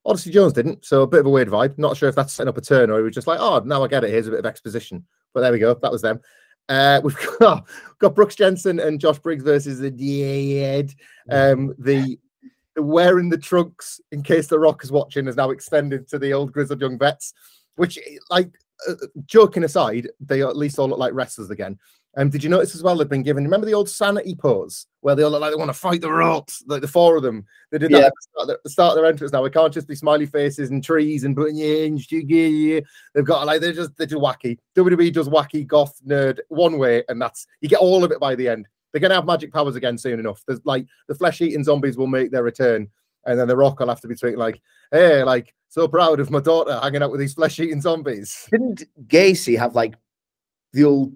Odyssey 0.05 0.31
Jones 0.31 0.53
didn't, 0.53 0.85
so 0.85 1.01
a 1.01 1.07
bit 1.07 1.19
of 1.19 1.25
a 1.25 1.29
weird 1.29 1.49
vibe. 1.49 1.77
Not 1.77 1.97
sure 1.97 2.07
if 2.07 2.15
that's 2.15 2.31
setting 2.31 2.49
up 2.49 2.57
a 2.57 2.61
turn 2.61 2.89
or 2.89 2.97
he 2.97 3.03
was 3.03 3.13
just 3.13 3.27
like, 3.27 3.39
oh, 3.41 3.59
now 3.59 3.83
I 3.83 3.87
get 3.87 4.05
it. 4.05 4.09
Here's 4.09 4.27
a 4.27 4.31
bit 4.31 4.39
of 4.39 4.45
exposition. 4.45 5.05
But 5.33 5.41
there 5.41 5.51
we 5.51 5.59
go. 5.59 5.73
That 5.73 5.91
was 5.91 6.01
them. 6.01 6.21
Uh, 6.69 7.01
we've 7.03 7.17
got, 7.39 7.67
got 7.99 8.15
Brooks 8.15 8.35
Jensen 8.35 8.79
and 8.79 9.01
Josh 9.01 9.19
Briggs 9.19 9.43
versus 9.43 9.79
the 9.79 9.91
Dead. 9.91 10.93
Um, 11.29 11.75
the, 11.77 12.17
the 12.75 12.83
wearing 12.83 13.29
the 13.29 13.37
trunks 13.37 13.99
in 14.11 14.23
case 14.23 14.47
the 14.47 14.59
Rock 14.59 14.83
is 14.83 14.91
watching 14.91 15.27
is 15.27 15.35
now 15.35 15.49
extended 15.49 16.07
to 16.09 16.19
the 16.19 16.33
old 16.33 16.53
grizzled 16.53 16.79
young 16.79 16.97
vets, 16.97 17.33
which, 17.75 17.99
like, 18.29 18.51
uh, 18.87 18.93
joking 19.25 19.63
aside, 19.63 20.07
they 20.19 20.41
at 20.41 20.55
least 20.55 20.79
all 20.79 20.87
look 20.87 20.99
like 20.99 21.13
wrestlers 21.13 21.49
again. 21.49 21.77
Um, 22.17 22.29
did 22.29 22.43
you 22.43 22.49
notice 22.49 22.73
as 22.73 22.81
well 22.81 22.95
they've 22.97 23.07
been 23.07 23.21
given? 23.21 23.43
Remember 23.43 23.67
the 23.67 23.75
old 23.75 23.87
sanity 23.87 24.33
pose 24.35 24.87
where 25.01 25.15
they 25.15 25.21
all 25.21 25.29
look 25.29 25.39
like 25.41 25.51
they 25.51 25.55
want 25.55 25.69
to 25.69 25.73
fight 25.73 26.01
the 26.01 26.11
rocks, 26.11 26.63
like 26.65 26.81
the 26.81 26.87
four 26.87 27.15
of 27.15 27.21
them. 27.21 27.45
They 27.71 27.77
did 27.77 27.91
that 27.91 27.99
Yeah. 27.99 28.05
at 28.07 28.13
the 28.15 28.21
start, 28.21 28.41
of 28.41 28.47
their, 28.47 28.57
the 28.63 28.69
start 28.71 28.89
of 28.91 28.95
their 28.95 29.05
entrance. 29.05 29.31
Now 29.33 29.43
we 29.43 29.51
can't 29.51 29.71
just 29.73 29.87
be 29.87 29.93
smiley 29.95 30.25
faces 30.25 30.71
and 30.71 30.83
trees 30.83 31.23
and 31.25 31.35
putting 31.35 31.55
you 31.57 31.77
in. 31.83 31.97
yeah. 32.09 32.79
They've 33.13 33.23
got 33.23 33.45
like 33.45 33.61
they're 33.61 33.71
just 33.71 33.95
they're 33.97 34.07
just 34.07 34.21
wacky. 34.21 34.57
WWE 34.75 35.13
does 35.13 35.29
wacky 35.29 35.65
goth 35.65 35.95
nerd 36.07 36.39
one 36.49 36.79
way, 36.79 37.03
and 37.07 37.21
that's 37.21 37.45
you 37.61 37.69
get 37.69 37.79
all 37.79 38.03
of 38.03 38.11
it 38.11 38.19
by 38.19 38.33
the 38.33 38.47
end. 38.49 38.67
They're 38.91 39.01
gonna 39.01 39.13
have 39.15 39.25
magic 39.27 39.53
powers 39.53 39.75
again 39.75 39.97
soon 39.97 40.19
enough. 40.19 40.41
There's 40.47 40.61
like 40.65 40.87
the 41.07 41.13
flesh 41.15 41.39
eating 41.41 41.63
zombies 41.63 41.97
will 41.97 42.07
make 42.07 42.31
their 42.31 42.41
return, 42.43 42.89
and 43.25 43.39
then 43.39 43.47
the 43.47 43.55
Rock 43.55 43.79
will 43.79 43.89
have 43.89 44.01
to 44.01 44.07
be 44.07 44.15
tweeting 44.15 44.37
like, 44.37 44.59
"Hey, 44.91 45.23
like 45.23 45.53
so 45.69 45.87
proud 45.87 46.19
of 46.19 46.31
my 46.31 46.39
daughter 46.39 46.79
hanging 46.81 47.03
out 47.03 47.11
with 47.11 47.19
these 47.19 47.35
flesh 47.35 47.59
eating 47.59 47.81
zombies." 47.81 48.47
Didn't 48.49 48.85
Gacy 49.05 49.55
have 49.59 49.75
like 49.75 49.93
the 50.73 50.83
old 50.85 51.13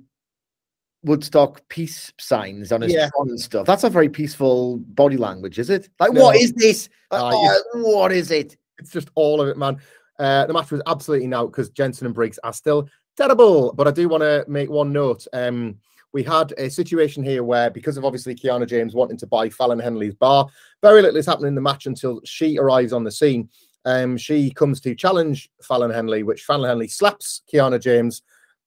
Woodstock 1.03 1.67
peace 1.69 2.11
signs 2.19 2.71
on 2.71 2.81
his 2.81 2.93
Yeah. 2.93 3.09
and 3.17 3.39
stuff? 3.39 3.65
That's 3.65 3.83
a 3.83 3.89
very 3.89 4.09
peaceful 4.09 4.77
body 4.77 5.17
language, 5.17 5.57
is 5.59 5.69
it? 5.69 5.89
Like, 5.99 6.13
No. 6.13 6.21
what 6.23 6.35
is 6.35 6.53
this? 6.53 6.89
Like, 7.11 7.21
Ah, 7.21 7.31
oh, 7.73 7.95
what 7.95 8.11
is 8.11 8.31
it? 8.31 8.57
it's 8.79 8.91
just 8.91 9.09
all 9.15 9.41
of 9.41 9.47
it, 9.47 9.57
man. 9.57 9.77
Uh, 10.19 10.45
the 10.45 10.53
match 10.53 10.71
was 10.71 10.81
absolutely 10.87 11.27
now 11.27 11.45
because 11.45 11.69
Jensen 11.69 12.05
and 12.05 12.15
Briggs 12.15 12.39
are 12.43 12.53
still 12.53 12.87
terrible. 13.17 13.73
But 13.73 13.87
I 13.87 13.91
do 13.91 14.07
want 14.07 14.21
to 14.21 14.45
make 14.47 14.69
one 14.69 14.91
note. 14.91 15.25
Um, 15.33 15.77
we 16.13 16.23
had 16.23 16.53
a 16.57 16.69
situation 16.69 17.23
here 17.23 17.43
where, 17.43 17.69
because 17.69 17.97
of 17.97 18.05
obviously 18.05 18.35
Kiana 18.35 18.67
James 18.67 18.93
wanting 18.93 19.17
to 19.17 19.27
buy 19.27 19.49
Fallon 19.49 19.79
Henley's 19.79 20.15
bar, 20.15 20.47
very 20.81 21.01
little 21.01 21.17
is 21.17 21.25
happening 21.25 21.49
in 21.49 21.55
the 21.55 21.61
match 21.61 21.85
until 21.85 22.21
she 22.25 22.57
arrives 22.57 22.91
on 22.93 23.03
the 23.03 23.11
scene. 23.11 23.49
Um, 23.85 24.17
she 24.17 24.51
comes 24.51 24.79
to 24.81 24.93
challenge 24.93 25.49
Fallon 25.63 25.89
Henley, 25.89 26.21
which 26.23 26.43
Fallon 26.43 26.69
Henley 26.69 26.87
slaps 26.87 27.41
Kiana 27.51 27.79
James, 27.81 28.21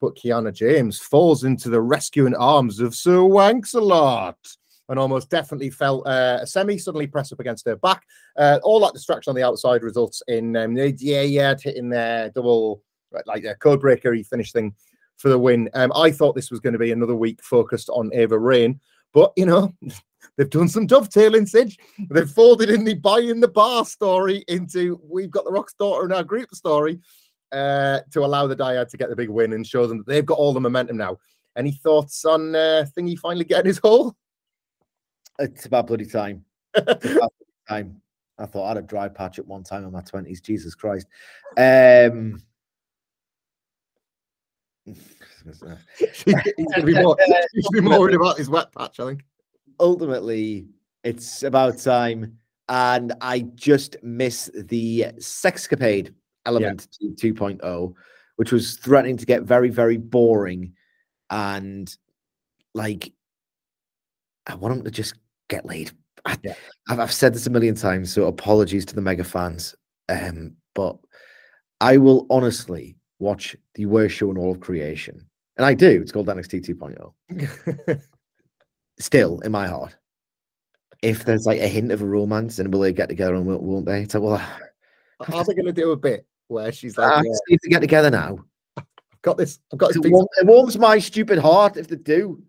but 0.04 0.16
Kiana 0.16 0.52
James 0.52 0.98
falls 0.98 1.44
into 1.44 1.70
the 1.70 1.80
rescuing 1.80 2.34
arms 2.34 2.78
of 2.78 2.94
Sir 2.94 3.20
Wanks-a-lot 3.20 4.36
and 4.90 4.98
almost 4.98 5.30
definitely 5.30 5.70
felt 5.70 6.06
uh, 6.06 6.40
a 6.42 6.46
semi 6.46 6.76
suddenly 6.76 7.06
press 7.06 7.32
up 7.32 7.40
against 7.40 7.64
her 7.64 7.76
back. 7.76 8.02
Uh, 8.36 8.58
all 8.62 8.80
that 8.80 8.92
distraction 8.92 9.30
on 9.30 9.34
the 9.34 9.42
outside 9.42 9.82
results 9.82 10.22
in 10.28 10.54
um, 10.56 10.76
yeah, 10.76 11.22
yeah, 11.22 11.54
hitting 11.58 11.88
their 11.88 12.28
double 12.30 12.82
like 13.24 13.44
a 13.44 13.54
code 13.54 13.80
breaker 13.80 14.14
finish 14.24 14.52
thing 14.52 14.74
for 15.16 15.30
the 15.30 15.38
win. 15.38 15.70
Um, 15.72 15.90
I 15.94 16.10
thought 16.10 16.34
this 16.34 16.50
was 16.50 16.60
going 16.60 16.74
to 16.74 16.78
be 16.78 16.92
another 16.92 17.16
week 17.16 17.42
focused 17.42 17.88
on 17.88 18.10
Ava 18.12 18.38
Raine, 18.38 18.80
but 19.14 19.32
you 19.36 19.46
know. 19.46 19.72
They've 20.36 20.50
done 20.50 20.68
some 20.68 20.86
dovetailing, 20.86 21.46
Sidge. 21.46 21.78
They've 22.10 22.28
folded 22.28 22.68
in 22.68 22.82
the 22.82 22.94
buying 22.94 23.38
the 23.38 23.46
bar 23.46 23.84
story 23.84 24.42
into 24.48 25.00
we've 25.08 25.30
got 25.30 25.44
the 25.44 25.52
Rock's 25.52 25.74
daughter 25.74 26.06
in 26.06 26.12
our 26.12 26.24
group 26.24 26.52
story 26.54 26.98
uh, 27.54 28.00
to 28.10 28.24
allow 28.24 28.46
the 28.46 28.56
Dyad 28.56 28.90
to 28.90 28.96
get 28.96 29.08
the 29.08 29.16
big 29.16 29.30
win 29.30 29.52
and 29.52 29.66
show 29.66 29.86
them 29.86 29.98
that 29.98 30.06
they've 30.06 30.26
got 30.26 30.38
all 30.38 30.52
the 30.52 30.60
momentum 30.60 30.96
now. 30.96 31.18
Any 31.56 31.72
thoughts 31.72 32.24
on 32.24 32.54
uh, 32.54 32.84
Thingy 32.96 33.18
finally 33.18 33.44
getting 33.44 33.66
his 33.66 33.78
hole? 33.78 34.14
It's 35.38 35.66
about 35.66 35.86
bloody 35.86 36.06
time. 36.06 36.44
About 36.74 37.00
bloody 37.00 37.32
time. 37.68 38.00
I 38.36 38.46
thought 38.46 38.64
I 38.64 38.68
had 38.68 38.76
a 38.78 38.82
dry 38.82 39.08
patch 39.08 39.38
at 39.38 39.46
one 39.46 39.62
time 39.62 39.84
in 39.84 39.92
my 39.92 40.00
twenties. 40.00 40.40
Jesus 40.40 40.74
Christ. 40.74 41.06
Um, 41.56 42.42
he's 44.84 44.98
going 46.24 46.44
to 46.74 46.82
be 46.82 47.00
more, 47.00 47.16
he's 47.52 47.68
gonna 47.68 47.82
be 47.82 47.88
more 47.88 48.00
worried 48.00 48.16
about 48.16 48.36
his 48.36 48.50
wet 48.50 48.72
patch, 48.72 48.98
I 48.98 49.06
think. 49.06 49.24
ultimately, 49.78 50.66
it's 51.04 51.44
about 51.44 51.78
time, 51.78 52.38
and 52.68 53.12
I 53.20 53.40
just 53.54 53.96
miss 54.02 54.50
the 54.54 55.06
sexcapade 55.18 56.12
element 56.46 56.88
to 57.00 57.32
2.0, 57.32 57.94
which 58.36 58.52
was 58.52 58.76
threatening 58.76 59.16
to 59.16 59.26
get 59.26 59.42
very, 59.42 59.70
very 59.70 59.96
boring, 59.96 60.74
and 61.30 61.94
like 62.74 63.12
I 64.46 64.54
want 64.54 64.76
them 64.76 64.84
to 64.84 64.90
just 64.90 65.14
get 65.48 65.64
laid. 65.66 65.90
I, 66.24 66.36
Yeah. 66.42 66.54
I've, 66.88 67.00
I've 67.00 67.12
said 67.12 67.34
this 67.34 67.46
a 67.46 67.50
million 67.50 67.74
times, 67.74 68.12
so 68.12 68.26
apologies 68.26 68.84
to 68.86 68.94
the 68.94 69.02
mega 69.02 69.24
fans. 69.24 69.74
Um, 70.08 70.56
but 70.74 70.96
I 71.80 71.96
will 71.96 72.26
honestly 72.30 72.96
watch 73.18 73.56
the 73.74 73.86
worst 73.86 74.16
show 74.16 74.30
in 74.30 74.38
all 74.38 74.52
of 74.52 74.60
creation, 74.60 75.26
and 75.56 75.66
I 75.66 75.74
do. 75.74 76.00
It's 76.02 76.12
called 76.12 76.26
NXT 76.26 76.66
2.0 76.66 78.00
still 78.98 79.40
in 79.40 79.52
my 79.52 79.66
heart. 79.66 79.96
If 81.02 81.24
there's 81.24 81.46
like 81.46 81.60
a 81.60 81.68
hint 81.68 81.92
of 81.92 82.02
a 82.02 82.06
romance, 82.06 82.56
then 82.56 82.70
will 82.70 82.80
they 82.80 82.92
get 82.92 83.08
together 83.08 83.34
and 83.34 83.46
won't, 83.46 83.62
won't 83.62 83.86
they? 83.86 84.02
It's 84.02 84.14
like, 84.14 84.22
well, 84.22 84.42
Are 85.32 85.44
they 85.44 85.54
going 85.54 85.66
to 85.66 85.72
do 85.72 85.92
a 85.92 85.96
bit 85.96 86.26
where 86.48 86.72
she's 86.72 86.98
I 86.98 87.16
like, 87.16 87.24
just 87.24 87.42
yeah, 87.48 87.52
need 87.52 87.60
to 87.62 87.68
get 87.70 87.80
together 87.80 88.10
now. 88.10 88.38
I've 88.76 88.84
got 89.22 89.36
this, 89.38 89.58
I've 89.72 89.78
got 89.78 89.88
this 89.88 89.96
It, 90.04 90.10
warm- 90.10 90.26
it 90.40 90.46
warms 90.46 90.78
my 90.78 90.98
stupid 90.98 91.38
heart 91.38 91.76
if 91.76 91.88
they 91.88 91.96
do. 91.96 92.42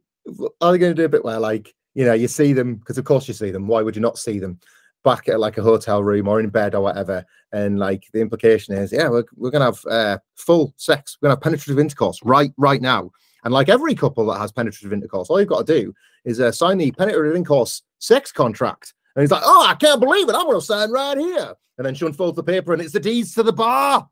are 0.62 0.72
they 0.72 0.78
going 0.78 0.92
to 0.96 1.02
do 1.02 1.06
a 1.06 1.10
bit 1.10 1.24
where 1.24 1.40
like 1.40 1.74
you 1.94 2.04
know 2.06 2.14
you 2.14 2.28
see 2.28 2.52
them 2.54 2.76
because 2.76 2.98
of 2.98 3.06
course 3.06 3.28
you 3.28 3.34
see 3.34 3.52
them 3.52 3.68
why 3.68 3.82
would 3.82 3.96
you 3.96 4.02
not 4.02 4.18
see 4.18 4.40
them 4.40 4.60
back 5.04 5.30
at 5.30 5.40
like 5.40 5.58
a 5.58 5.62
hotel 5.62 6.04
room 6.04 6.28
or 6.28 6.40
in 6.40 6.50
bed 6.50 6.74
or 6.76 6.82
whatever 6.82 7.24
and 7.54 7.78
like 7.80 8.04
the 8.12 8.20
implication 8.20 8.74
is 8.76 8.92
yeah 8.92 9.08
we're, 9.08 9.24
we're 9.36 9.52
going 9.52 9.62
to 9.62 9.66
have 9.66 9.86
uh, 9.90 10.18
full 10.36 10.74
sex 10.78 11.18
we're 11.22 11.28
going 11.28 11.36
to 11.36 11.38
have 11.38 11.44
penetrative 11.44 11.80
intercourse 11.80 12.20
right 12.24 12.52
right 12.58 12.82
now 12.82 13.10
and 13.44 13.54
like 13.54 13.70
every 13.70 13.94
couple 13.96 14.26
that 14.26 14.40
has 14.40 14.52
penetrative 14.52 14.92
intercourse 14.92 15.30
all 15.30 15.40
you've 15.40 15.48
got 15.48 15.66
to 15.66 15.80
do 15.82 15.94
is 16.26 16.40
uh, 16.40 16.52
sign 16.52 16.78
the 16.80 16.92
penetrative 16.92 17.36
intercourse 17.36 17.84
sex 18.00 18.32
contract 18.32 18.94
and 19.16 19.24
he's 19.24 19.32
like 19.32 19.44
oh 19.46 19.66
i 19.68 19.74
can't 19.76 20.00
believe 20.00 20.28
it 20.30 20.36
i'm 20.36 20.46
going 20.46 20.60
to 20.60 20.66
sign 20.66 20.92
right 20.92 21.18
here 21.18 21.54
and 21.78 21.86
then 21.86 21.94
she 21.96 22.06
unfolds 22.06 22.36
the 22.36 22.44
paper 22.44 22.74
and 22.74 22.82
it's 22.82 22.94
the 22.94 23.00
deeds 23.00 23.34
to 23.34 23.44
the 23.44 23.54
bar 23.54 24.08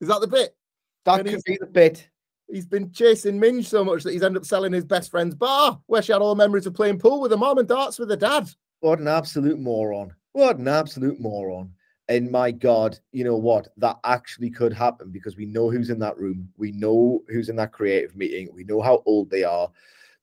is 0.00 0.08
that 0.08 0.20
the 0.20 0.26
bit 0.26 0.56
That 1.04 1.20
And 1.20 1.28
could 1.28 1.42
be 1.44 1.58
the 1.60 1.66
bit. 1.66 2.08
he's 2.50 2.66
been 2.66 2.92
chasing 2.92 3.38
Minge 3.38 3.66
so 3.68 3.84
much 3.84 4.02
that 4.04 4.12
he's 4.12 4.22
ended 4.22 4.42
up 4.42 4.46
selling 4.46 4.72
his 4.72 4.84
best 4.84 5.10
friend's 5.10 5.34
bar, 5.34 5.80
where 5.86 6.02
she 6.02 6.12
had 6.12 6.22
all 6.22 6.34
the 6.34 6.38
memories 6.44 6.66
of 6.66 6.74
playing 6.74 6.98
pool 6.98 7.20
with 7.20 7.30
her 7.32 7.36
mom 7.36 7.58
and 7.58 7.66
darts 7.68 7.98
with 7.98 8.08
her 8.10 8.16
dad. 8.16 8.48
What 8.80 9.00
an 9.00 9.08
absolute 9.08 9.58
moron. 9.58 10.14
What 10.32 10.58
an 10.58 10.68
absolute 10.68 11.18
moron. 11.20 11.72
And 12.08 12.30
my 12.30 12.50
God, 12.52 12.98
you 13.12 13.24
know 13.24 13.36
what? 13.36 13.68
That 13.76 13.98
actually 14.04 14.50
could 14.50 14.72
happen 14.72 15.10
because 15.10 15.36
we 15.36 15.44
know 15.46 15.68
who's 15.68 15.90
in 15.90 15.98
that 15.98 16.16
room. 16.16 16.48
We 16.56 16.72
know 16.72 17.22
who's 17.28 17.48
in 17.48 17.56
that 17.56 17.72
creative 17.72 18.14
meeting. 18.16 18.48
We 18.54 18.64
know 18.64 18.80
how 18.80 19.02
old 19.04 19.30
they 19.30 19.42
are. 19.44 19.68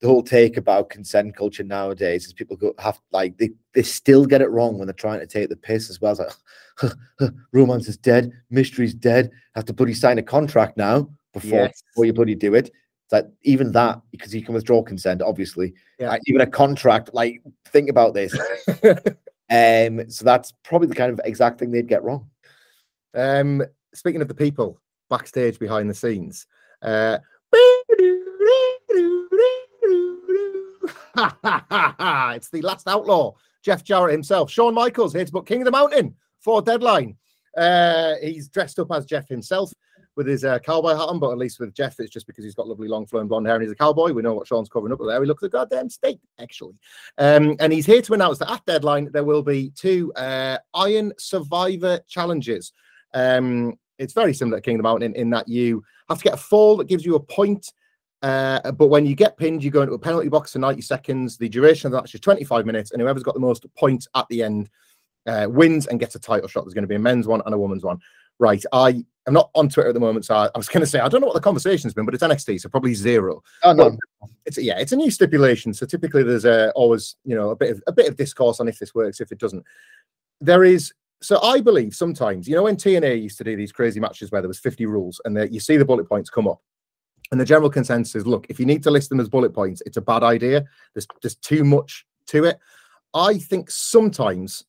The 0.02 0.08
whole 0.08 0.22
take 0.24 0.58
about 0.58 0.90
consent 0.90 1.36
culture 1.36 1.64
nowadays 1.64 2.26
is 2.26 2.34
people 2.34 2.58
go 2.58 2.74
have 2.80 3.00
like 3.12 3.38
they, 3.38 3.52
they 3.74 3.82
still 3.82 4.26
get 4.26 4.42
it 4.42 4.50
wrong 4.52 4.78
when 4.78 4.88
they're 4.88 4.94
trying 4.94 5.22
to 5.22 5.28
take 5.28 5.50
the 5.50 5.56
piss 5.56 5.90
as 5.90 6.02
well. 6.02 6.12
It's 6.20 6.36
like 7.22 7.32
romance 7.54 7.88
is 7.88 7.98
dead, 7.98 8.32
mystery's 8.50 8.94
dead. 8.94 9.32
Have 9.56 9.66
to 9.66 9.74
bloody 9.74 9.94
sign 9.94 10.18
a 10.18 10.24
contract 10.24 10.76
now 10.78 11.10
before 11.34 11.60
Yes. 11.60 11.82
before 11.92 12.06
you 12.06 12.14
bloody 12.14 12.36
do 12.36 12.54
it. 12.56 12.66
It's 12.68 13.12
like 13.14 13.28
even 13.44 13.72
that 13.72 14.02
because 14.12 14.34
you 14.36 14.44
can 14.44 14.54
withdraw 14.54 14.82
consent, 14.84 15.22
obviously. 15.22 15.74
Yeah. 16.00 16.10
Like, 16.10 16.22
even 16.26 16.42
a 16.42 16.48
contract, 16.48 17.12
like 17.14 17.42
think 17.68 17.90
about 17.90 18.14
this. 18.14 18.38
Um, 19.48 20.10
so 20.10 20.26
that's 20.26 20.52
probably 20.64 20.88
the 20.88 20.96
kind 20.96 21.12
of 21.14 21.22
exact 21.24 21.60
thing 21.60 21.70
they'd 21.70 21.88
get 21.88 22.04
wrong. 22.04 22.28
um, 23.14 23.62
speaking 23.94 24.20
of 24.24 24.28
the 24.28 24.34
people 24.34 24.82
backstage 25.08 25.60
behind 25.60 25.88
the 25.88 25.94
scenes, 25.94 26.48
uh, 26.82 27.20
it's 32.36 32.50
the 32.50 32.62
last 32.62 32.88
outlaw, 32.88 33.34
Jeff 33.64 33.84
Jarrett 33.84 34.14
himself. 34.14 34.52
Shawn 34.52 34.74
Michaels 34.74 35.14
here 35.14 35.26
to 35.26 35.32
book 35.32 35.46
King 35.46 35.62
of 35.62 35.66
the 35.66 35.72
Mountain 35.72 36.16
for 36.40 36.62
deadline. 36.62 37.18
Uh, 37.58 38.16
he's 38.22 38.50
dressed 38.50 38.80
up 38.80 38.92
as 38.92 39.06
Jeff 39.06 39.28
himself 39.28 39.72
with 40.16 40.28
his 40.28 40.46
uh, 40.46 40.60
cowboy 40.60 40.92
hat 40.92 41.10
on, 41.10 41.20
but 41.20 41.32
at 41.32 41.38
least 41.38 41.60
with 41.60 41.74
Jeff, 41.74 42.00
it's 42.00 42.12
just 42.12 42.28
because 42.28 42.44
he's 42.44 42.56
got 42.56 42.68
lovely 42.68 42.88
long 42.88 43.06
flowing 43.06 43.28
blonde 43.28 43.46
hair 43.46 43.56
and 43.56 43.64
he's 43.64 43.72
a 43.72 43.76
cowboy. 43.76 44.12
We 44.12 44.22
know 44.22 44.34
what 44.34 44.48
Shawn's 44.48 44.70
covering 44.70 44.94
up 44.94 45.00
there. 45.06 45.22
He 45.22 45.28
looks 45.28 45.44
a 45.44 45.50
goddamn 45.50 45.90
state, 45.90 46.20
actually. 46.40 46.76
Um, 47.18 47.56
and 47.60 47.74
he's 47.74 47.86
here 47.86 48.02
to 48.02 48.14
announce 48.14 48.40
that 48.40 48.52
at 48.52 48.66
deadline 48.66 49.10
there 49.12 49.24
will 49.24 49.44
be 49.44 49.72
two 49.72 50.14
uh, 50.14 50.58
Iron 50.74 51.14
Survivor 51.18 52.00
challenges. 52.08 52.72
Um, 53.14 53.78
it's 53.98 54.14
very 54.14 54.34
similar 54.34 54.58
to 54.58 54.62
King 54.62 54.76
of 54.76 54.80
the 54.80 54.84
Mountain 54.84 55.14
in, 55.14 55.22
in 55.22 55.30
that 55.32 55.48
you 55.48 55.84
have 56.10 56.20
to 56.20 56.24
get 56.24 56.34
a 56.34 56.38
fall 56.38 56.78
that 56.78 56.88
gives 56.88 57.06
you 57.06 57.16
a 57.16 57.20
point. 57.20 57.72
Uh, 58.26 58.72
but 58.72 58.88
when 58.88 59.06
you 59.06 59.16
get 59.16 59.38
pinned, 59.38 59.64
you 59.64 59.70
go 59.70 59.84
into 59.84 59.94
a 59.94 60.00
penalty 60.00 60.30
box 60.30 60.54
for 60.54 60.58
90 60.58 60.82
seconds. 60.82 61.38
The 61.38 61.48
duration 61.48 61.86
of 61.86 61.92
the 61.92 62.02
match 62.02 62.16
is 62.16 62.22
25 62.22 62.66
minutes, 62.66 62.90
and 62.90 63.00
whoever's 63.00 63.22
got 63.22 63.36
the 63.36 63.40
most 63.40 63.72
points 63.76 64.08
at 64.16 64.28
the 64.30 64.42
end 64.42 64.68
uh, 65.28 65.46
wins 65.48 65.86
and 65.86 66.00
gets 66.00 66.16
a 66.16 66.20
title 66.20 66.48
shot. 66.48 66.66
There's 66.66 66.74
going 66.74 66.86
to 66.86 66.88
be 66.88 66.96
a 66.96 67.00
men's 67.00 67.28
one 67.28 67.44
and 67.46 67.54
a 67.54 67.58
woman's 67.58 67.84
one. 67.84 68.00
Right. 68.40 68.64
I 68.74 69.06
I'm 69.28 69.34
not 69.34 69.52
on 69.54 69.70
Twitter 69.70 69.90
at 69.90 69.94
the 69.94 70.00
moment, 70.00 70.26
so 70.26 70.34
I, 70.34 70.46
I 70.48 70.58
was 70.58 70.68
going 70.68 70.82
to 70.82 70.88
say 70.88 71.00
I 71.00 71.08
don't 71.08 71.22
know 71.22 71.28
what 71.28 71.36
the 71.36 71.40
conversation's 71.40 71.94
been, 71.94 72.04
but 72.04 72.16
it's 72.16 72.24
NXT, 72.24 72.62
so 72.62 72.70
probably 72.70 72.96
zero. 72.96 73.44
Oh 73.64 73.74
no, 73.74 73.96
it's 74.48 74.58
yeah, 74.58 74.80
it's 74.80 74.92
a 74.92 74.96
new 74.96 75.12
stipulation. 75.12 75.72
So 75.72 75.86
typically, 75.86 76.24
there's 76.24 76.46
a, 76.46 76.72
always 76.72 77.18
you 77.26 77.36
know 77.36 77.52
a 77.52 77.56
bit 77.56 77.70
of 77.72 77.84
a 77.86 77.92
bit 77.92 78.08
of 78.08 78.18
discourse 78.18 78.60
on 78.60 78.68
if 78.68 78.80
this 78.80 78.96
works, 78.96 79.22
if 79.22 79.32
it 79.32 79.38
doesn't. 79.38 79.64
There 80.42 80.64
is. 80.64 80.92
So 81.22 81.40
I 81.44 81.62
believe 81.62 81.96
sometimes, 81.96 82.48
you 82.48 82.56
know, 82.56 82.64
when 82.64 82.76
TNA 82.76 83.22
used 83.22 83.38
to 83.38 83.44
do 83.44 83.56
these 83.56 83.72
crazy 83.72 84.00
matches 84.00 84.32
where 84.32 84.42
there 84.42 84.50
was 84.50 84.60
50 84.60 84.86
rules 84.86 85.22
and 85.26 85.36
the, 85.36 85.52
you 85.52 85.60
see 85.60 85.78
the 85.78 85.86
bullet 85.86 86.10
points 86.10 86.30
come 86.30 86.48
up, 86.48 86.62
and 87.32 87.40
the 87.40 87.46
general 87.46 87.70
consensus 87.70 88.16
is, 88.16 88.28
look, 88.28 88.46
if 88.50 88.60
you 88.60 88.66
need 88.66 88.84
to 88.84 88.92
list 88.92 89.10
them 89.10 89.20
as 89.20 89.30
bullet 89.30 89.54
points, 89.54 89.82
it's 89.86 89.98
a 89.98 90.02
bad 90.02 90.24
idea. 90.24 90.66
There's 90.94 91.08
just 91.22 91.42
too 91.42 91.64
much 91.64 92.06
to 92.28 92.46
it. 92.46 92.60
I 93.14 93.38
think 93.38 93.72
sometimes 93.72 94.64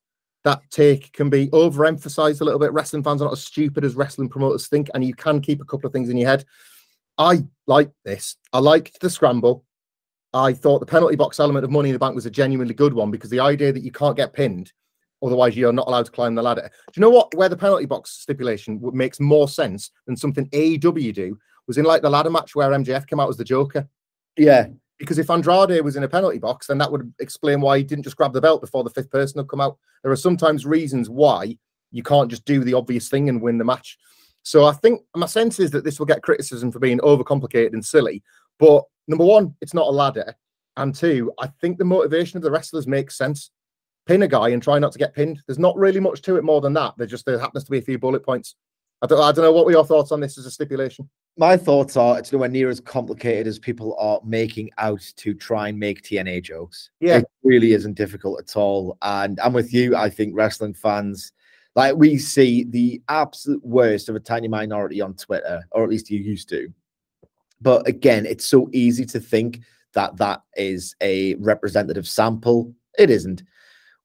that 0.44 0.62
take 0.70 1.12
can 1.12 1.28
be 1.28 1.48
overemphasized 1.48 2.40
a 2.40 2.44
little 2.44 2.60
bit. 2.60 2.72
Wrestling 2.72 3.02
fans 3.02 3.20
are 3.20 3.24
not 3.26 3.32
as 3.32 3.44
stupid 3.44 3.84
as 3.84 3.96
wrestling 3.96 4.28
promoters 4.28 4.68
think, 4.68 4.88
and 4.94 5.04
you 5.04 5.14
can 5.14 5.40
keep 5.40 5.60
a 5.60 5.64
couple 5.64 5.86
of 5.86 5.92
things 5.92 6.08
in 6.08 6.16
your 6.16 6.28
head. 6.28 6.44
I 7.18 7.44
like 7.66 7.90
this. 8.04 8.36
I 8.52 8.60
liked 8.60 9.00
the 9.00 9.10
scramble. 9.10 9.64
I 10.32 10.52
thought 10.52 10.80
the 10.80 10.86
penalty 10.86 11.16
box 11.16 11.40
element 11.40 11.64
of 11.64 11.70
Money 11.70 11.88
in 11.88 11.94
the 11.94 11.98
Bank 11.98 12.14
was 12.14 12.26
a 12.26 12.30
genuinely 12.30 12.74
good 12.74 12.94
one 12.94 13.10
because 13.10 13.30
the 13.30 13.40
idea 13.40 13.72
that 13.72 13.82
you 13.82 13.90
can't 13.90 14.16
get 14.16 14.34
pinned, 14.34 14.72
otherwise 15.22 15.56
you're 15.56 15.72
not 15.72 15.88
allowed 15.88 16.06
to 16.06 16.12
climb 16.12 16.34
the 16.34 16.42
ladder. 16.42 16.70
Do 16.92 16.92
you 16.94 17.00
know 17.00 17.10
what? 17.10 17.34
Where 17.34 17.48
the 17.48 17.56
penalty 17.56 17.86
box 17.86 18.12
stipulation 18.12 18.80
makes 18.92 19.18
more 19.18 19.48
sense 19.48 19.90
than 20.06 20.16
something 20.16 20.48
AEW 20.50 21.12
do 21.14 21.38
was 21.66 21.78
in 21.78 21.84
like 21.84 22.02
the 22.02 22.10
ladder 22.10 22.30
match 22.30 22.54
where 22.54 22.70
MJF 22.70 23.06
came 23.06 23.20
out 23.20 23.28
as 23.28 23.36
the 23.36 23.44
Joker. 23.44 23.88
yeah, 24.36 24.68
Because 24.98 25.18
if 25.18 25.30
Andrade 25.30 25.82
was 25.82 25.96
in 25.96 26.04
a 26.04 26.08
penalty 26.08 26.38
box, 26.38 26.66
then 26.66 26.78
that 26.78 26.90
would 26.90 27.12
explain 27.18 27.60
why 27.60 27.78
he 27.78 27.84
didn't 27.84 28.04
just 28.04 28.16
grab 28.16 28.32
the 28.32 28.40
belt 28.40 28.60
before 28.60 28.84
the 28.84 28.90
fifth 28.90 29.10
person 29.10 29.38
had 29.38 29.48
come 29.48 29.60
out. 29.60 29.78
There 30.02 30.12
are 30.12 30.16
sometimes 30.16 30.64
reasons 30.66 31.10
why 31.10 31.58
you 31.90 32.02
can't 32.02 32.30
just 32.30 32.44
do 32.44 32.62
the 32.62 32.74
obvious 32.74 33.08
thing 33.08 33.28
and 33.28 33.40
win 33.40 33.58
the 33.58 33.64
match. 33.64 33.98
So 34.42 34.64
I 34.64 34.72
think 34.72 35.02
my 35.14 35.26
sense 35.26 35.58
is 35.58 35.70
that 35.72 35.84
this 35.84 35.98
will 35.98 36.06
get 36.06 36.22
criticism 36.22 36.70
for 36.70 36.78
being 36.78 36.98
overcomplicated 36.98 37.72
and 37.72 37.84
silly. 37.84 38.22
But 38.58 38.84
number 39.08 39.24
one, 39.24 39.54
it's 39.60 39.74
not 39.74 39.88
a 39.88 39.90
ladder. 39.90 40.34
And 40.76 40.94
two, 40.94 41.32
I 41.40 41.48
think 41.60 41.78
the 41.78 41.84
motivation 41.84 42.36
of 42.36 42.42
the 42.42 42.50
wrestlers 42.50 42.86
makes 42.86 43.16
sense. 43.16 43.50
Pin 44.06 44.22
a 44.22 44.28
guy 44.28 44.50
and 44.50 44.62
try 44.62 44.78
not 44.78 44.92
to 44.92 44.98
get 44.98 45.14
pinned. 45.14 45.42
There's 45.46 45.58
not 45.58 45.76
really 45.76 45.98
much 45.98 46.22
to 46.22 46.36
it 46.36 46.44
more 46.44 46.60
than 46.60 46.74
that. 46.74 46.94
There 46.96 47.06
just 47.08 47.26
there 47.26 47.38
happens 47.40 47.64
to 47.64 47.70
be 47.72 47.78
a 47.78 47.82
few 47.82 47.98
bullet 47.98 48.24
points. 48.24 48.54
I 49.02 49.06
don't, 49.06 49.20
I 49.20 49.32
don't 49.32 49.44
know 49.44 49.52
what 49.52 49.66
were 49.66 49.72
your 49.72 49.84
thoughts 49.84 50.12
on 50.12 50.20
this 50.20 50.38
as 50.38 50.46
a 50.46 50.50
stipulation. 50.50 51.08
my 51.36 51.56
thoughts 51.56 51.96
are 51.96 52.18
it's 52.18 52.32
nowhere 52.32 52.48
near 52.48 52.70
as 52.70 52.80
complicated 52.80 53.46
as 53.46 53.58
people 53.58 53.94
are 53.98 54.20
making 54.24 54.70
out 54.78 55.02
to 55.16 55.34
try 55.34 55.68
and 55.68 55.78
make 55.78 56.02
TNA 56.02 56.42
jokes. 56.42 56.90
Yeah. 57.00 57.18
It 57.18 57.26
really 57.42 57.72
isn't 57.72 57.94
difficult 57.94 58.40
at 58.40 58.56
all. 58.56 58.96
And 59.02 59.38
I'm 59.40 59.52
with 59.52 59.72
you. 59.72 59.96
I 59.96 60.08
think 60.08 60.34
wrestling 60.34 60.74
fans, 60.74 61.32
like 61.74 61.94
we 61.94 62.16
see 62.16 62.64
the 62.64 63.02
absolute 63.08 63.64
worst 63.64 64.08
of 64.08 64.16
a 64.16 64.20
tiny 64.20 64.48
minority 64.48 65.00
on 65.00 65.14
Twitter, 65.14 65.62
or 65.72 65.84
at 65.84 65.90
least 65.90 66.10
you 66.10 66.18
used 66.18 66.48
to. 66.50 66.72
But 67.60 67.86
again, 67.86 68.24
it's 68.24 68.46
so 68.46 68.68
easy 68.72 69.04
to 69.06 69.20
think 69.20 69.60
that 69.92 70.16
that 70.16 70.42
is 70.56 70.94
a 71.02 71.34
representative 71.36 72.08
sample. 72.08 72.72
It 72.98 73.10
isn't. 73.10 73.42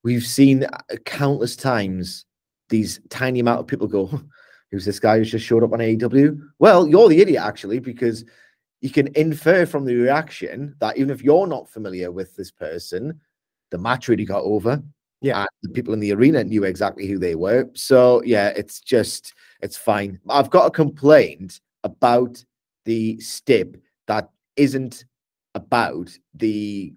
We've 0.03 0.25
seen 0.25 0.65
countless 1.05 1.55
times 1.55 2.25
these 2.69 2.99
tiny 3.09 3.39
amount 3.39 3.59
of 3.59 3.67
people 3.67 3.87
go, 3.87 4.21
who's 4.71 4.85
this 4.85 4.99
guy 4.99 5.17
who's 5.17 5.31
just 5.31 5.45
showed 5.45 5.63
up 5.63 5.73
on 5.73 5.79
AEW? 5.79 6.39
Well, 6.59 6.87
you're 6.87 7.09
the 7.09 7.21
idiot 7.21 7.43
actually, 7.43 7.79
because 7.79 8.25
you 8.81 8.89
can 8.89 9.09
infer 9.15 9.65
from 9.65 9.85
the 9.85 9.95
reaction 9.95 10.75
that 10.79 10.97
even 10.97 11.11
if 11.11 11.21
you're 11.21 11.47
not 11.47 11.69
familiar 11.69 12.11
with 12.11 12.35
this 12.35 12.51
person, 12.51 13.19
the 13.69 13.77
match 13.77 14.07
really 14.07 14.25
got 14.25 14.43
over. 14.43 14.81
Yeah. 15.21 15.41
And 15.41 15.47
the 15.61 15.69
people 15.69 15.93
in 15.93 15.99
the 15.99 16.13
arena 16.13 16.43
knew 16.43 16.63
exactly 16.63 17.07
who 17.07 17.19
they 17.19 17.35
were. 17.35 17.69
So 17.73 18.23
yeah, 18.23 18.49
it's 18.55 18.79
just 18.79 19.33
it's 19.61 19.77
fine. 19.77 20.19
I've 20.27 20.49
got 20.49 20.65
a 20.65 20.71
complaint 20.71 21.61
about 21.83 22.43
the 22.85 23.19
stip 23.19 23.77
that 24.07 24.29
isn't 24.55 25.05
about 25.53 26.17
the 26.33 26.93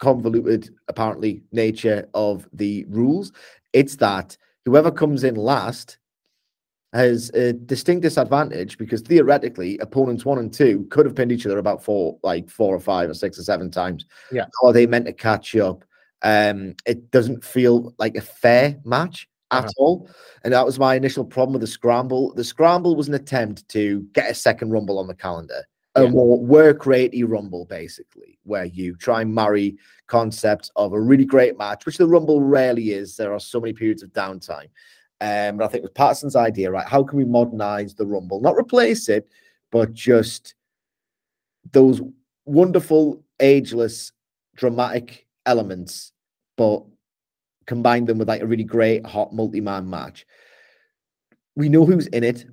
convoluted 0.00 0.70
apparently 0.88 1.42
nature 1.50 2.08
of 2.14 2.48
the 2.52 2.84
rules. 2.88 3.32
It's 3.72 3.96
that 3.96 4.36
whoever 4.64 4.90
comes 4.90 5.24
in 5.24 5.34
last 5.34 5.98
has 6.94 7.30
a 7.34 7.52
distinct 7.52 8.02
disadvantage 8.02 8.78
because 8.78 9.02
theoretically 9.02 9.76
opponents 9.78 10.24
one 10.24 10.38
and 10.38 10.52
two 10.54 10.86
could 10.90 11.04
have 11.04 11.14
pinned 11.16 11.32
each 11.32 11.44
other 11.44 11.58
about 11.58 11.82
four, 11.82 12.16
like 12.22 12.48
four 12.48 12.74
or 12.74 12.80
five 12.80 13.10
or 13.10 13.14
six 13.14 13.38
or 13.38 13.42
seven 13.42 13.70
times. 13.70 14.06
Yeah. 14.32 14.46
Are 14.62 14.72
they 14.72 14.86
meant 14.86 15.06
to 15.06 15.12
catch 15.12 15.54
up? 15.56 15.84
Um, 16.22 16.74
it 16.86 17.10
doesn't 17.10 17.44
feel 17.44 17.92
like 17.98 18.16
a 18.16 18.20
fair 18.22 18.76
match 18.84 19.28
at 19.50 19.64
Uh-huh. 19.64 19.72
all. 19.76 20.08
And 20.44 20.54
that 20.54 20.64
was 20.64 20.78
my 20.78 20.94
initial 20.94 21.24
problem 21.24 21.52
with 21.52 21.60
the 21.60 21.66
scramble. 21.66 22.32
The 22.34 22.44
scramble 22.44 22.96
was 22.96 23.08
an 23.08 23.14
attempt 23.14 23.68
to 23.70 24.06
get 24.14 24.30
a 24.30 24.34
second 24.34 24.70
rumble 24.70 24.98
on 24.98 25.06
the 25.08 25.14
calendar. 25.14 25.64
A 25.96 26.04
Yeah. 26.04 26.10
more 26.10 26.38
work 26.40 26.84
ratey 26.84 27.24
rumble, 27.28 27.66
basically, 27.66 28.38
where 28.44 28.64
you 28.64 28.96
try 28.96 29.22
and 29.22 29.34
marry 29.34 29.76
concepts 30.06 30.70
of 30.76 30.92
a 30.92 31.00
really 31.00 31.24
great 31.24 31.58
match, 31.58 31.86
which 31.86 31.98
the 31.98 32.06
rumble 32.06 32.40
rarely 32.40 32.92
is. 32.92 33.16
There 33.16 33.32
are 33.32 33.40
so 33.40 33.60
many 33.60 33.72
periods 33.72 34.02
of 34.02 34.12
downtime. 34.12 34.68
Um, 35.20 35.62
I 35.62 35.68
think 35.68 35.76
it 35.76 35.82
was 35.82 35.90
Patterson's 35.92 36.36
idea, 36.36 36.70
right? 36.70 36.86
How 36.86 37.02
can 37.02 37.18
we 37.18 37.24
modernize 37.24 37.94
the 37.94 38.06
Rumble? 38.06 38.40
Not 38.40 38.56
replace 38.56 39.08
it, 39.08 39.28
but 39.70 39.92
just 39.92 40.54
those 41.72 42.00
wonderful, 42.44 43.22
ageless, 43.40 44.12
dramatic 44.56 45.26
elements, 45.46 46.12
but 46.56 46.84
combine 47.66 48.04
them 48.04 48.18
with 48.18 48.28
like 48.28 48.42
a 48.42 48.46
really 48.46 48.64
great, 48.64 49.06
hot 49.06 49.32
multi-man 49.32 49.88
match. 49.88 50.26
We 51.56 51.68
know 51.68 51.86
who's 51.86 52.06
in 52.08 52.24
it. 52.24 52.44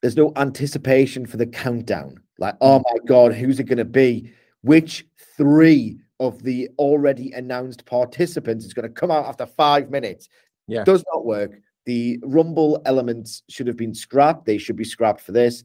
There's 0.00 0.16
no 0.16 0.32
anticipation 0.36 1.26
for 1.26 1.36
the 1.36 1.46
countdown. 1.46 2.22
Like, 2.38 2.56
oh 2.60 2.78
my 2.78 2.98
God, 3.06 3.34
who's 3.34 3.60
it 3.60 3.64
going 3.64 3.78
to 3.78 3.84
be? 3.84 4.32
Which 4.62 5.06
three 5.36 5.98
of 6.20 6.42
the 6.42 6.68
already 6.78 7.32
announced 7.32 7.84
participants 7.86 8.64
is 8.64 8.74
going 8.74 8.86
to 8.86 8.94
come 8.94 9.10
out 9.10 9.26
after 9.26 9.46
five 9.46 9.90
minutes? 9.90 10.28
Yeah. 10.66 10.84
Does 10.84 11.04
not 11.12 11.24
work. 11.24 11.60
The 11.86 12.20
Rumble 12.22 12.80
elements 12.86 13.42
should 13.48 13.66
have 13.66 13.76
been 13.76 13.94
scrapped. 13.94 14.46
They 14.46 14.58
should 14.58 14.76
be 14.76 14.84
scrapped 14.84 15.20
for 15.20 15.32
this. 15.32 15.64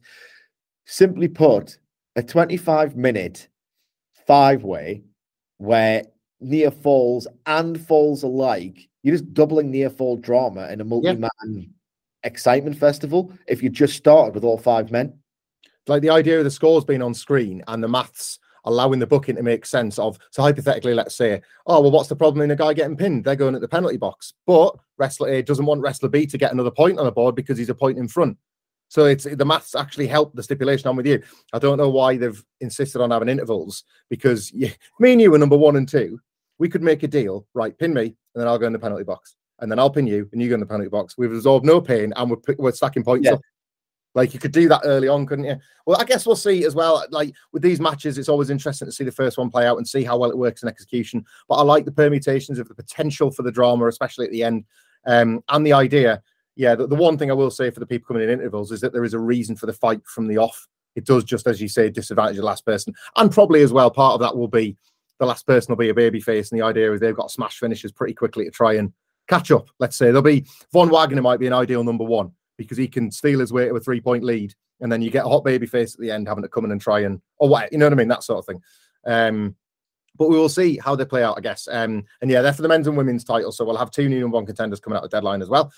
Simply 0.86 1.28
put, 1.28 1.78
a 2.16 2.22
25 2.22 2.96
minute 2.96 3.48
five 4.26 4.64
way 4.64 5.02
where 5.58 6.04
near 6.40 6.70
falls 6.70 7.26
and 7.46 7.80
falls 7.80 8.22
alike, 8.22 8.88
you're 9.02 9.14
just 9.14 9.32
doubling 9.32 9.70
near 9.70 9.90
fall 9.90 10.16
drama 10.16 10.68
in 10.68 10.80
a 10.80 10.84
multi 10.84 11.14
man 11.14 11.72
excitement 12.24 12.76
festival 12.76 13.32
if 13.46 13.62
you 13.62 13.70
just 13.70 13.94
started 13.96 14.34
with 14.34 14.44
all 14.44 14.58
five 14.58 14.90
men. 14.90 15.16
like 15.86 16.02
the 16.02 16.10
idea 16.10 16.38
of 16.38 16.44
the 16.44 16.50
scores 16.50 16.84
being 16.84 17.00
on 17.00 17.14
screen 17.14 17.62
and 17.68 17.82
the 17.82 17.88
maths 17.88 18.38
allowing 18.68 19.00
the 19.00 19.06
booking 19.06 19.34
to 19.36 19.42
make 19.42 19.66
sense 19.66 19.98
of 19.98 20.18
so 20.30 20.42
hypothetically 20.42 20.94
let's 20.94 21.16
say 21.16 21.40
oh 21.66 21.80
well 21.80 21.90
what's 21.90 22.08
the 22.08 22.14
problem 22.14 22.42
in 22.42 22.50
a 22.52 22.56
guy 22.56 22.72
getting 22.72 22.96
pinned? 22.96 23.24
They're 23.24 23.34
going 23.34 23.54
at 23.56 23.60
the 23.60 23.68
penalty 23.68 23.96
box. 23.96 24.34
But 24.46 24.76
wrestler 24.98 25.28
a 25.30 25.42
doesn't 25.42 25.66
want 25.66 25.80
wrestler 25.80 26.08
b 26.08 26.26
to 26.26 26.38
get 26.38 26.52
another 26.52 26.70
point 26.70 26.98
on 26.98 27.06
the 27.06 27.12
board 27.12 27.34
because 27.34 27.58
he's 27.58 27.70
a 27.70 27.74
point 27.74 27.98
in 27.98 28.06
front. 28.06 28.36
So 28.88 29.04
it's 29.04 29.24
the 29.24 29.44
maths 29.44 29.74
actually 29.74 30.06
help 30.06 30.34
the 30.34 30.42
stipulation 30.42 30.88
on 30.88 30.96
with 30.96 31.06
you. 31.06 31.22
I 31.52 31.58
don't 31.58 31.76
know 31.78 31.90
why 31.90 32.16
they've 32.16 32.42
insisted 32.60 33.02
on 33.02 33.10
having 33.10 33.28
intervals 33.28 33.84
because 34.08 34.50
you, 34.52 34.70
me 35.00 35.12
and 35.12 35.20
you 35.20 35.30
were 35.30 35.38
number 35.38 35.56
one 35.58 35.76
and 35.76 35.88
two. 35.88 36.20
We 36.58 36.68
could 36.68 36.82
make 36.82 37.02
a 37.02 37.08
deal 37.08 37.46
right 37.54 37.76
pin 37.78 37.92
me 37.94 38.02
and 38.04 38.40
then 38.40 38.48
i'll 38.48 38.58
go 38.58 38.66
in 38.66 38.72
the 38.72 38.78
penalty 38.78 39.04
box 39.04 39.36
and 39.60 39.70
then 39.70 39.78
i'll 39.78 39.90
pin 39.90 40.06
you 40.06 40.28
and 40.32 40.40
you 40.42 40.48
go 40.48 40.54
in 40.54 40.60
the 40.60 40.66
penalty 40.66 40.88
box. 40.88 41.16
We've 41.18 41.32
absorbed 41.32 41.66
no 41.66 41.80
pain 41.80 42.12
and 42.16 42.30
we're, 42.30 42.54
we're 42.58 42.72
stacking 42.72 43.04
points 43.04 43.26
Yeah. 43.26 43.34
up 43.34 43.40
like 44.18 44.34
you 44.34 44.40
could 44.40 44.52
do 44.52 44.68
that 44.68 44.80
early 44.84 45.06
on, 45.06 45.24
couldn't 45.26 45.44
you? 45.44 45.56
Well, 45.86 45.96
I 46.00 46.04
guess 46.04 46.26
we'll 46.26 46.34
see 46.34 46.64
as 46.64 46.74
well. 46.74 47.06
Like 47.10 47.32
with 47.52 47.62
these 47.62 47.78
matches, 47.78 48.18
it's 48.18 48.28
always 48.28 48.50
interesting 48.50 48.86
to 48.86 48.92
see 48.92 49.04
the 49.04 49.12
first 49.12 49.38
one 49.38 49.48
play 49.48 49.64
out 49.64 49.78
and 49.78 49.86
see 49.86 50.02
how 50.02 50.18
well 50.18 50.30
it 50.30 50.36
works 50.36 50.64
in 50.64 50.68
execution. 50.68 51.24
But 51.48 51.54
I 51.54 51.62
like 51.62 51.84
the 51.84 51.92
permutations 51.92 52.58
of 52.58 52.66
the 52.66 52.74
potential 52.74 53.30
for 53.30 53.44
the 53.44 53.52
drama, 53.52 53.86
especially 53.86 54.26
at 54.26 54.32
the 54.32 54.42
end, 54.42 54.64
um, 55.06 55.44
and 55.48 55.64
the 55.64 55.72
idea. 55.72 56.20
Yeah, 56.56 56.74
the, 56.74 56.88
the 56.88 56.96
one 56.96 57.16
thing 57.16 57.30
I 57.30 57.34
will 57.34 57.52
say 57.52 57.70
for 57.70 57.78
the 57.78 57.86
people 57.86 58.08
coming 58.08 58.24
in 58.24 58.30
intervals 58.30 58.72
is 58.72 58.80
that 58.80 58.92
there 58.92 59.04
is 59.04 59.14
a 59.14 59.20
reason 59.20 59.54
for 59.54 59.66
the 59.66 59.72
fight 59.72 60.04
from 60.04 60.26
the 60.26 60.38
off. 60.38 60.66
It 60.96 61.06
does 61.06 61.22
just 61.22 61.46
as 61.46 61.62
you 61.62 61.68
say, 61.68 61.88
disadvantage 61.88 62.38
the 62.38 62.42
last 62.42 62.66
person, 62.66 62.94
and 63.14 63.30
probably 63.30 63.62
as 63.62 63.72
well 63.72 63.88
part 63.88 64.14
of 64.14 64.20
that 64.20 64.36
will 64.36 64.48
be 64.48 64.76
the 65.20 65.26
last 65.26 65.46
person 65.46 65.70
will 65.70 65.76
be 65.76 65.90
a 65.90 65.94
baby 65.94 66.20
face, 66.20 66.50
and 66.50 66.60
the 66.60 66.64
idea 66.64 66.92
is 66.92 67.00
they've 67.00 67.14
got 67.14 67.30
smash 67.30 67.58
finishes 67.58 67.92
pretty 67.92 68.14
quickly 68.14 68.46
to 68.46 68.50
try 68.50 68.74
and 68.74 68.92
catch 69.28 69.52
up. 69.52 69.68
Let's 69.78 69.96
say 69.96 70.06
there'll 70.06 70.22
be 70.22 70.44
Von 70.72 70.90
Wagner 70.90 71.22
might 71.22 71.38
be 71.38 71.46
an 71.46 71.52
ideal 71.52 71.84
number 71.84 72.02
one 72.02 72.32
because 72.58 72.76
he 72.76 72.88
can 72.88 73.10
steal 73.10 73.40
his 73.40 73.52
way 73.52 73.68
to 73.68 73.76
a 73.76 73.80
three 73.80 74.02
point 74.02 74.24
lead. 74.24 74.54
And 74.80 74.92
then 74.92 75.00
you 75.00 75.10
get 75.10 75.24
a 75.24 75.28
hot 75.28 75.44
baby 75.44 75.66
face 75.66 75.94
at 75.94 76.00
the 76.00 76.10
end 76.10 76.28
having 76.28 76.42
to 76.42 76.48
come 76.48 76.66
in 76.66 76.70
and 76.70 76.80
try 76.80 77.00
and, 77.00 77.22
or 77.38 77.48
what, 77.48 77.72
you 77.72 77.78
know 77.78 77.86
what 77.86 77.94
I 77.94 77.96
mean? 77.96 78.08
That 78.08 78.22
sort 78.22 78.40
of 78.40 78.46
thing. 78.46 78.60
Um, 79.06 79.56
but 80.16 80.28
we 80.28 80.36
will 80.36 80.48
see 80.48 80.78
how 80.78 80.94
they 80.94 81.04
play 81.04 81.22
out, 81.22 81.38
I 81.38 81.40
guess. 81.40 81.68
Um, 81.70 82.04
and 82.20 82.30
yeah, 82.30 82.42
they're 82.42 82.52
for 82.52 82.62
the 82.62 82.68
men's 82.68 82.88
and 82.88 82.96
women's 82.96 83.24
title. 83.24 83.52
So 83.52 83.64
we'll 83.64 83.76
have 83.76 83.90
two 83.90 84.08
new 84.08 84.20
number 84.20 84.34
one 84.34 84.46
contenders 84.46 84.80
coming 84.80 84.96
out 84.96 85.04
of 85.04 85.10
deadline 85.10 85.40
as 85.40 85.48
well. 85.48 85.72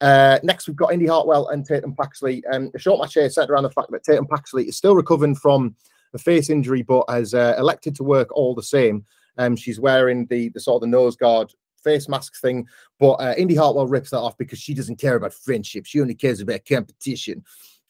Uh, 0.00 0.38
next, 0.42 0.66
we've 0.66 0.76
got 0.76 0.92
Indy 0.92 1.06
Hartwell 1.06 1.48
and 1.48 1.64
Tatum 1.64 1.94
Paxley. 1.94 2.44
Um, 2.52 2.70
a 2.74 2.78
short 2.78 3.00
match 3.00 3.14
here 3.14 3.30
centered 3.30 3.52
around 3.52 3.62
the 3.62 3.70
fact 3.70 3.90
that 3.92 4.02
Tatum 4.02 4.26
Paxley 4.26 4.68
is 4.68 4.76
still 4.76 4.96
recovering 4.96 5.36
from 5.36 5.76
a 6.12 6.18
face 6.18 6.50
injury, 6.50 6.82
but 6.82 7.04
has 7.08 7.34
uh, 7.34 7.54
elected 7.58 7.94
to 7.96 8.04
work 8.04 8.32
all 8.32 8.54
the 8.54 8.62
same. 8.62 9.04
Um, 9.38 9.56
she's 9.56 9.80
wearing 9.80 10.26
the, 10.26 10.48
the 10.50 10.60
sort 10.60 10.76
of 10.76 10.80
the 10.82 10.96
nose 10.96 11.16
guard 11.16 11.52
face 11.84 12.08
mask 12.08 12.40
thing. 12.40 12.66
But 12.98 13.12
uh, 13.14 13.34
Indy 13.36 13.54
Hartwell 13.54 13.86
rips 13.86 14.10
that 14.10 14.18
off 14.18 14.36
because 14.38 14.58
she 14.58 14.74
doesn't 14.74 14.98
care 14.98 15.14
about 15.14 15.34
friendship. 15.34 15.86
She 15.86 16.00
only 16.00 16.14
cares 16.14 16.40
about 16.40 16.66
competition 16.68 17.44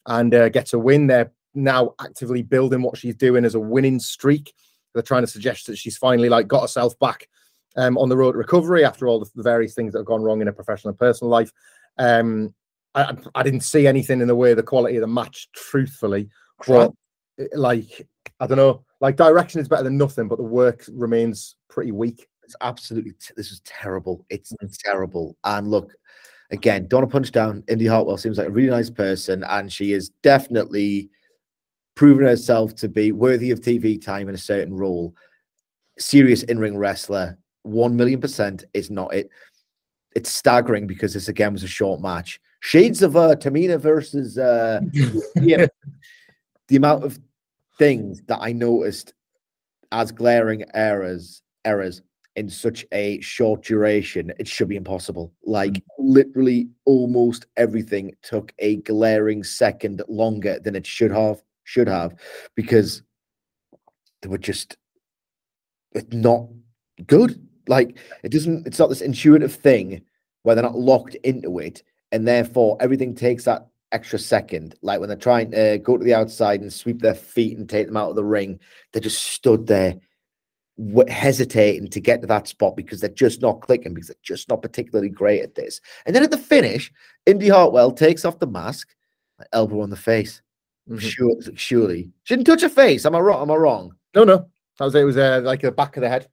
and 0.05 0.33
uh, 0.35 0.49
gets 0.49 0.73
a 0.73 0.79
win. 0.79 1.07
They're 1.07 1.31
now 1.55 1.95
actively 1.99 2.43
building 2.43 2.81
what 2.81 2.97
she's 2.97 3.15
doing 3.15 3.45
as 3.45 3.55
a 3.55 3.59
winning 3.59 3.99
streak. 3.99 4.53
They're 4.93 5.03
trying 5.03 5.23
to 5.23 5.27
suggest 5.27 5.67
that 5.67 5.77
she's 5.77 5.97
finally 5.97 6.29
like 6.29 6.47
got 6.47 6.61
herself 6.61 6.97
back 6.99 7.27
um, 7.75 7.97
on 7.97 8.09
the 8.09 8.17
road 8.17 8.33
to 8.33 8.37
recovery 8.37 8.85
after 8.85 9.07
all 9.07 9.19
the, 9.19 9.29
the, 9.35 9.43
various 9.43 9.73
things 9.73 9.93
that 9.93 9.99
have 9.99 10.05
gone 10.05 10.21
wrong 10.21 10.41
in 10.41 10.47
her 10.47 10.53
professional 10.53 10.91
and 10.91 10.99
personal 10.99 11.29
life. 11.29 11.51
Um, 11.97 12.53
I, 12.93 13.15
I, 13.33 13.43
didn't 13.43 13.61
see 13.61 13.87
anything 13.87 14.21
in 14.21 14.27
the 14.27 14.35
way 14.35 14.51
of 14.51 14.57
the 14.57 14.63
quality 14.63 14.95
of 14.95 15.01
the 15.01 15.07
match, 15.07 15.49
truthfully. 15.53 16.29
But 16.65 16.93
like, 17.53 18.07
I 18.39 18.47
don't 18.47 18.57
know, 18.57 18.85
like 19.01 19.17
direction 19.17 19.59
is 19.59 19.67
better 19.67 19.83
than 19.83 19.97
nothing, 19.97 20.27
but 20.27 20.37
the 20.37 20.43
work 20.43 20.85
remains 20.91 21.55
pretty 21.69 21.91
weak. 21.91 22.27
It's 22.45 22.55
absolutely 22.61 23.13
this 23.35 23.51
is 23.51 23.61
terrible. 23.65 24.25
It's 24.29 24.53
mm. 24.53 24.77
terrible. 24.77 25.35
And 25.43 25.69
look, 25.69 25.93
again, 26.51 26.87
don't 26.87 27.11
punch 27.11 27.31
down. 27.31 27.63
Indy 27.67 27.87
Hartwell 27.87 28.17
seems 28.17 28.37
like 28.37 28.47
a 28.47 28.51
really 28.51 28.69
nice 28.69 28.89
person, 28.89 29.43
and 29.43 29.71
she 29.71 29.93
is 29.93 30.09
definitely 30.21 31.09
proven 31.95 32.25
herself 32.25 32.75
to 32.75 32.87
be 32.87 33.11
worthy 33.11 33.51
of 33.51 33.61
TV 33.61 34.01
time 34.01 34.29
in 34.29 34.35
a 34.35 34.39
certain 34.39 34.75
role. 34.75 35.15
Serious 35.97 36.43
in-ring 36.43 36.77
wrestler, 36.77 37.37
one 37.63 37.95
million 37.95 38.21
percent 38.21 38.63
is 38.73 38.91
not 38.91 39.13
it. 39.13 39.29
It's 40.15 40.31
staggering 40.31 40.85
because 40.85 41.13
this 41.13 41.27
again 41.27 41.53
was 41.53 41.63
a 41.63 41.67
short 41.67 41.99
match. 41.99 42.39
Shades 42.59 43.01
of 43.01 43.15
uh, 43.15 43.35
Tamina 43.35 43.79
versus 43.79 44.37
uh, 44.37 44.81
yeah, 45.41 45.65
the 46.67 46.75
amount 46.75 47.05
of 47.05 47.19
things 47.79 48.21
that 48.27 48.39
I 48.39 48.51
noticed 48.51 49.13
as 49.91 50.11
glaring 50.11 50.63
errors 50.73 51.41
errors 51.63 52.01
in 52.35 52.49
such 52.49 52.85
a 52.91 53.19
short 53.21 53.63
duration, 53.63 54.33
it 54.39 54.47
should 54.47 54.67
be 54.67 54.75
impossible. 54.75 55.31
Like 55.45 55.73
mm. 55.73 55.81
literally 55.97 56.67
almost 56.85 57.45
everything 57.57 58.13
took 58.21 58.53
a 58.59 58.77
glaring 58.77 59.43
second 59.43 60.01
longer 60.07 60.59
than 60.59 60.75
it 60.75 60.85
should 60.85 61.11
have, 61.11 61.41
should 61.63 61.87
have, 61.87 62.15
because 62.55 63.03
they 64.21 64.29
were 64.29 64.37
just 64.37 64.77
not 66.11 66.47
good. 67.07 67.41
Like 67.67 67.97
it 68.23 68.29
doesn't, 68.29 68.67
it's 68.67 68.79
not 68.79 68.89
this 68.89 69.01
intuitive 69.01 69.55
thing 69.55 70.01
where 70.43 70.55
they're 70.55 70.63
not 70.63 70.77
locked 70.77 71.15
into 71.15 71.57
it, 71.59 71.83
and 72.11 72.27
therefore 72.27 72.77
everything 72.79 73.15
takes 73.15 73.45
that 73.45 73.67
extra 73.91 74.19
second. 74.19 74.75
Like 74.81 74.99
when 74.99 75.09
they're 75.09 75.17
trying 75.17 75.51
to 75.51 75.79
go 75.79 75.97
to 75.97 76.03
the 76.03 76.13
outside 76.13 76.61
and 76.61 76.71
sweep 76.71 76.99
their 77.01 77.15
feet 77.15 77.57
and 77.57 77.67
take 77.67 77.87
them 77.87 77.97
out 77.97 78.09
of 78.09 78.15
the 78.15 78.23
ring, 78.23 78.59
they 78.91 78.99
just 78.99 79.23
stood 79.23 79.67
there 79.67 79.95
hesitating 81.07 81.89
to 81.89 82.01
get 82.01 82.21
to 82.21 82.27
that 82.27 82.47
spot 82.47 82.75
because 82.75 82.99
they're 82.99 83.09
just 83.09 83.41
not 83.41 83.61
clicking 83.61 83.93
because 83.93 84.07
they're 84.07 84.15
just 84.23 84.49
not 84.49 84.61
particularly 84.61 85.09
great 85.09 85.41
at 85.41 85.55
this. 85.55 85.79
And 86.05 86.15
then 86.15 86.23
at 86.23 86.31
the 86.31 86.37
finish, 86.37 86.91
Indy 87.25 87.49
Hartwell 87.49 87.91
takes 87.91 88.25
off 88.25 88.39
the 88.39 88.47
mask, 88.47 88.89
elbow 89.53 89.81
on 89.81 89.89
the 89.89 89.95
face. 89.95 90.41
Mm-hmm. 90.89 90.99
Sure, 90.99 91.35
surely 91.55 92.11
she 92.23 92.35
didn't 92.35 92.45
touch 92.45 92.61
her 92.61 92.69
face. 92.69 93.05
Am 93.05 93.15
I 93.15 93.19
wrong? 93.19 93.41
Am 93.41 93.51
I 93.51 93.55
wrong? 93.55 93.95
No, 94.13 94.23
no. 94.23 94.47
I 94.79 94.83
was 94.83 94.95
it. 94.95 95.03
Was 95.03 95.17
uh, 95.17 95.41
like 95.43 95.61
the 95.61 95.71
back 95.71 95.97
of 95.97 96.01
the 96.01 96.09
head. 96.09 96.27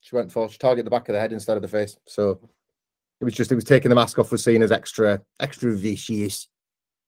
She 0.00 0.14
went 0.14 0.30
for 0.30 0.48
she 0.48 0.58
targeted 0.58 0.86
the 0.86 0.90
back 0.90 1.08
of 1.08 1.14
the 1.14 1.20
head 1.20 1.32
instead 1.32 1.56
of 1.56 1.62
the 1.62 1.68
face. 1.68 1.96
So 2.06 2.38
it 3.20 3.24
was 3.24 3.34
just 3.34 3.50
it 3.50 3.56
was 3.56 3.64
taking 3.64 3.88
the 3.88 3.96
mask 3.96 4.18
off 4.18 4.30
was 4.30 4.44
seen 4.44 4.62
as 4.62 4.70
extra 4.70 5.20
extra 5.40 5.74
vicious. 5.74 6.48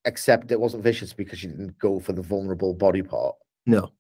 Except 0.07 0.51
it 0.51 0.59
wasn't 0.59 0.83
vicious 0.83 1.13
because 1.13 1.39
she 1.39 1.47
didn't 1.47 1.79
go 1.79 2.01
for 2.01 2.15
the 2.15 2.23
vulnerable 2.23 2.73
body 2.73 3.03
part. 3.03 3.37
No, 3.67 3.93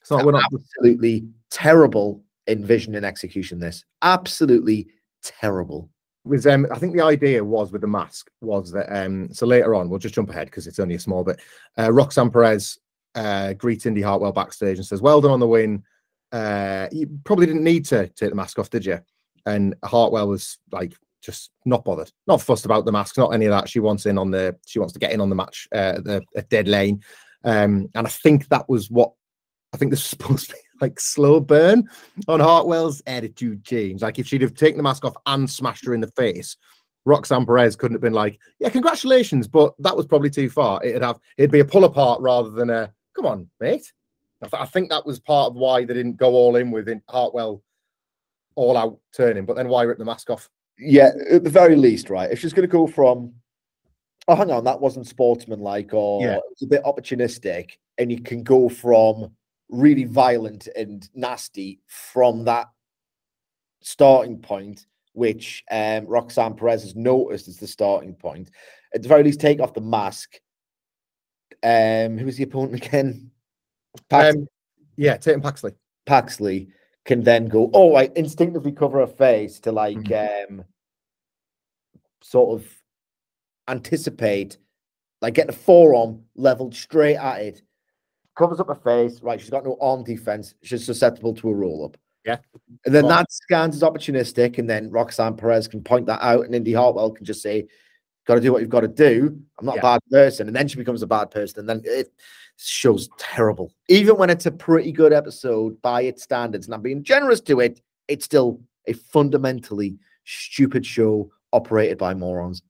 it's 0.00 0.10
not. 0.10 0.24
We're 0.24 0.32
not 0.32 0.44
absolutely 0.52 1.26
terrible 1.50 2.22
in 2.48 2.64
vision 2.64 2.94
and 2.94 3.06
execution. 3.06 3.58
This 3.58 3.84
absolutely 4.02 4.88
terrible. 5.22 5.90
Was 6.24 6.46
um, 6.46 6.66
I 6.72 6.78
think 6.78 6.94
the 6.94 7.04
idea 7.04 7.44
was 7.44 7.70
with 7.70 7.80
the 7.80 7.86
mask 7.86 8.28
was 8.40 8.72
that 8.72 8.94
um, 8.94 9.32
so 9.32 9.46
later 9.46 9.74
on 9.74 9.88
we'll 9.88 9.98
just 9.98 10.14
jump 10.14 10.30
ahead 10.30 10.46
because 10.46 10.66
it's 10.66 10.80
only 10.80 10.96
a 10.96 11.00
small 11.00 11.24
bit. 11.24 11.40
Uh, 11.78 11.92
Roxanne 11.92 12.30
Perez 12.30 12.78
uh, 13.14 13.52
greets 13.54 13.86
Indy 13.86 14.02
Hartwell 14.02 14.32
backstage 14.32 14.78
and 14.78 14.86
says, 14.86 15.00
"Well 15.00 15.20
done 15.20 15.30
on 15.30 15.40
the 15.40 15.46
win. 15.46 15.84
Uh, 16.32 16.88
you 16.92 17.08
probably 17.24 17.46
didn't 17.46 17.64
need 17.64 17.86
to 17.86 18.08
take 18.08 18.30
the 18.30 18.34
mask 18.34 18.58
off, 18.58 18.70
did 18.70 18.84
you?" 18.84 18.98
And 19.46 19.74
Hartwell 19.82 20.28
was 20.28 20.58
like, 20.70 20.94
just 21.22 21.50
not 21.64 21.84
bothered, 21.84 22.10
not 22.26 22.42
fussed 22.42 22.66
about 22.66 22.84
the 22.84 22.92
mask, 22.92 23.16
not 23.16 23.32
any 23.32 23.46
of 23.46 23.50
that. 23.50 23.68
She 23.68 23.80
wants 23.80 24.04
in 24.06 24.18
on 24.18 24.30
the, 24.30 24.56
she 24.66 24.78
wants 24.78 24.92
to 24.92 25.00
get 25.00 25.12
in 25.12 25.20
on 25.20 25.30
the 25.30 25.34
match, 25.34 25.66
uh, 25.72 26.00
the 26.00 26.22
deadline, 26.50 27.02
um, 27.44 27.88
and 27.94 28.06
I 28.06 28.10
think 28.10 28.48
that 28.48 28.68
was 28.68 28.90
what 28.90 29.12
I 29.72 29.76
think 29.76 29.90
this 29.90 30.00
was 30.00 30.10
supposed 30.10 30.50
to 30.50 30.56
be 30.56 30.60
like 30.80 31.00
slow 31.00 31.40
burn 31.40 31.88
on 32.26 32.40
Hartwell's 32.40 33.02
attitude 33.06 33.64
change. 33.64 34.02
Like 34.02 34.18
if 34.18 34.26
she'd 34.26 34.42
have 34.42 34.54
taken 34.54 34.76
the 34.76 34.82
mask 34.82 35.04
off 35.04 35.16
and 35.26 35.48
smashed 35.48 35.84
her 35.86 35.94
in 35.94 36.00
the 36.00 36.08
face, 36.08 36.56
Roxanne 37.04 37.46
Perez 37.46 37.76
couldn't 37.76 37.94
have 37.94 38.02
been 38.02 38.12
like, 38.12 38.38
"Yeah, 38.58 38.68
congratulations," 38.68 39.48
but 39.48 39.74
that 39.78 39.96
was 39.96 40.06
probably 40.06 40.30
too 40.30 40.50
far. 40.50 40.82
It'd 40.84 41.02
have 41.02 41.18
it'd 41.36 41.50
be 41.50 41.60
a 41.60 41.64
pull 41.64 41.84
apart 41.84 42.20
rather 42.20 42.50
than 42.50 42.70
a 42.70 42.92
"Come 43.14 43.26
on, 43.26 43.48
mate." 43.60 43.92
I, 44.42 44.46
th- 44.46 44.62
I 44.62 44.66
think 44.66 44.90
that 44.90 45.06
was 45.06 45.18
part 45.18 45.50
of 45.50 45.56
why 45.56 45.84
they 45.84 45.94
didn't 45.94 46.16
go 46.16 46.32
all 46.34 46.56
in 46.56 46.70
with 46.70 46.88
Hartwell 47.08 47.62
all 48.54 48.76
out 48.76 48.98
turning, 49.14 49.46
but 49.46 49.56
then 49.56 49.68
why 49.68 49.82
rip 49.82 49.98
the 49.98 50.04
mask 50.04 50.30
off? 50.30 50.48
Yeah, 50.78 51.10
at 51.30 51.44
the 51.44 51.50
very 51.50 51.76
least, 51.76 52.10
right? 52.10 52.30
If 52.30 52.38
she's 52.38 52.52
going 52.52 52.68
to 52.68 52.72
go 52.72 52.86
from, 52.86 53.32
oh, 54.26 54.34
hang 54.36 54.50
on, 54.50 54.64
that 54.64 54.80
wasn't 54.80 55.06
sportsmanlike 55.06 55.92
or 55.92 56.22
yeah. 56.22 56.38
it's 56.52 56.62
a 56.62 56.66
bit 56.66 56.84
opportunistic, 56.84 57.72
and 57.98 58.12
you 58.12 58.20
can 58.20 58.42
go 58.42 58.68
from 58.68 59.32
really 59.68 60.04
violent 60.04 60.68
and 60.76 61.08
nasty 61.14 61.80
from 61.86 62.44
that 62.44 62.68
starting 63.80 64.38
point, 64.38 64.86
which 65.12 65.64
um, 65.70 66.06
Roxanne 66.06 66.54
Perez 66.54 66.82
has 66.82 66.96
noticed 66.96 67.48
as 67.48 67.58
the 67.58 67.66
starting 67.66 68.14
point. 68.14 68.50
At 68.94 69.02
the 69.02 69.08
very 69.08 69.22
least, 69.22 69.40
take 69.40 69.60
off 69.60 69.74
the 69.74 69.80
mask. 69.80 70.40
Um, 71.62 72.18
who 72.18 72.26
was 72.26 72.36
the 72.36 72.44
opponent 72.44 72.74
again? 72.86 73.30
Um, 74.10 74.46
yeah, 74.96 75.16
Tatum 75.16 75.42
Paxley. 75.42 75.72
Paxley 76.06 76.68
can 77.04 77.22
then 77.22 77.46
go, 77.46 77.70
oh, 77.74 77.94
I 77.94 78.10
instinctively 78.16 78.72
cover 78.72 79.00
her 79.00 79.06
face 79.06 79.60
to 79.60 79.72
like 79.72 79.96
mm-hmm. 79.96 80.58
um 80.60 80.64
sort 82.22 82.60
of 82.60 82.68
anticipate, 83.66 84.58
like 85.20 85.34
get 85.34 85.46
the 85.46 85.52
forearm 85.52 86.24
leveled 86.36 86.74
straight 86.74 87.16
at 87.16 87.40
it 87.40 87.62
covers 88.38 88.60
up 88.60 88.68
her 88.68 88.74
face. 88.74 89.20
Right, 89.20 89.40
she's 89.40 89.50
got 89.50 89.64
no 89.64 89.76
arm 89.80 90.04
defense. 90.04 90.54
She's 90.62 90.86
susceptible 90.86 91.34
to 91.34 91.50
a 91.50 91.54
roll 91.54 91.84
up. 91.84 91.96
Yeah. 92.24 92.38
And 92.84 92.94
then 92.94 93.08
that 93.08 93.30
scans 93.32 93.76
as 93.76 93.82
opportunistic, 93.82 94.58
and 94.58 94.68
then 94.68 94.90
Roxanne 94.90 95.36
Perez 95.36 95.68
can 95.68 95.82
point 95.82 96.06
that 96.06 96.22
out, 96.22 96.44
and 96.44 96.54
Indy 96.54 96.72
Hartwell 96.72 97.10
can 97.10 97.24
just 97.24 97.42
say, 97.42 97.66
"Got 98.26 98.36
to 98.36 98.40
do 98.40 98.52
what 98.52 98.60
you've 98.60 98.70
got 98.70 98.80
to 98.80 98.88
do." 98.88 99.38
I'm 99.58 99.66
not 99.66 99.76
yeah. 99.76 99.80
a 99.80 99.82
bad 99.82 100.00
person, 100.10 100.46
and 100.46 100.56
then 100.56 100.68
she 100.68 100.76
becomes 100.76 101.02
a 101.02 101.06
bad 101.06 101.30
person, 101.30 101.60
and 101.60 101.68
then 101.68 101.82
it 101.84 102.12
shows 102.56 103.08
terrible. 103.18 103.72
Even 103.88 104.16
when 104.16 104.30
it's 104.30 104.46
a 104.46 104.50
pretty 104.50 104.92
good 104.92 105.12
episode 105.12 105.80
by 105.80 106.02
its 106.02 106.22
standards, 106.22 106.66
and 106.66 106.74
I'm 106.74 106.82
being 106.82 107.02
generous 107.02 107.40
to 107.42 107.60
it, 107.60 107.80
it's 108.08 108.24
still 108.24 108.60
a 108.86 108.92
fundamentally 108.92 109.98
stupid 110.24 110.84
show 110.84 111.30
operated 111.52 111.98
by 111.98 112.14
morons. 112.14 112.62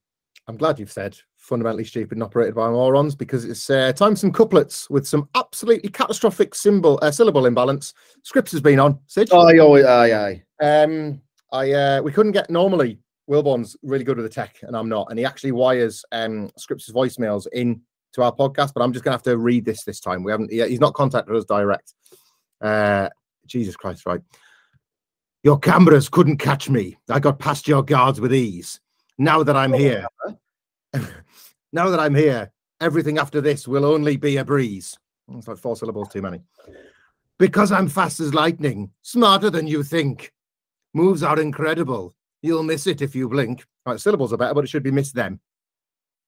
I'm 0.47 0.57
glad 0.57 0.79
you've 0.79 0.91
said 0.91 1.17
fundamentally 1.49 1.83
stupid 1.83 2.13
and 2.13 2.23
operated 2.23 2.55
by 2.55 2.69
morons 2.69 3.15
because 3.15 3.43
it's 3.43 3.69
uh, 3.69 3.91
time 3.91 4.15
some 4.15 4.31
couplets 4.31 4.89
with 4.89 5.05
some 5.05 5.27
absolutely 5.35 5.89
catastrophic 5.89 6.55
symbol 6.55 6.99
uh, 7.01 7.11
syllable 7.11 7.47
imbalance. 7.47 7.93
Scrypts 8.23 8.51
has 8.51 8.61
been 8.61 8.79
on. 8.79 8.99
Sid? 9.07 9.29
Oh, 9.31 9.47
aye, 9.47 10.13
aye. 10.13 10.43
Um, 10.61 11.21
I 11.51 11.71
uh, 11.71 12.01
we 12.01 12.11
couldn't 12.11 12.31
get 12.31 12.49
normally. 12.49 12.99
Wilborn's 13.29 13.75
really 13.83 14.03
good 14.03 14.17
with 14.17 14.25
the 14.25 14.33
tech, 14.33 14.57
and 14.61 14.75
I'm 14.75 14.89
not. 14.89 15.07
And 15.09 15.19
he 15.19 15.25
actually 15.25 15.51
wires 15.51 16.03
um, 16.11 16.49
Scrypts' 16.59 16.91
voicemails 16.91 17.45
in 17.51 17.81
to 18.13 18.23
our 18.23 18.33
podcast, 18.33 18.73
but 18.73 18.81
I'm 18.81 18.93
just 18.93 19.03
gonna 19.03 19.15
have 19.15 19.23
to 19.23 19.37
read 19.37 19.65
this 19.65 19.83
this 19.83 19.99
time. 19.99 20.23
We 20.23 20.31
haven't. 20.31 20.51
He's 20.51 20.79
not 20.79 20.93
contacted 20.93 21.35
us 21.35 21.45
direct. 21.45 21.93
Uh, 22.61 23.09
Jesus 23.45 23.75
Christ, 23.75 24.05
right? 24.05 24.21
Your 25.43 25.57
cameras 25.57 26.09
couldn't 26.09 26.37
catch 26.37 26.69
me. 26.69 26.97
I 27.09 27.19
got 27.19 27.39
past 27.39 27.67
your 27.67 27.83
guards 27.83 28.19
with 28.19 28.33
ease. 28.33 28.79
Now 29.17 29.43
that 29.43 29.55
I'm 29.55 29.73
here, 29.73 30.05
now 31.71 31.89
that 31.89 31.99
I'm 31.99 32.15
here, 32.15 32.51
everything 32.81 33.17
after 33.17 33.41
this 33.41 33.67
will 33.67 33.85
only 33.85 34.17
be 34.17 34.37
a 34.37 34.45
breeze. 34.45 34.97
It's 35.35 35.47
like 35.47 35.57
four 35.57 35.75
syllables 35.75 36.09
too 36.09 36.21
many. 36.21 36.41
Because 37.37 37.71
I'm 37.71 37.87
fast 37.87 38.19
as 38.19 38.33
lightning, 38.33 38.91
smarter 39.01 39.49
than 39.49 39.67
you 39.67 39.83
think. 39.83 40.33
Moves 40.93 41.23
are 41.23 41.39
incredible. 41.39 42.13
You'll 42.41 42.63
miss 42.63 42.87
it 42.87 43.01
if 43.01 43.15
you 43.15 43.29
blink. 43.29 43.65
Right, 43.85 43.99
syllables 43.99 44.33
are 44.33 44.37
better, 44.37 44.53
but 44.53 44.63
it 44.63 44.67
should 44.67 44.83
be 44.83 44.91
miss 44.91 45.11
them. 45.11 45.39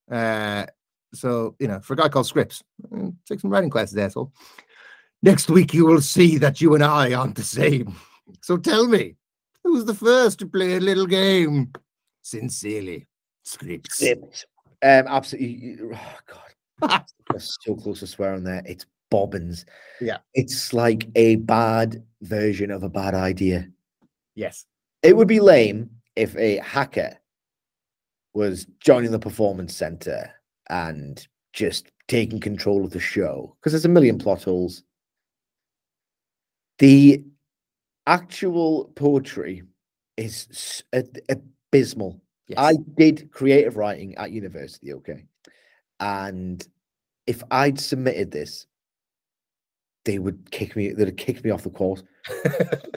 Uh, 0.10 0.66
so, 1.14 1.56
you 1.60 1.68
know, 1.68 1.80
for 1.80 1.94
a 1.94 1.98
guy 1.98 2.10
called 2.10 2.28
Scrypts, 2.28 2.62
mm, 2.92 3.16
take 3.26 3.39
some 3.39 3.50
writing 3.50 3.70
classes, 3.70 3.98
asshole. 3.98 4.32
Next 5.24 5.50
week, 5.50 5.74
you 5.74 5.86
will 5.86 6.02
see 6.02 6.38
that 6.38 6.62
you 6.62 6.74
and 6.74 6.84
I 6.84 7.14
aren't 7.14 7.36
the 7.36 7.44
same. 7.44 7.96
So 8.42 8.58
tell 8.58 8.88
me, 8.88 9.16
who's 9.64 9.86
the 9.86 9.94
first 9.94 10.39
to 10.39 10.48
play 10.48 10.76
a 10.76 10.80
little 10.80 11.06
game? 11.06 11.72
Sincerely, 12.22 13.08
Scrypts. 13.46 14.02
Scrypts. 14.02 14.46
Um, 14.84 15.06
absolutely. 15.08 15.78
Oh 15.94 16.18
God, 16.82 17.06
so 17.38 17.76
close 17.76 18.00
to 18.00 18.08
swearing 18.08 18.44
there. 18.44 18.64
It's 18.66 18.86
bobbins. 19.10 19.66
Yeah, 20.00 20.18
it's 20.34 20.74
like 20.74 21.08
a 21.16 21.36
bad 21.38 22.04
version 22.22 22.72
of 22.72 22.84
a 22.84 22.90
bad 22.90 23.14
idea. 23.14 23.68
Yes, 24.36 24.66
it 25.04 25.16
would 25.16 25.28
be 25.28 25.40
lame 25.40 25.90
if 26.16 26.36
a 26.36 26.58
hacker 26.58 27.18
was 28.34 28.66
joining 28.80 29.12
the 29.12 29.20
performance 29.20 29.76
center 29.76 30.32
and 30.70 31.28
just 31.54 31.92
taking 32.08 32.40
control 32.40 32.84
of 32.86 32.92
the 32.92 33.00
show 33.00 33.56
because 33.60 33.74
there's 33.74 33.86
a 33.86 33.90
million 33.90 34.18
plot 34.18 34.44
holes. 34.44 34.84
The 36.80 37.24
actual 38.08 38.86
poetry 38.96 39.64
is 40.18 40.84
abysmal. 41.30 42.22
Yes. 42.48 42.58
I 42.58 42.74
did 42.98 43.32
creative 43.32 43.78
writing 43.78 44.16
at 44.16 44.32
university, 44.32 44.94
okay, 44.94 45.26
and 46.00 46.66
if 47.28 47.44
I'd 47.52 47.80
submitted 47.80 48.32
this, 48.32 48.66
they 50.06 50.20
would 50.20 50.50
kick 50.52 50.76
me. 50.76 50.92
They'd 50.92 51.08
have 51.08 51.16
kicked 51.16 51.44
me 51.44 51.52
off 51.52 51.64
the 51.64 51.70
course. 51.70 52.04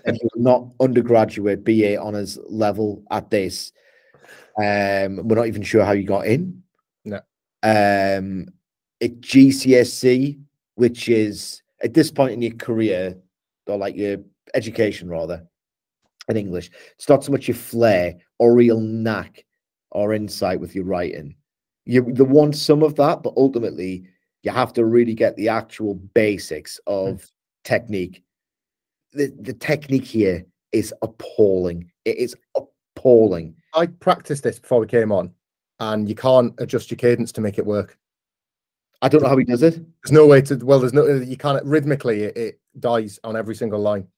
and 0.07 0.19
you're 0.21 0.43
not 0.43 0.69
undergraduate 0.81 1.65
BA 1.65 2.01
honors 2.01 2.39
level 2.49 3.03
at 3.11 3.31
this. 3.31 3.73
Um, 4.59 5.27
we're 5.29 5.37
not 5.37 5.47
even 5.47 5.63
sure 5.63 5.85
how 5.85 5.93
you 5.93 6.05
got 6.05 6.27
in. 6.27 6.63
No. 7.05 7.17
Um, 7.63 8.47
at 9.03 9.21
GCSE, 9.21 10.41
which 10.77 11.09
is 11.09 11.63
at 11.83 11.95
this 11.95 12.11
point 12.11 12.33
in 12.33 12.43
your 12.43 12.55
career 12.55 13.17
or 13.67 13.77
like 13.77 13.97
your 13.97 14.19
education 14.55 15.09
rather, 15.09 15.47
in 16.29 16.37
English, 16.37 16.71
it's 16.97 17.09
not 17.09 17.23
so 17.23 17.33
much 17.33 17.49
your 17.49 17.57
flair 17.57 18.17
or 18.39 18.55
real 18.55 18.81
knack 18.81 19.45
or 19.91 20.13
insight 20.13 20.61
with 20.61 20.75
your 20.75 20.85
writing. 20.85 21.37
You 21.87 22.03
they 22.13 22.25
want 22.25 22.57
some 22.57 22.83
of 22.83 22.95
that, 22.97 23.23
but 23.23 23.35
ultimately 23.37 24.07
you 24.43 24.51
have 24.51 24.73
to 24.75 24.85
really 24.85 25.15
get 25.15 25.37
the 25.37 25.49
actual 25.49 25.95
basics 25.95 26.81
of 26.87 27.31
technique. 27.63 28.23
The 29.13 29.33
the 29.41 29.53
technique 29.53 30.05
here 30.05 30.45
is 30.73 30.93
appalling. 31.03 31.91
It 32.05 32.17
is 32.17 32.35
appalling. 32.57 33.55
I 33.75 33.87
practiced 33.87 34.43
this 34.43 34.59
before 34.59 34.81
we 34.81 34.87
came 34.87 35.13
on, 35.13 35.33
and 35.81 36.09
you 36.09 36.15
can't 36.15 36.55
adjust 36.59 36.91
your 36.91 36.99
cadence 36.99 37.33
to 37.33 37.41
make 37.41 37.59
it 37.59 37.67
work. 37.67 37.99
I 39.03 39.09
don't 39.09 39.23
know 39.23 39.29
how 39.29 39.37
he 39.37 39.45
does 39.45 39.63
it. 39.63 39.75
There's 40.03 40.13
no 40.13 40.27
way 40.27 40.41
to. 40.43 40.57
Well, 40.57 40.81
there's 40.81 40.95
no. 40.95 41.05
You 41.07 41.37
can't 41.37 41.65
rhythmically. 41.65 42.23
It, 42.23 42.37
it 42.37 42.61
dies 42.81 43.21
on 43.23 43.37
every 43.37 43.55
single 43.55 43.81
line. 43.81 44.09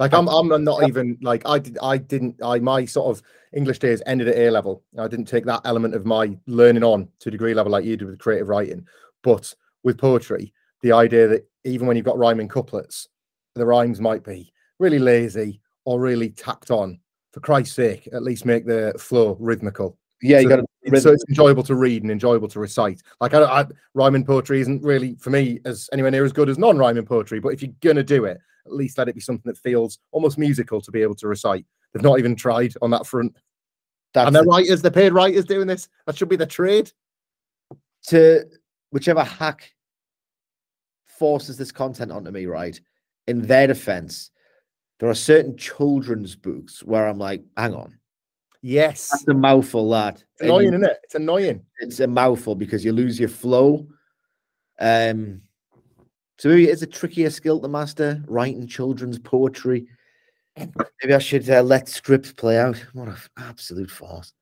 Like 0.00 0.14
I'm, 0.14 0.28
I'm 0.28 0.64
not 0.64 0.88
even 0.88 1.18
like 1.20 1.42
I 1.46 1.58
did. 1.58 1.78
I 1.82 1.98
didn't. 1.98 2.36
I 2.42 2.58
my 2.58 2.86
sort 2.86 3.14
of 3.14 3.22
English 3.52 3.78
days 3.80 4.02
ended 4.06 4.28
at 4.28 4.38
A 4.38 4.50
level. 4.50 4.82
I 4.98 5.06
didn't 5.06 5.26
take 5.26 5.44
that 5.44 5.60
element 5.66 5.94
of 5.94 6.06
my 6.06 6.36
learning 6.46 6.82
on 6.82 7.06
to 7.20 7.30
degree 7.30 7.52
level 7.52 7.70
like 7.70 7.84
you 7.84 7.98
did 7.98 8.08
with 8.08 8.18
creative 8.18 8.48
writing. 8.48 8.86
But 9.22 9.54
with 9.84 9.98
poetry, 9.98 10.54
the 10.80 10.92
idea 10.92 11.28
that 11.28 11.46
even 11.64 11.86
when 11.86 11.98
you've 11.98 12.06
got 12.06 12.16
rhyming 12.18 12.48
couplets, 12.48 13.08
the 13.54 13.66
rhymes 13.66 14.00
might 14.00 14.24
be 14.24 14.50
really 14.78 14.98
lazy 14.98 15.60
or 15.84 16.00
really 16.00 16.30
tacked 16.30 16.70
on. 16.70 16.98
For 17.32 17.40
Christ's 17.40 17.76
sake, 17.76 18.08
at 18.12 18.22
least 18.22 18.44
make 18.46 18.66
the 18.66 18.94
flow 18.98 19.36
rhythmical. 19.38 19.98
Yeah, 20.22 20.38
you 20.38 20.44
So 20.44 20.56
got 20.56 20.58
it's- 20.82 21.02
so 21.02 21.12
it's 21.12 21.24
enjoyable 21.28 21.62
to 21.64 21.74
read 21.74 22.02
and 22.02 22.10
enjoyable 22.10 22.48
to 22.48 22.58
recite. 22.58 23.02
Like 23.20 23.34
I, 23.34 23.42
I, 23.42 23.66
rhyming 23.94 24.24
poetry 24.24 24.62
isn't 24.62 24.82
really 24.82 25.14
for 25.16 25.28
me 25.28 25.60
as 25.66 25.88
anywhere 25.92 26.10
near 26.10 26.24
as 26.24 26.32
good 26.32 26.48
as 26.48 26.56
non-rhyming 26.58 27.04
poetry. 27.04 27.38
But 27.38 27.50
if 27.50 27.62
you're 27.62 27.72
gonna 27.82 28.02
do 28.02 28.24
it, 28.24 28.40
at 28.66 28.72
least 28.72 28.98
let 28.98 29.08
it 29.08 29.14
be 29.14 29.20
something 29.20 29.48
that 29.50 29.58
feels 29.58 29.98
almost 30.12 30.38
musical 30.38 30.80
to 30.80 30.90
be 30.90 31.02
able 31.02 31.14
to 31.16 31.28
recite. 31.28 31.64
They've 31.92 32.02
not 32.02 32.18
even 32.18 32.36
tried 32.36 32.74
on 32.82 32.90
that 32.90 33.06
front. 33.06 33.36
That's 34.12 34.26
and 34.26 34.34
they're 34.36 34.42
the- 34.42 34.48
writers, 34.48 34.82
they're 34.82 34.90
paid 34.90 35.12
writers 35.12 35.44
doing 35.44 35.66
this. 35.66 35.88
That 36.06 36.16
should 36.16 36.28
be 36.28 36.36
the 36.36 36.46
trade. 36.46 36.90
to 38.08 38.44
whichever 38.92 39.22
hack 39.22 39.72
forces 41.06 41.56
this 41.58 41.70
content 41.72 42.10
onto 42.10 42.30
me, 42.30 42.46
right? 42.46 42.80
In 43.26 43.42
their 43.42 43.66
defense, 43.66 44.30
there 44.98 45.08
are 45.10 45.14
certain 45.14 45.56
children's 45.56 46.34
books 46.34 46.82
where 46.82 47.06
I'm 47.06 47.18
like, 47.18 47.42
hang 47.56 47.74
on, 47.74 47.96
Yes, 48.62 49.08
that's 49.10 49.26
a 49.28 49.34
mouthful, 49.34 49.86
lad. 49.88 50.22
it's 50.34 50.42
annoying, 50.42 50.66
you- 50.66 50.72
isn't 50.78 50.84
it? 50.84 50.98
It's 51.04 51.14
annoying. 51.14 51.64
it's 51.80 52.00
a 52.00 52.06
mouthful 52.06 52.54
because 52.54 52.84
you 52.84 52.92
lose 52.92 53.18
your 53.18 53.28
flow. 53.30 53.86
Um, 54.78 55.42
so 56.40 56.48
maybe 56.48 56.68
it's 56.68 56.80
a 56.80 56.86
trickier 56.86 57.28
skill 57.28 57.60
to 57.60 57.68
master, 57.68 58.24
writing 58.26 58.66
children's 58.66 59.18
poetry. 59.18 59.86
Maybe 60.56 61.12
I 61.12 61.18
should 61.18 61.48
uh, 61.50 61.60
let 61.60 61.84
Scrypts 61.84 62.34
play 62.34 62.58
out. 62.58 62.78
What 62.94 63.08
an 63.08 63.16
absolute 63.36 63.90
farce. 63.90 64.32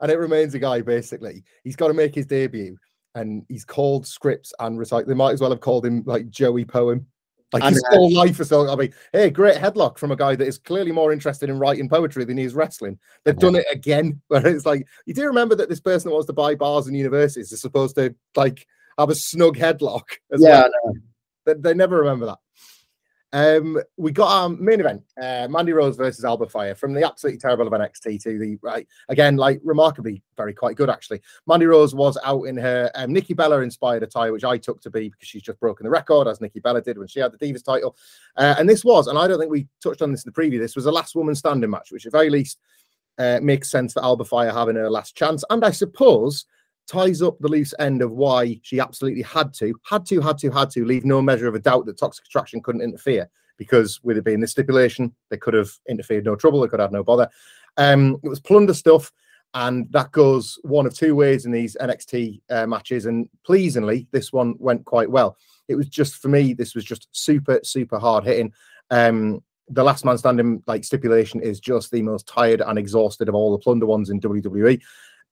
And 0.00 0.12
it 0.12 0.18
remains 0.20 0.54
a 0.54 0.60
guy 0.60 0.80
basically. 0.80 1.42
He's 1.64 1.74
got 1.74 1.88
to 1.88 1.94
make 1.94 2.14
his 2.14 2.26
debut, 2.26 2.76
and 3.16 3.44
he's 3.48 3.64
called 3.64 4.04
Scrypts 4.04 4.52
and 4.60 4.78
recite. 4.78 5.08
They 5.08 5.14
might 5.14 5.32
as 5.32 5.40
well 5.40 5.50
have 5.50 5.60
called 5.60 5.84
him 5.84 6.04
like 6.06 6.30
Joey 6.30 6.64
Poem. 6.64 7.04
Like 7.52 7.64
And, 7.64 7.74
his 7.74 7.82
uh, 7.90 7.96
whole 7.96 8.14
life 8.14 8.38
is 8.38 8.46
still. 8.46 8.70
I 8.70 8.76
mean, 8.76 8.94
hey, 9.12 9.28
great 9.28 9.56
headlock 9.56 9.98
from 9.98 10.12
a 10.12 10.16
guy 10.16 10.36
that 10.36 10.46
is 10.46 10.56
clearly 10.56 10.92
more 10.92 11.12
interested 11.12 11.50
in 11.50 11.58
writing 11.58 11.88
poetry 11.88 12.24
than 12.24 12.38
he 12.38 12.44
is 12.44 12.54
wrestling. 12.54 12.96
They've 13.24 13.36
done 13.36 13.56
it 13.56 13.66
again. 13.72 14.22
Where 14.28 14.46
it's 14.46 14.66
like 14.66 14.86
you 15.04 15.14
do 15.14 15.26
remember 15.26 15.56
that 15.56 15.68
this 15.68 15.80
person 15.80 16.10
that 16.10 16.14
wants 16.14 16.28
to 16.28 16.32
buy 16.32 16.54
bars 16.54 16.86
and 16.86 16.96
universities 16.96 17.50
is 17.50 17.60
supposed 17.60 17.96
to 17.96 18.14
like 18.36 18.64
have 19.00 19.10
a 19.10 19.16
snug 19.16 19.56
headlock. 19.56 20.04
As 20.32 20.40
Yeah, 20.40 20.68
well. 20.84 20.94
They, 21.44 21.54
they 21.54 21.74
never 21.74 21.98
remember 21.98 22.26
that. 22.26 22.38
Um, 23.32 23.80
we 23.96 24.10
got 24.10 24.28
our 24.28 24.48
main 24.48 24.80
event, 24.80 25.02
uh, 25.20 25.46
Mandy 25.48 25.72
Rose 25.72 25.96
versus 25.96 26.24
Alba 26.24 26.48
Fire, 26.48 26.74
from 26.74 26.94
the 26.94 27.06
absolutely 27.06 27.38
terrible 27.38 27.66
of 27.66 27.72
NXT 27.72 28.22
to 28.24 28.38
the 28.38 28.58
right 28.60 28.86
again, 29.08 29.36
like 29.36 29.60
remarkably 29.62 30.22
very 30.36 30.52
quite 30.52 30.76
good 30.76 30.90
actually. 30.90 31.20
Mandy 31.46 31.66
Rose 31.66 31.94
was 31.94 32.18
out 32.24 32.42
in 32.44 32.56
her 32.56 32.90
um, 32.96 33.12
Nikki 33.12 33.34
Bella 33.34 33.60
inspired 33.60 34.02
attire, 34.02 34.32
which 34.32 34.44
I 34.44 34.58
took 34.58 34.80
to 34.82 34.90
be 34.90 35.10
because 35.10 35.28
she's 35.28 35.42
just 35.42 35.60
broken 35.60 35.84
the 35.84 35.90
record 35.90 36.26
as 36.26 36.40
Nikki 36.40 36.58
Bella 36.58 36.82
did 36.82 36.98
when 36.98 37.06
she 37.06 37.20
had 37.20 37.32
the 37.32 37.38
Divas 37.38 37.64
title. 37.64 37.96
Uh, 38.36 38.56
and 38.58 38.68
this 38.68 38.84
was, 38.84 39.06
and 39.06 39.16
I 39.18 39.28
don't 39.28 39.38
think 39.38 39.52
we 39.52 39.68
touched 39.80 40.02
on 40.02 40.10
this 40.10 40.24
in 40.24 40.32
the 40.32 40.40
preview. 40.40 40.58
This 40.58 40.74
was 40.74 40.86
a 40.86 40.92
last 40.92 41.14
woman 41.14 41.36
standing 41.36 41.70
match, 41.70 41.92
which 41.92 42.06
at 42.06 42.12
very 42.12 42.30
least 42.30 42.58
uh, 43.18 43.38
makes 43.40 43.70
sense 43.70 43.92
for 43.92 44.02
Alba 44.02 44.24
Fire 44.24 44.52
having 44.52 44.76
her 44.76 44.90
last 44.90 45.14
chance, 45.14 45.44
and 45.50 45.64
I 45.64 45.70
suppose 45.70 46.46
ties 46.90 47.22
up 47.22 47.38
the 47.38 47.48
loose 47.48 47.72
end 47.78 48.02
of 48.02 48.10
why 48.10 48.58
she 48.62 48.80
absolutely 48.80 49.22
had 49.22 49.54
to, 49.54 49.74
had 49.88 50.04
to, 50.06 50.20
had 50.20 50.36
to, 50.38 50.50
had 50.50 50.70
to 50.70 50.84
leave 50.84 51.04
no 51.04 51.22
measure 51.22 51.46
of 51.46 51.54
a 51.54 51.60
doubt 51.60 51.86
that 51.86 51.98
toxic 51.98 52.26
attraction 52.26 52.60
couldn't 52.60 52.82
interfere 52.82 53.30
because 53.56 54.00
with 54.02 54.16
it 54.16 54.24
being 54.24 54.40
this 54.40 54.50
stipulation, 54.50 55.14
they 55.28 55.36
could 55.36 55.54
have 55.54 55.70
interfered 55.88 56.24
no 56.24 56.34
trouble, 56.34 56.60
they 56.60 56.68
could 56.68 56.80
have 56.80 56.92
no 56.92 57.04
bother. 57.04 57.28
Um, 57.76 58.18
it 58.24 58.28
was 58.28 58.40
plunder 58.40 58.74
stuff, 58.74 59.12
and 59.54 59.86
that 59.92 60.10
goes 60.10 60.58
one 60.62 60.86
of 60.86 60.94
two 60.94 61.14
ways 61.14 61.44
in 61.46 61.52
these 61.52 61.76
NXT 61.80 62.40
uh, 62.50 62.66
matches. 62.66 63.06
And 63.06 63.28
pleasingly, 63.44 64.08
this 64.10 64.32
one 64.32 64.54
went 64.58 64.84
quite 64.84 65.10
well. 65.10 65.36
It 65.68 65.76
was 65.76 65.88
just 65.88 66.16
for 66.16 66.28
me, 66.28 66.54
this 66.54 66.74
was 66.74 66.84
just 66.84 67.06
super, 67.12 67.60
super 67.62 67.98
hard 67.98 68.24
hitting. 68.24 68.52
Um, 68.90 69.42
the 69.68 69.84
last 69.84 70.04
man 70.04 70.18
standing 70.18 70.62
like 70.66 70.82
stipulation 70.82 71.40
is 71.40 71.60
just 71.60 71.92
the 71.92 72.02
most 72.02 72.26
tired 72.26 72.60
and 72.60 72.78
exhausted 72.78 73.28
of 73.28 73.34
all 73.34 73.52
the 73.52 73.58
plunder 73.58 73.86
ones 73.86 74.10
in 74.10 74.20
WWE. 74.20 74.80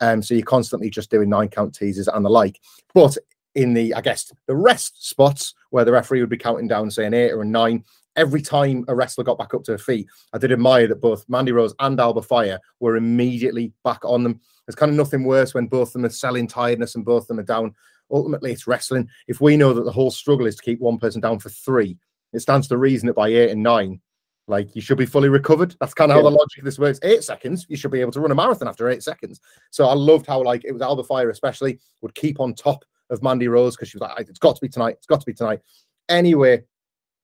Um, 0.00 0.22
so 0.22 0.34
you're 0.34 0.44
constantly 0.44 0.90
just 0.90 1.10
doing 1.10 1.28
nine 1.28 1.48
count 1.48 1.74
teasers 1.74 2.08
and 2.08 2.24
the 2.24 2.30
like. 2.30 2.60
But 2.94 3.16
in 3.54 3.74
the, 3.74 3.94
I 3.94 4.00
guess, 4.00 4.32
the 4.46 4.56
rest 4.56 5.08
spots 5.08 5.54
where 5.70 5.84
the 5.84 5.92
referee 5.92 6.20
would 6.20 6.30
be 6.30 6.36
counting 6.36 6.68
down, 6.68 6.90
saying 6.90 7.14
eight 7.14 7.32
or 7.32 7.44
nine, 7.44 7.84
every 8.16 8.42
time 8.42 8.84
a 8.88 8.94
wrestler 8.94 9.24
got 9.24 9.38
back 9.38 9.54
up 9.54 9.64
to 9.64 9.72
her 9.72 9.78
feet, 9.78 10.06
I 10.32 10.38
did 10.38 10.52
admire 10.52 10.86
that 10.88 11.00
both 11.00 11.24
Mandy 11.28 11.52
Rose 11.52 11.74
and 11.80 11.98
Alba 11.98 12.22
Fire 12.22 12.58
were 12.80 12.96
immediately 12.96 13.72
back 13.84 14.04
on 14.04 14.22
them. 14.22 14.40
There's 14.66 14.74
kind 14.74 14.90
of 14.90 14.96
nothing 14.96 15.24
worse 15.24 15.54
when 15.54 15.66
both 15.66 15.88
of 15.88 15.92
them 15.94 16.04
are 16.04 16.10
selling 16.10 16.46
tiredness 16.46 16.94
and 16.94 17.04
both 17.04 17.22
of 17.22 17.28
them 17.28 17.38
are 17.40 17.44
down. 17.44 17.74
Ultimately, 18.10 18.52
it's 18.52 18.66
wrestling. 18.66 19.08
If 19.26 19.40
we 19.40 19.56
know 19.56 19.72
that 19.72 19.84
the 19.84 19.92
whole 19.92 20.10
struggle 20.10 20.46
is 20.46 20.56
to 20.56 20.62
keep 20.62 20.80
one 20.80 20.98
person 20.98 21.20
down 21.20 21.38
for 21.38 21.48
three, 21.48 21.96
it 22.32 22.40
stands 22.40 22.68
to 22.68 22.76
reason 22.76 23.06
that 23.06 23.14
by 23.14 23.28
eight 23.28 23.50
and 23.50 23.62
nine, 23.62 24.00
like 24.48 24.74
you 24.74 24.80
should 24.80 24.98
be 24.98 25.06
fully 25.06 25.28
recovered. 25.28 25.76
That's 25.78 25.94
kind 25.94 26.10
of 26.10 26.16
how 26.16 26.22
the 26.22 26.30
logic 26.30 26.58
of 26.58 26.64
this 26.64 26.78
works. 26.78 26.98
Eight 27.02 27.22
seconds, 27.22 27.66
you 27.68 27.76
should 27.76 27.90
be 27.90 28.00
able 28.00 28.12
to 28.12 28.20
run 28.20 28.30
a 28.30 28.34
marathon 28.34 28.68
after 28.68 28.88
eight 28.88 29.02
seconds. 29.02 29.40
So 29.70 29.86
I 29.86 29.94
loved 29.94 30.26
how 30.26 30.42
like 30.42 30.64
it 30.64 30.72
was 30.72 30.82
Alba 30.82 31.04
Fire, 31.04 31.30
especially 31.30 31.78
would 32.00 32.14
keep 32.14 32.40
on 32.40 32.54
top 32.54 32.84
of 33.10 33.22
Mandy 33.22 33.48
Rose 33.48 33.76
because 33.76 33.90
she 33.90 33.98
was 33.98 34.08
like, 34.08 34.28
it's 34.28 34.38
got 34.38 34.56
to 34.56 34.60
be 34.60 34.68
tonight. 34.68 34.96
It's 34.98 35.06
got 35.06 35.20
to 35.20 35.26
be 35.26 35.34
tonight. 35.34 35.60
Anyway, 36.08 36.62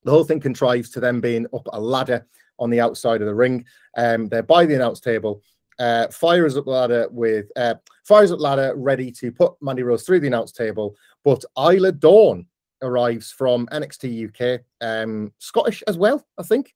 the 0.05 0.11
whole 0.11 0.25
thing 0.25 0.41
contrives 0.41 0.91
to 0.91 1.01
them 1.01 1.21
being 1.21 1.47
up 1.55 1.67
a 1.73 1.81
ladder 1.81 2.27
on 2.59 2.71
the 2.71 2.81
outside 2.81 3.21
of 3.21 3.27
the 3.27 3.35
ring. 3.35 3.65
Um, 3.97 4.29
they're 4.29 4.43
by 4.43 4.67
the 4.67 4.75
announce 4.75 5.01
table. 5.01 5.43
Uh, 5.79 6.07
fires 6.09 6.57
up 6.57 6.67
the 6.67 6.71
ladder 6.71 7.09
with 7.11 7.47
uh, 7.57 7.75
fires 8.05 8.31
up 8.31 8.39
ladder 8.39 8.75
ready 8.77 9.11
to 9.11 9.33
put 9.33 9.55
Mandy 9.61 9.83
Rose 9.83 10.05
through 10.05 10.21
the 10.21 10.29
announce 10.29 10.53
table, 10.53 10.95
but 11.25 11.45
Isla 11.59 11.91
Dawn 11.91 12.47
arrives 12.81 13.33
from 13.33 13.67
NXT 13.69 14.29
UK, 14.29 14.61
um, 14.81 15.33
Scottish 15.39 15.83
as 15.89 15.99
well, 15.99 16.25
I 16.39 16.45
think. 16.45 16.75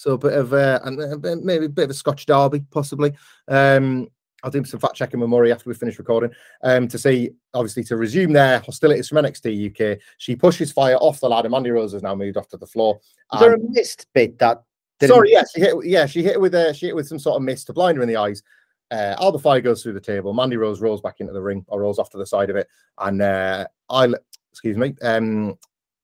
So 0.00 0.12
a 0.12 0.18
bit 0.18 0.32
of 0.32 0.54
uh, 0.54 0.80
and 0.84 0.98
a 0.98 1.36
maybe 1.36 1.66
a 1.66 1.68
bit 1.68 1.84
of 1.84 1.90
a 1.90 1.94
Scotch 1.94 2.24
derby, 2.24 2.64
possibly. 2.70 3.12
Um, 3.48 4.08
I'll 4.42 4.50
do 4.50 4.64
some 4.64 4.80
fact 4.80 4.94
checking 4.94 5.20
with 5.20 5.28
Murray 5.28 5.52
after 5.52 5.68
we 5.68 5.74
finish 5.74 5.98
recording 5.98 6.30
um, 6.62 6.88
to 6.88 6.98
see, 6.98 7.32
obviously, 7.52 7.84
to 7.84 7.98
resume 7.98 8.32
their 8.32 8.60
hostilities 8.60 9.08
from 9.08 9.18
NXT 9.18 9.92
UK. 9.92 9.98
She 10.16 10.36
pushes 10.36 10.72
fire 10.72 10.96
off 10.96 11.20
the 11.20 11.28
ladder. 11.28 11.50
Mandy 11.50 11.70
Rose 11.70 11.92
has 11.92 12.02
now 12.02 12.14
moved 12.14 12.38
off 12.38 12.48
to 12.48 12.56
the 12.56 12.66
floor. 12.66 12.98
Is 13.34 13.40
there 13.40 13.52
a 13.52 13.58
missed 13.58 14.06
bit 14.14 14.38
that? 14.38 14.62
didn't- 15.00 15.16
Sorry, 15.16 15.32
yeah, 15.32 15.42
she 15.54 15.60
hit. 15.60 15.74
Yeah, 15.84 16.06
she 16.06 16.22
hit 16.22 16.40
with 16.40 16.54
uh, 16.54 16.72
she 16.72 16.86
hit 16.86 16.96
with 16.96 17.06
some 17.06 17.18
sort 17.18 17.36
of 17.36 17.42
mist 17.42 17.66
to 17.66 17.74
blind 17.74 17.98
her 17.98 18.02
in 18.02 18.08
the 18.08 18.16
eyes. 18.16 18.42
Uh, 18.90 19.16
Alba 19.20 19.38
Fire 19.38 19.60
goes 19.60 19.82
through 19.82 19.92
the 19.92 20.00
table. 20.00 20.32
Mandy 20.32 20.56
Rose 20.56 20.80
rolls 20.80 21.02
back 21.02 21.16
into 21.20 21.34
the 21.34 21.42
ring 21.42 21.62
or 21.68 21.82
rolls 21.82 21.98
off 21.98 22.08
to 22.10 22.18
the 22.18 22.26
side 22.26 22.48
of 22.48 22.56
it, 22.56 22.68
and 22.96 23.20
uh, 23.20 23.66
I, 23.90 24.08
excuse 24.50 24.78
me, 24.78 24.94
um, 25.02 25.58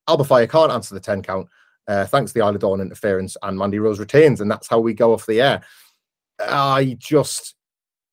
Alba 0.06 0.24
Fire 0.24 0.46
can't 0.46 0.70
answer 0.70 0.92
the 0.94 1.00
ten 1.00 1.22
count. 1.22 1.48
Uh, 1.88 2.04
thanks 2.04 2.32
to 2.32 2.38
the 2.38 2.44
Isla 2.44 2.58
Dawn 2.58 2.80
interference, 2.80 3.36
and 3.42 3.58
Mandy 3.58 3.78
Rose 3.78 4.00
retains, 4.00 4.40
and 4.40 4.50
that's 4.50 4.68
how 4.68 4.80
we 4.80 4.94
go 4.94 5.12
off 5.12 5.26
the 5.26 5.40
air. 5.40 5.62
I 6.40 6.96
just, 6.98 7.54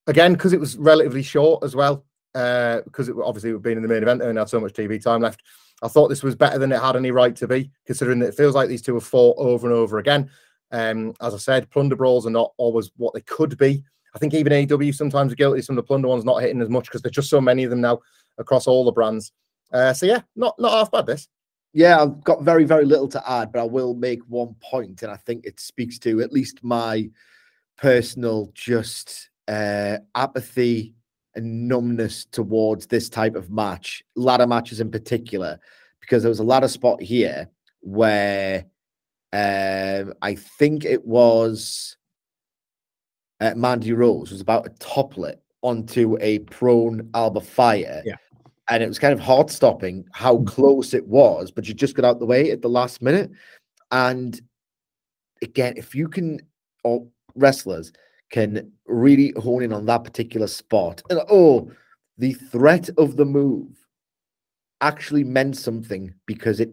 again, 0.07 0.33
because 0.33 0.53
it 0.53 0.59
was 0.59 0.77
relatively 0.77 1.23
short 1.23 1.63
as 1.63 1.75
well, 1.75 2.05
because 2.33 3.09
uh, 3.09 3.15
it 3.15 3.23
obviously 3.23 3.57
being 3.57 3.77
in 3.77 3.83
the 3.83 3.89
main 3.89 4.03
event 4.03 4.21
and 4.21 4.37
had 4.37 4.49
so 4.49 4.59
much 4.59 4.73
TV 4.73 5.01
time 5.01 5.21
left. 5.21 5.41
I 5.81 5.87
thought 5.87 6.07
this 6.07 6.23
was 6.23 6.35
better 6.35 6.57
than 6.57 6.71
it 6.71 6.79
had 6.79 6.95
any 6.95 7.11
right 7.11 7.35
to 7.35 7.47
be, 7.47 7.69
considering 7.85 8.19
that 8.19 8.29
it 8.29 8.35
feels 8.35 8.55
like 8.55 8.69
these 8.69 8.81
two 8.81 8.93
have 8.93 9.03
fought 9.03 9.37
over 9.37 9.67
and 9.67 9.75
over 9.75 9.97
again. 9.97 10.29
Um, 10.71 11.13
as 11.21 11.33
I 11.33 11.37
said, 11.37 11.69
plunder 11.69 11.95
brawls 11.95 12.25
are 12.25 12.31
not 12.31 12.53
always 12.57 12.91
what 12.97 13.13
they 13.13 13.21
could 13.21 13.57
be. 13.57 13.83
I 14.15 14.19
think 14.19 14.33
even 14.33 14.53
AEW 14.53 14.93
sometimes 14.93 15.33
are 15.33 15.35
guilty. 15.35 15.61
Some 15.61 15.77
of 15.77 15.83
the 15.83 15.87
plunder 15.87 16.07
ones 16.07 16.25
not 16.25 16.41
hitting 16.41 16.61
as 16.61 16.69
much 16.69 16.85
because 16.85 17.01
there's 17.01 17.15
just 17.15 17.29
so 17.29 17.41
many 17.41 17.63
of 17.63 17.69
them 17.69 17.81
now 17.81 17.99
across 18.37 18.67
all 18.67 18.85
the 18.85 18.91
brands. 18.91 19.31
Uh, 19.71 19.93
so 19.93 20.05
yeah, 20.05 20.21
not 20.35 20.55
not 20.59 20.71
half 20.71 20.91
bad 20.91 21.05
this. 21.05 21.27
Yeah, 21.73 22.01
I've 22.01 22.23
got 22.23 22.43
very 22.43 22.65
very 22.65 22.85
little 22.85 23.07
to 23.09 23.29
add, 23.29 23.51
but 23.51 23.59
I 23.59 23.65
will 23.65 23.95
make 23.95 24.21
one 24.27 24.55
point, 24.61 25.01
and 25.01 25.11
I 25.11 25.17
think 25.17 25.45
it 25.45 25.59
speaks 25.59 25.97
to 25.99 26.21
at 26.21 26.31
least 26.31 26.63
my 26.63 27.09
personal 27.77 28.51
just 28.53 29.29
uh, 29.47 29.97
apathy 30.15 30.93
and 31.35 31.67
numbness 31.67 32.25
towards 32.25 32.85
this 32.85 33.09
type 33.09 33.35
of 33.35 33.49
match, 33.49 34.03
ladder 34.15 34.45
matches 34.45 34.79
in 34.79 34.91
particular, 34.91 35.59
because 35.99 36.21
there 36.21 36.29
was 36.29 36.39
a 36.39 36.43
ladder 36.43 36.67
spot 36.67 37.01
here 37.01 37.49
where 37.81 38.65
um, 39.33 40.13
I 40.21 40.35
think 40.35 40.85
it 40.85 41.03
was 41.05 41.97
uh, 43.41 43.53
Mandy 43.55 43.93
Rose 43.93 44.31
was 44.31 44.41
about 44.41 44.65
to 44.65 44.69
topple 44.77 45.25
it 45.25 45.41
onto 45.63 46.17
a 46.21 46.39
prone 46.39 47.09
Alba 47.15 47.41
Fire. 47.41 48.03
Yeah. 48.05 48.15
And 48.69 48.81
it 48.81 48.87
was 48.87 48.99
kind 48.99 49.13
of 49.13 49.19
heart 49.19 49.49
stopping 49.49 50.05
how 50.13 50.37
mm. 50.37 50.47
close 50.47 50.93
it 50.93 51.05
was, 51.07 51.51
but 51.51 51.67
you 51.67 51.73
just 51.73 51.95
got 51.95 52.05
out 52.05 52.19
the 52.19 52.25
way 52.25 52.51
at 52.51 52.61
the 52.61 52.69
last 52.69 53.01
minute. 53.01 53.31
And 53.91 54.39
again, 55.41 55.73
if 55.75 55.93
you 55.93 56.07
can, 56.07 56.39
or 56.83 57.05
wrestlers 57.35 57.91
can 58.31 58.71
really 58.87 59.33
hone 59.37 59.63
in 59.63 59.73
on 59.73 59.85
that 59.87 60.03
particular 60.03 60.47
spot, 60.47 61.01
and 61.09 61.21
oh, 61.29 61.69
the 62.17 62.33
threat 62.33 62.89
of 62.97 63.17
the 63.17 63.25
move 63.25 63.69
actually 64.81 65.23
meant 65.23 65.57
something 65.57 66.13
because 66.25 66.59
it 66.59 66.71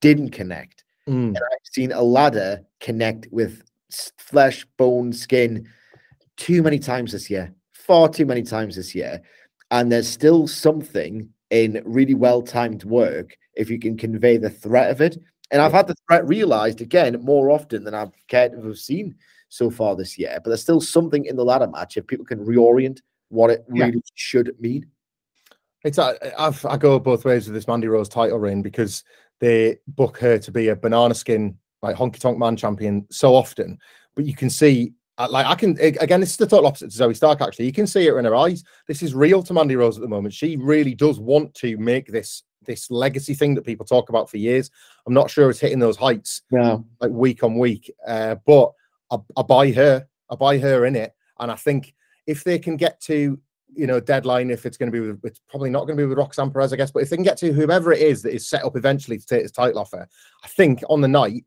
didn't 0.00 0.30
connect. 0.30 0.84
Mm. 1.08 1.28
And 1.28 1.36
I've 1.36 1.72
seen 1.72 1.92
a 1.92 2.02
ladder 2.02 2.62
connect 2.80 3.28
with 3.30 3.62
flesh, 4.18 4.66
bone, 4.76 5.12
skin 5.12 5.68
too 6.36 6.62
many 6.62 6.78
times 6.78 7.12
this 7.12 7.30
year, 7.30 7.54
far 7.72 8.08
too 8.08 8.26
many 8.26 8.42
times 8.42 8.76
this 8.76 8.94
year. 8.94 9.22
And 9.70 9.90
there's 9.90 10.08
still 10.08 10.46
something 10.46 11.28
in 11.50 11.82
really 11.84 12.14
well 12.14 12.42
timed 12.42 12.84
work 12.84 13.36
if 13.54 13.70
you 13.70 13.78
can 13.78 13.96
convey 13.96 14.36
the 14.36 14.50
threat 14.50 14.90
of 14.90 15.00
it. 15.00 15.16
And 15.50 15.62
I've 15.62 15.72
had 15.72 15.86
the 15.86 15.96
threat 16.08 16.26
realized 16.26 16.80
again 16.80 17.20
more 17.22 17.50
often 17.50 17.84
than 17.84 17.94
I've 17.94 18.12
cared 18.28 18.52
to 18.52 18.62
have 18.62 18.78
seen 18.78 19.14
so 19.48 19.70
far 19.70 19.94
this 19.94 20.18
year. 20.18 20.38
But 20.42 20.50
there's 20.50 20.62
still 20.62 20.80
something 20.80 21.24
in 21.24 21.36
the 21.36 21.44
ladder 21.44 21.68
match 21.68 21.96
if 21.96 22.06
people 22.06 22.26
can 22.26 22.44
reorient 22.44 23.00
what 23.28 23.50
it 23.50 23.64
really 23.68 23.94
yeah. 23.94 24.00
should 24.14 24.54
mean. 24.60 24.86
It's 25.84 25.98
uh, 25.98 26.14
I've, 26.38 26.64
I 26.66 26.76
go 26.76 26.98
both 26.98 27.24
ways 27.24 27.46
with 27.46 27.54
this 27.54 27.68
Mandy 27.68 27.86
Rose 27.86 28.08
title 28.08 28.38
reign 28.38 28.62
because 28.62 29.04
they 29.40 29.78
book 29.86 30.18
her 30.18 30.38
to 30.38 30.50
be 30.50 30.68
a 30.68 30.76
banana 30.76 31.14
skin 31.14 31.56
like 31.82 31.96
honky 31.96 32.18
tonk 32.18 32.38
man 32.38 32.56
champion 32.56 33.06
so 33.10 33.34
often, 33.34 33.78
but 34.14 34.24
you 34.24 34.34
can 34.34 34.50
see 34.50 34.94
like 35.18 35.46
I 35.46 35.54
can 35.54 35.78
again, 35.80 36.20
this 36.20 36.30
is 36.30 36.36
the 36.36 36.46
total 36.46 36.66
opposite 36.66 36.90
to 36.90 36.98
Zoey 36.98 37.16
Stark. 37.16 37.40
Actually, 37.40 37.66
you 37.66 37.72
can 37.72 37.86
see 37.86 38.06
it 38.06 38.14
in 38.14 38.24
her 38.24 38.34
eyes. 38.34 38.64
This 38.86 39.02
is 39.02 39.14
real 39.14 39.42
to 39.42 39.54
Mandy 39.54 39.76
Rose 39.76 39.96
at 39.96 40.02
the 40.02 40.08
moment. 40.08 40.34
She 40.34 40.56
really 40.56 40.94
does 40.94 41.18
want 41.18 41.54
to 41.54 41.76
make 41.78 42.06
this 42.06 42.42
this 42.66 42.90
legacy 42.90 43.32
thing 43.32 43.54
that 43.54 43.64
people 43.64 43.86
talk 43.86 44.08
about 44.08 44.28
for 44.28 44.36
years. 44.36 44.70
I'm 45.06 45.14
not 45.14 45.30
sure 45.30 45.48
it's 45.48 45.60
hitting 45.60 45.78
those 45.78 45.96
heights, 45.96 46.42
yeah, 46.50 46.78
like 47.00 47.10
week 47.10 47.42
on 47.42 47.58
week. 47.58 47.90
Uh, 48.06 48.36
but 48.46 48.72
I, 49.10 49.16
I 49.36 49.42
buy 49.42 49.72
her. 49.72 50.06
I 50.30 50.34
buy 50.34 50.58
her 50.58 50.84
in 50.84 50.96
it, 50.96 51.14
and 51.38 51.50
I 51.50 51.54
think 51.54 51.94
if 52.26 52.44
they 52.44 52.58
can 52.58 52.76
get 52.76 53.00
to 53.02 53.38
you 53.74 53.86
know 53.86 54.00
deadline, 54.00 54.50
if 54.50 54.66
it's 54.66 54.76
going 54.76 54.90
to 54.90 55.00
be 55.00 55.06
with, 55.06 55.20
it's 55.24 55.40
probably 55.48 55.70
not 55.70 55.86
going 55.86 55.96
to 55.96 56.02
be 56.02 56.06
with 56.06 56.18
Roxanne 56.18 56.50
Perez, 56.50 56.72
I 56.72 56.76
guess. 56.76 56.90
But 56.90 57.02
if 57.02 57.10
they 57.10 57.16
can 57.16 57.24
get 57.24 57.38
to 57.38 57.52
whoever 57.52 57.92
it 57.92 58.00
is 58.00 58.22
that 58.22 58.34
is 58.34 58.48
set 58.48 58.64
up 58.64 58.76
eventually 58.76 59.18
to 59.18 59.26
take 59.26 59.42
his 59.42 59.52
title 59.52 59.78
off 59.78 59.92
her, 59.92 60.06
I 60.44 60.48
think 60.48 60.82
on 60.90 61.00
the 61.00 61.08
night 61.08 61.44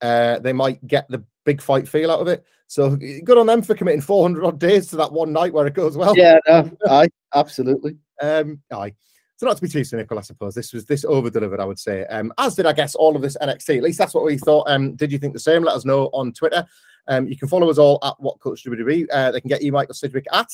uh, 0.00 0.38
they 0.38 0.52
might 0.52 0.84
get 0.86 1.08
the 1.08 1.24
big 1.44 1.60
fight 1.60 1.88
feel 1.88 2.10
out 2.10 2.20
of 2.20 2.28
it. 2.28 2.44
So 2.66 2.96
good 2.96 3.38
on 3.38 3.46
them 3.46 3.62
for 3.62 3.74
committing 3.74 4.02
400 4.02 4.44
odd 4.44 4.60
days 4.60 4.88
to 4.88 4.96
that 4.96 5.12
one 5.12 5.32
night 5.32 5.52
where 5.52 5.66
it 5.66 5.74
goes 5.74 5.96
well. 5.96 6.16
Yeah, 6.16 6.38
no, 6.46 6.70
aye, 6.88 7.08
absolutely. 7.34 7.96
Um, 8.20 8.60
aye. 8.72 8.94
So 9.36 9.46
not 9.46 9.56
to 9.56 9.62
be 9.62 9.68
too 9.68 9.84
cynical, 9.84 10.18
I 10.18 10.22
suppose 10.22 10.54
this 10.54 10.72
was 10.72 10.84
this 10.84 11.04
over 11.04 11.30
delivered. 11.30 11.60
I 11.60 11.64
would 11.64 11.78
say, 11.78 12.04
um, 12.06 12.32
as 12.38 12.56
did 12.56 12.66
I 12.66 12.72
guess 12.72 12.94
all 12.96 13.14
of 13.14 13.22
this 13.22 13.36
NXT. 13.40 13.76
At 13.76 13.82
least 13.84 13.98
that's 13.98 14.12
what 14.12 14.24
we 14.24 14.36
thought. 14.36 14.68
Um, 14.68 14.96
did 14.96 15.12
you 15.12 15.18
think 15.18 15.32
the 15.32 15.38
same? 15.38 15.62
Let 15.62 15.76
us 15.76 15.84
know 15.84 16.06
on 16.12 16.32
Twitter. 16.32 16.66
Um, 17.06 17.28
you 17.28 17.36
can 17.36 17.48
follow 17.48 17.70
us 17.70 17.78
all 17.78 17.98
at 18.02 18.14
WhatCulture 18.20 18.66
WWE. 18.66 19.06
Uh, 19.12 19.30
they 19.30 19.40
can 19.40 19.48
get 19.48 19.62
you 19.62 19.72
Michael 19.72 19.94
Sidgwick 19.94 20.26
at 20.32 20.48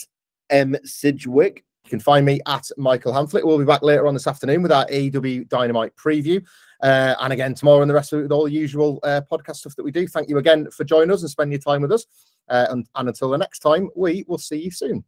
M 0.51 0.77
Sidgwick. 0.85 1.65
You 1.85 1.91
can 1.91 2.01
find 2.01 2.25
me 2.25 2.41
at 2.47 2.71
Michael 2.77 3.13
Hamflett. 3.13 3.45
We'll 3.45 3.59
be 3.59 3.65
back 3.65 3.83
later 3.83 4.07
on 4.07 4.15
this 4.15 4.27
afternoon 4.27 4.63
with 4.63 4.73
our 4.73 4.87
AEW 4.87 5.49
Dynamite 5.49 5.97
preview. 5.97 6.45
Uh, 6.83 7.15
and 7.21 7.33
again, 7.33 7.55
tomorrow 7.55 7.81
and 7.81 7.91
the 7.91 7.95
rest 7.95 8.13
of 8.13 8.21
it 8.21 8.23
with 8.23 8.33
all 8.33 8.45
the 8.45 8.53
usual 8.53 9.01
uh, 9.03 9.21
podcast 9.31 9.57
stuff 9.57 9.77
that 9.77 9.85
we 9.85 9.91
do. 9.91 10.07
Thank 10.07 10.29
you 10.29 10.39
again 10.39 10.71
for 10.71 10.85
joining 10.85 11.11
us 11.11 11.23
and 11.23 11.31
spending 11.31 11.53
your 11.53 11.61
time 11.61 11.83
with 11.83 11.93
us. 11.93 12.07
Uh, 12.49 12.67
and, 12.71 12.87
and 12.95 13.09
until 13.09 13.31
the 13.31 13.39
next 13.39 13.61
time, 13.61 13.89
we 13.97 14.25
will 14.29 14.39
see 14.39 14.61
you 14.61 14.71
soon. 14.71 15.05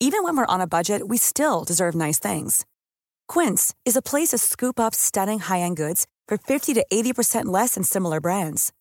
Even 0.00 0.22
when 0.22 0.36
we're 0.36 0.46
on 0.46 0.60
a 0.60 0.66
budget, 0.66 1.08
we 1.08 1.16
still 1.16 1.64
deserve 1.64 1.94
nice 1.94 2.20
things. 2.20 2.64
Quince 3.26 3.74
is 3.84 3.96
a 3.96 4.02
place 4.02 4.28
to 4.28 4.38
scoop 4.38 4.78
up 4.78 4.94
stunning 4.94 5.40
high 5.40 5.60
end 5.60 5.76
goods 5.76 6.06
for 6.28 6.38
50 6.38 6.74
to 6.74 6.86
80% 6.92 7.46
less 7.46 7.74
than 7.74 7.82
similar 7.82 8.20
brands. 8.20 8.72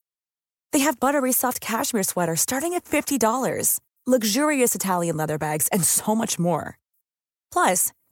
They 0.74 0.80
have 0.80 1.00
buttery 1.00 1.32
soft 1.32 1.60
cashmere 1.60 2.04
sweaters 2.04 2.42
starting 2.42 2.74
at 2.76 2.86
$50, 2.86 3.80
luxurious 4.06 4.76
Italian 4.76 5.18
leather 5.18 5.38
bags, 5.40 5.68
and 5.70 5.84
so 5.84 6.14
much 6.14 6.38
more. 6.38 6.78
Plus, 7.52 7.94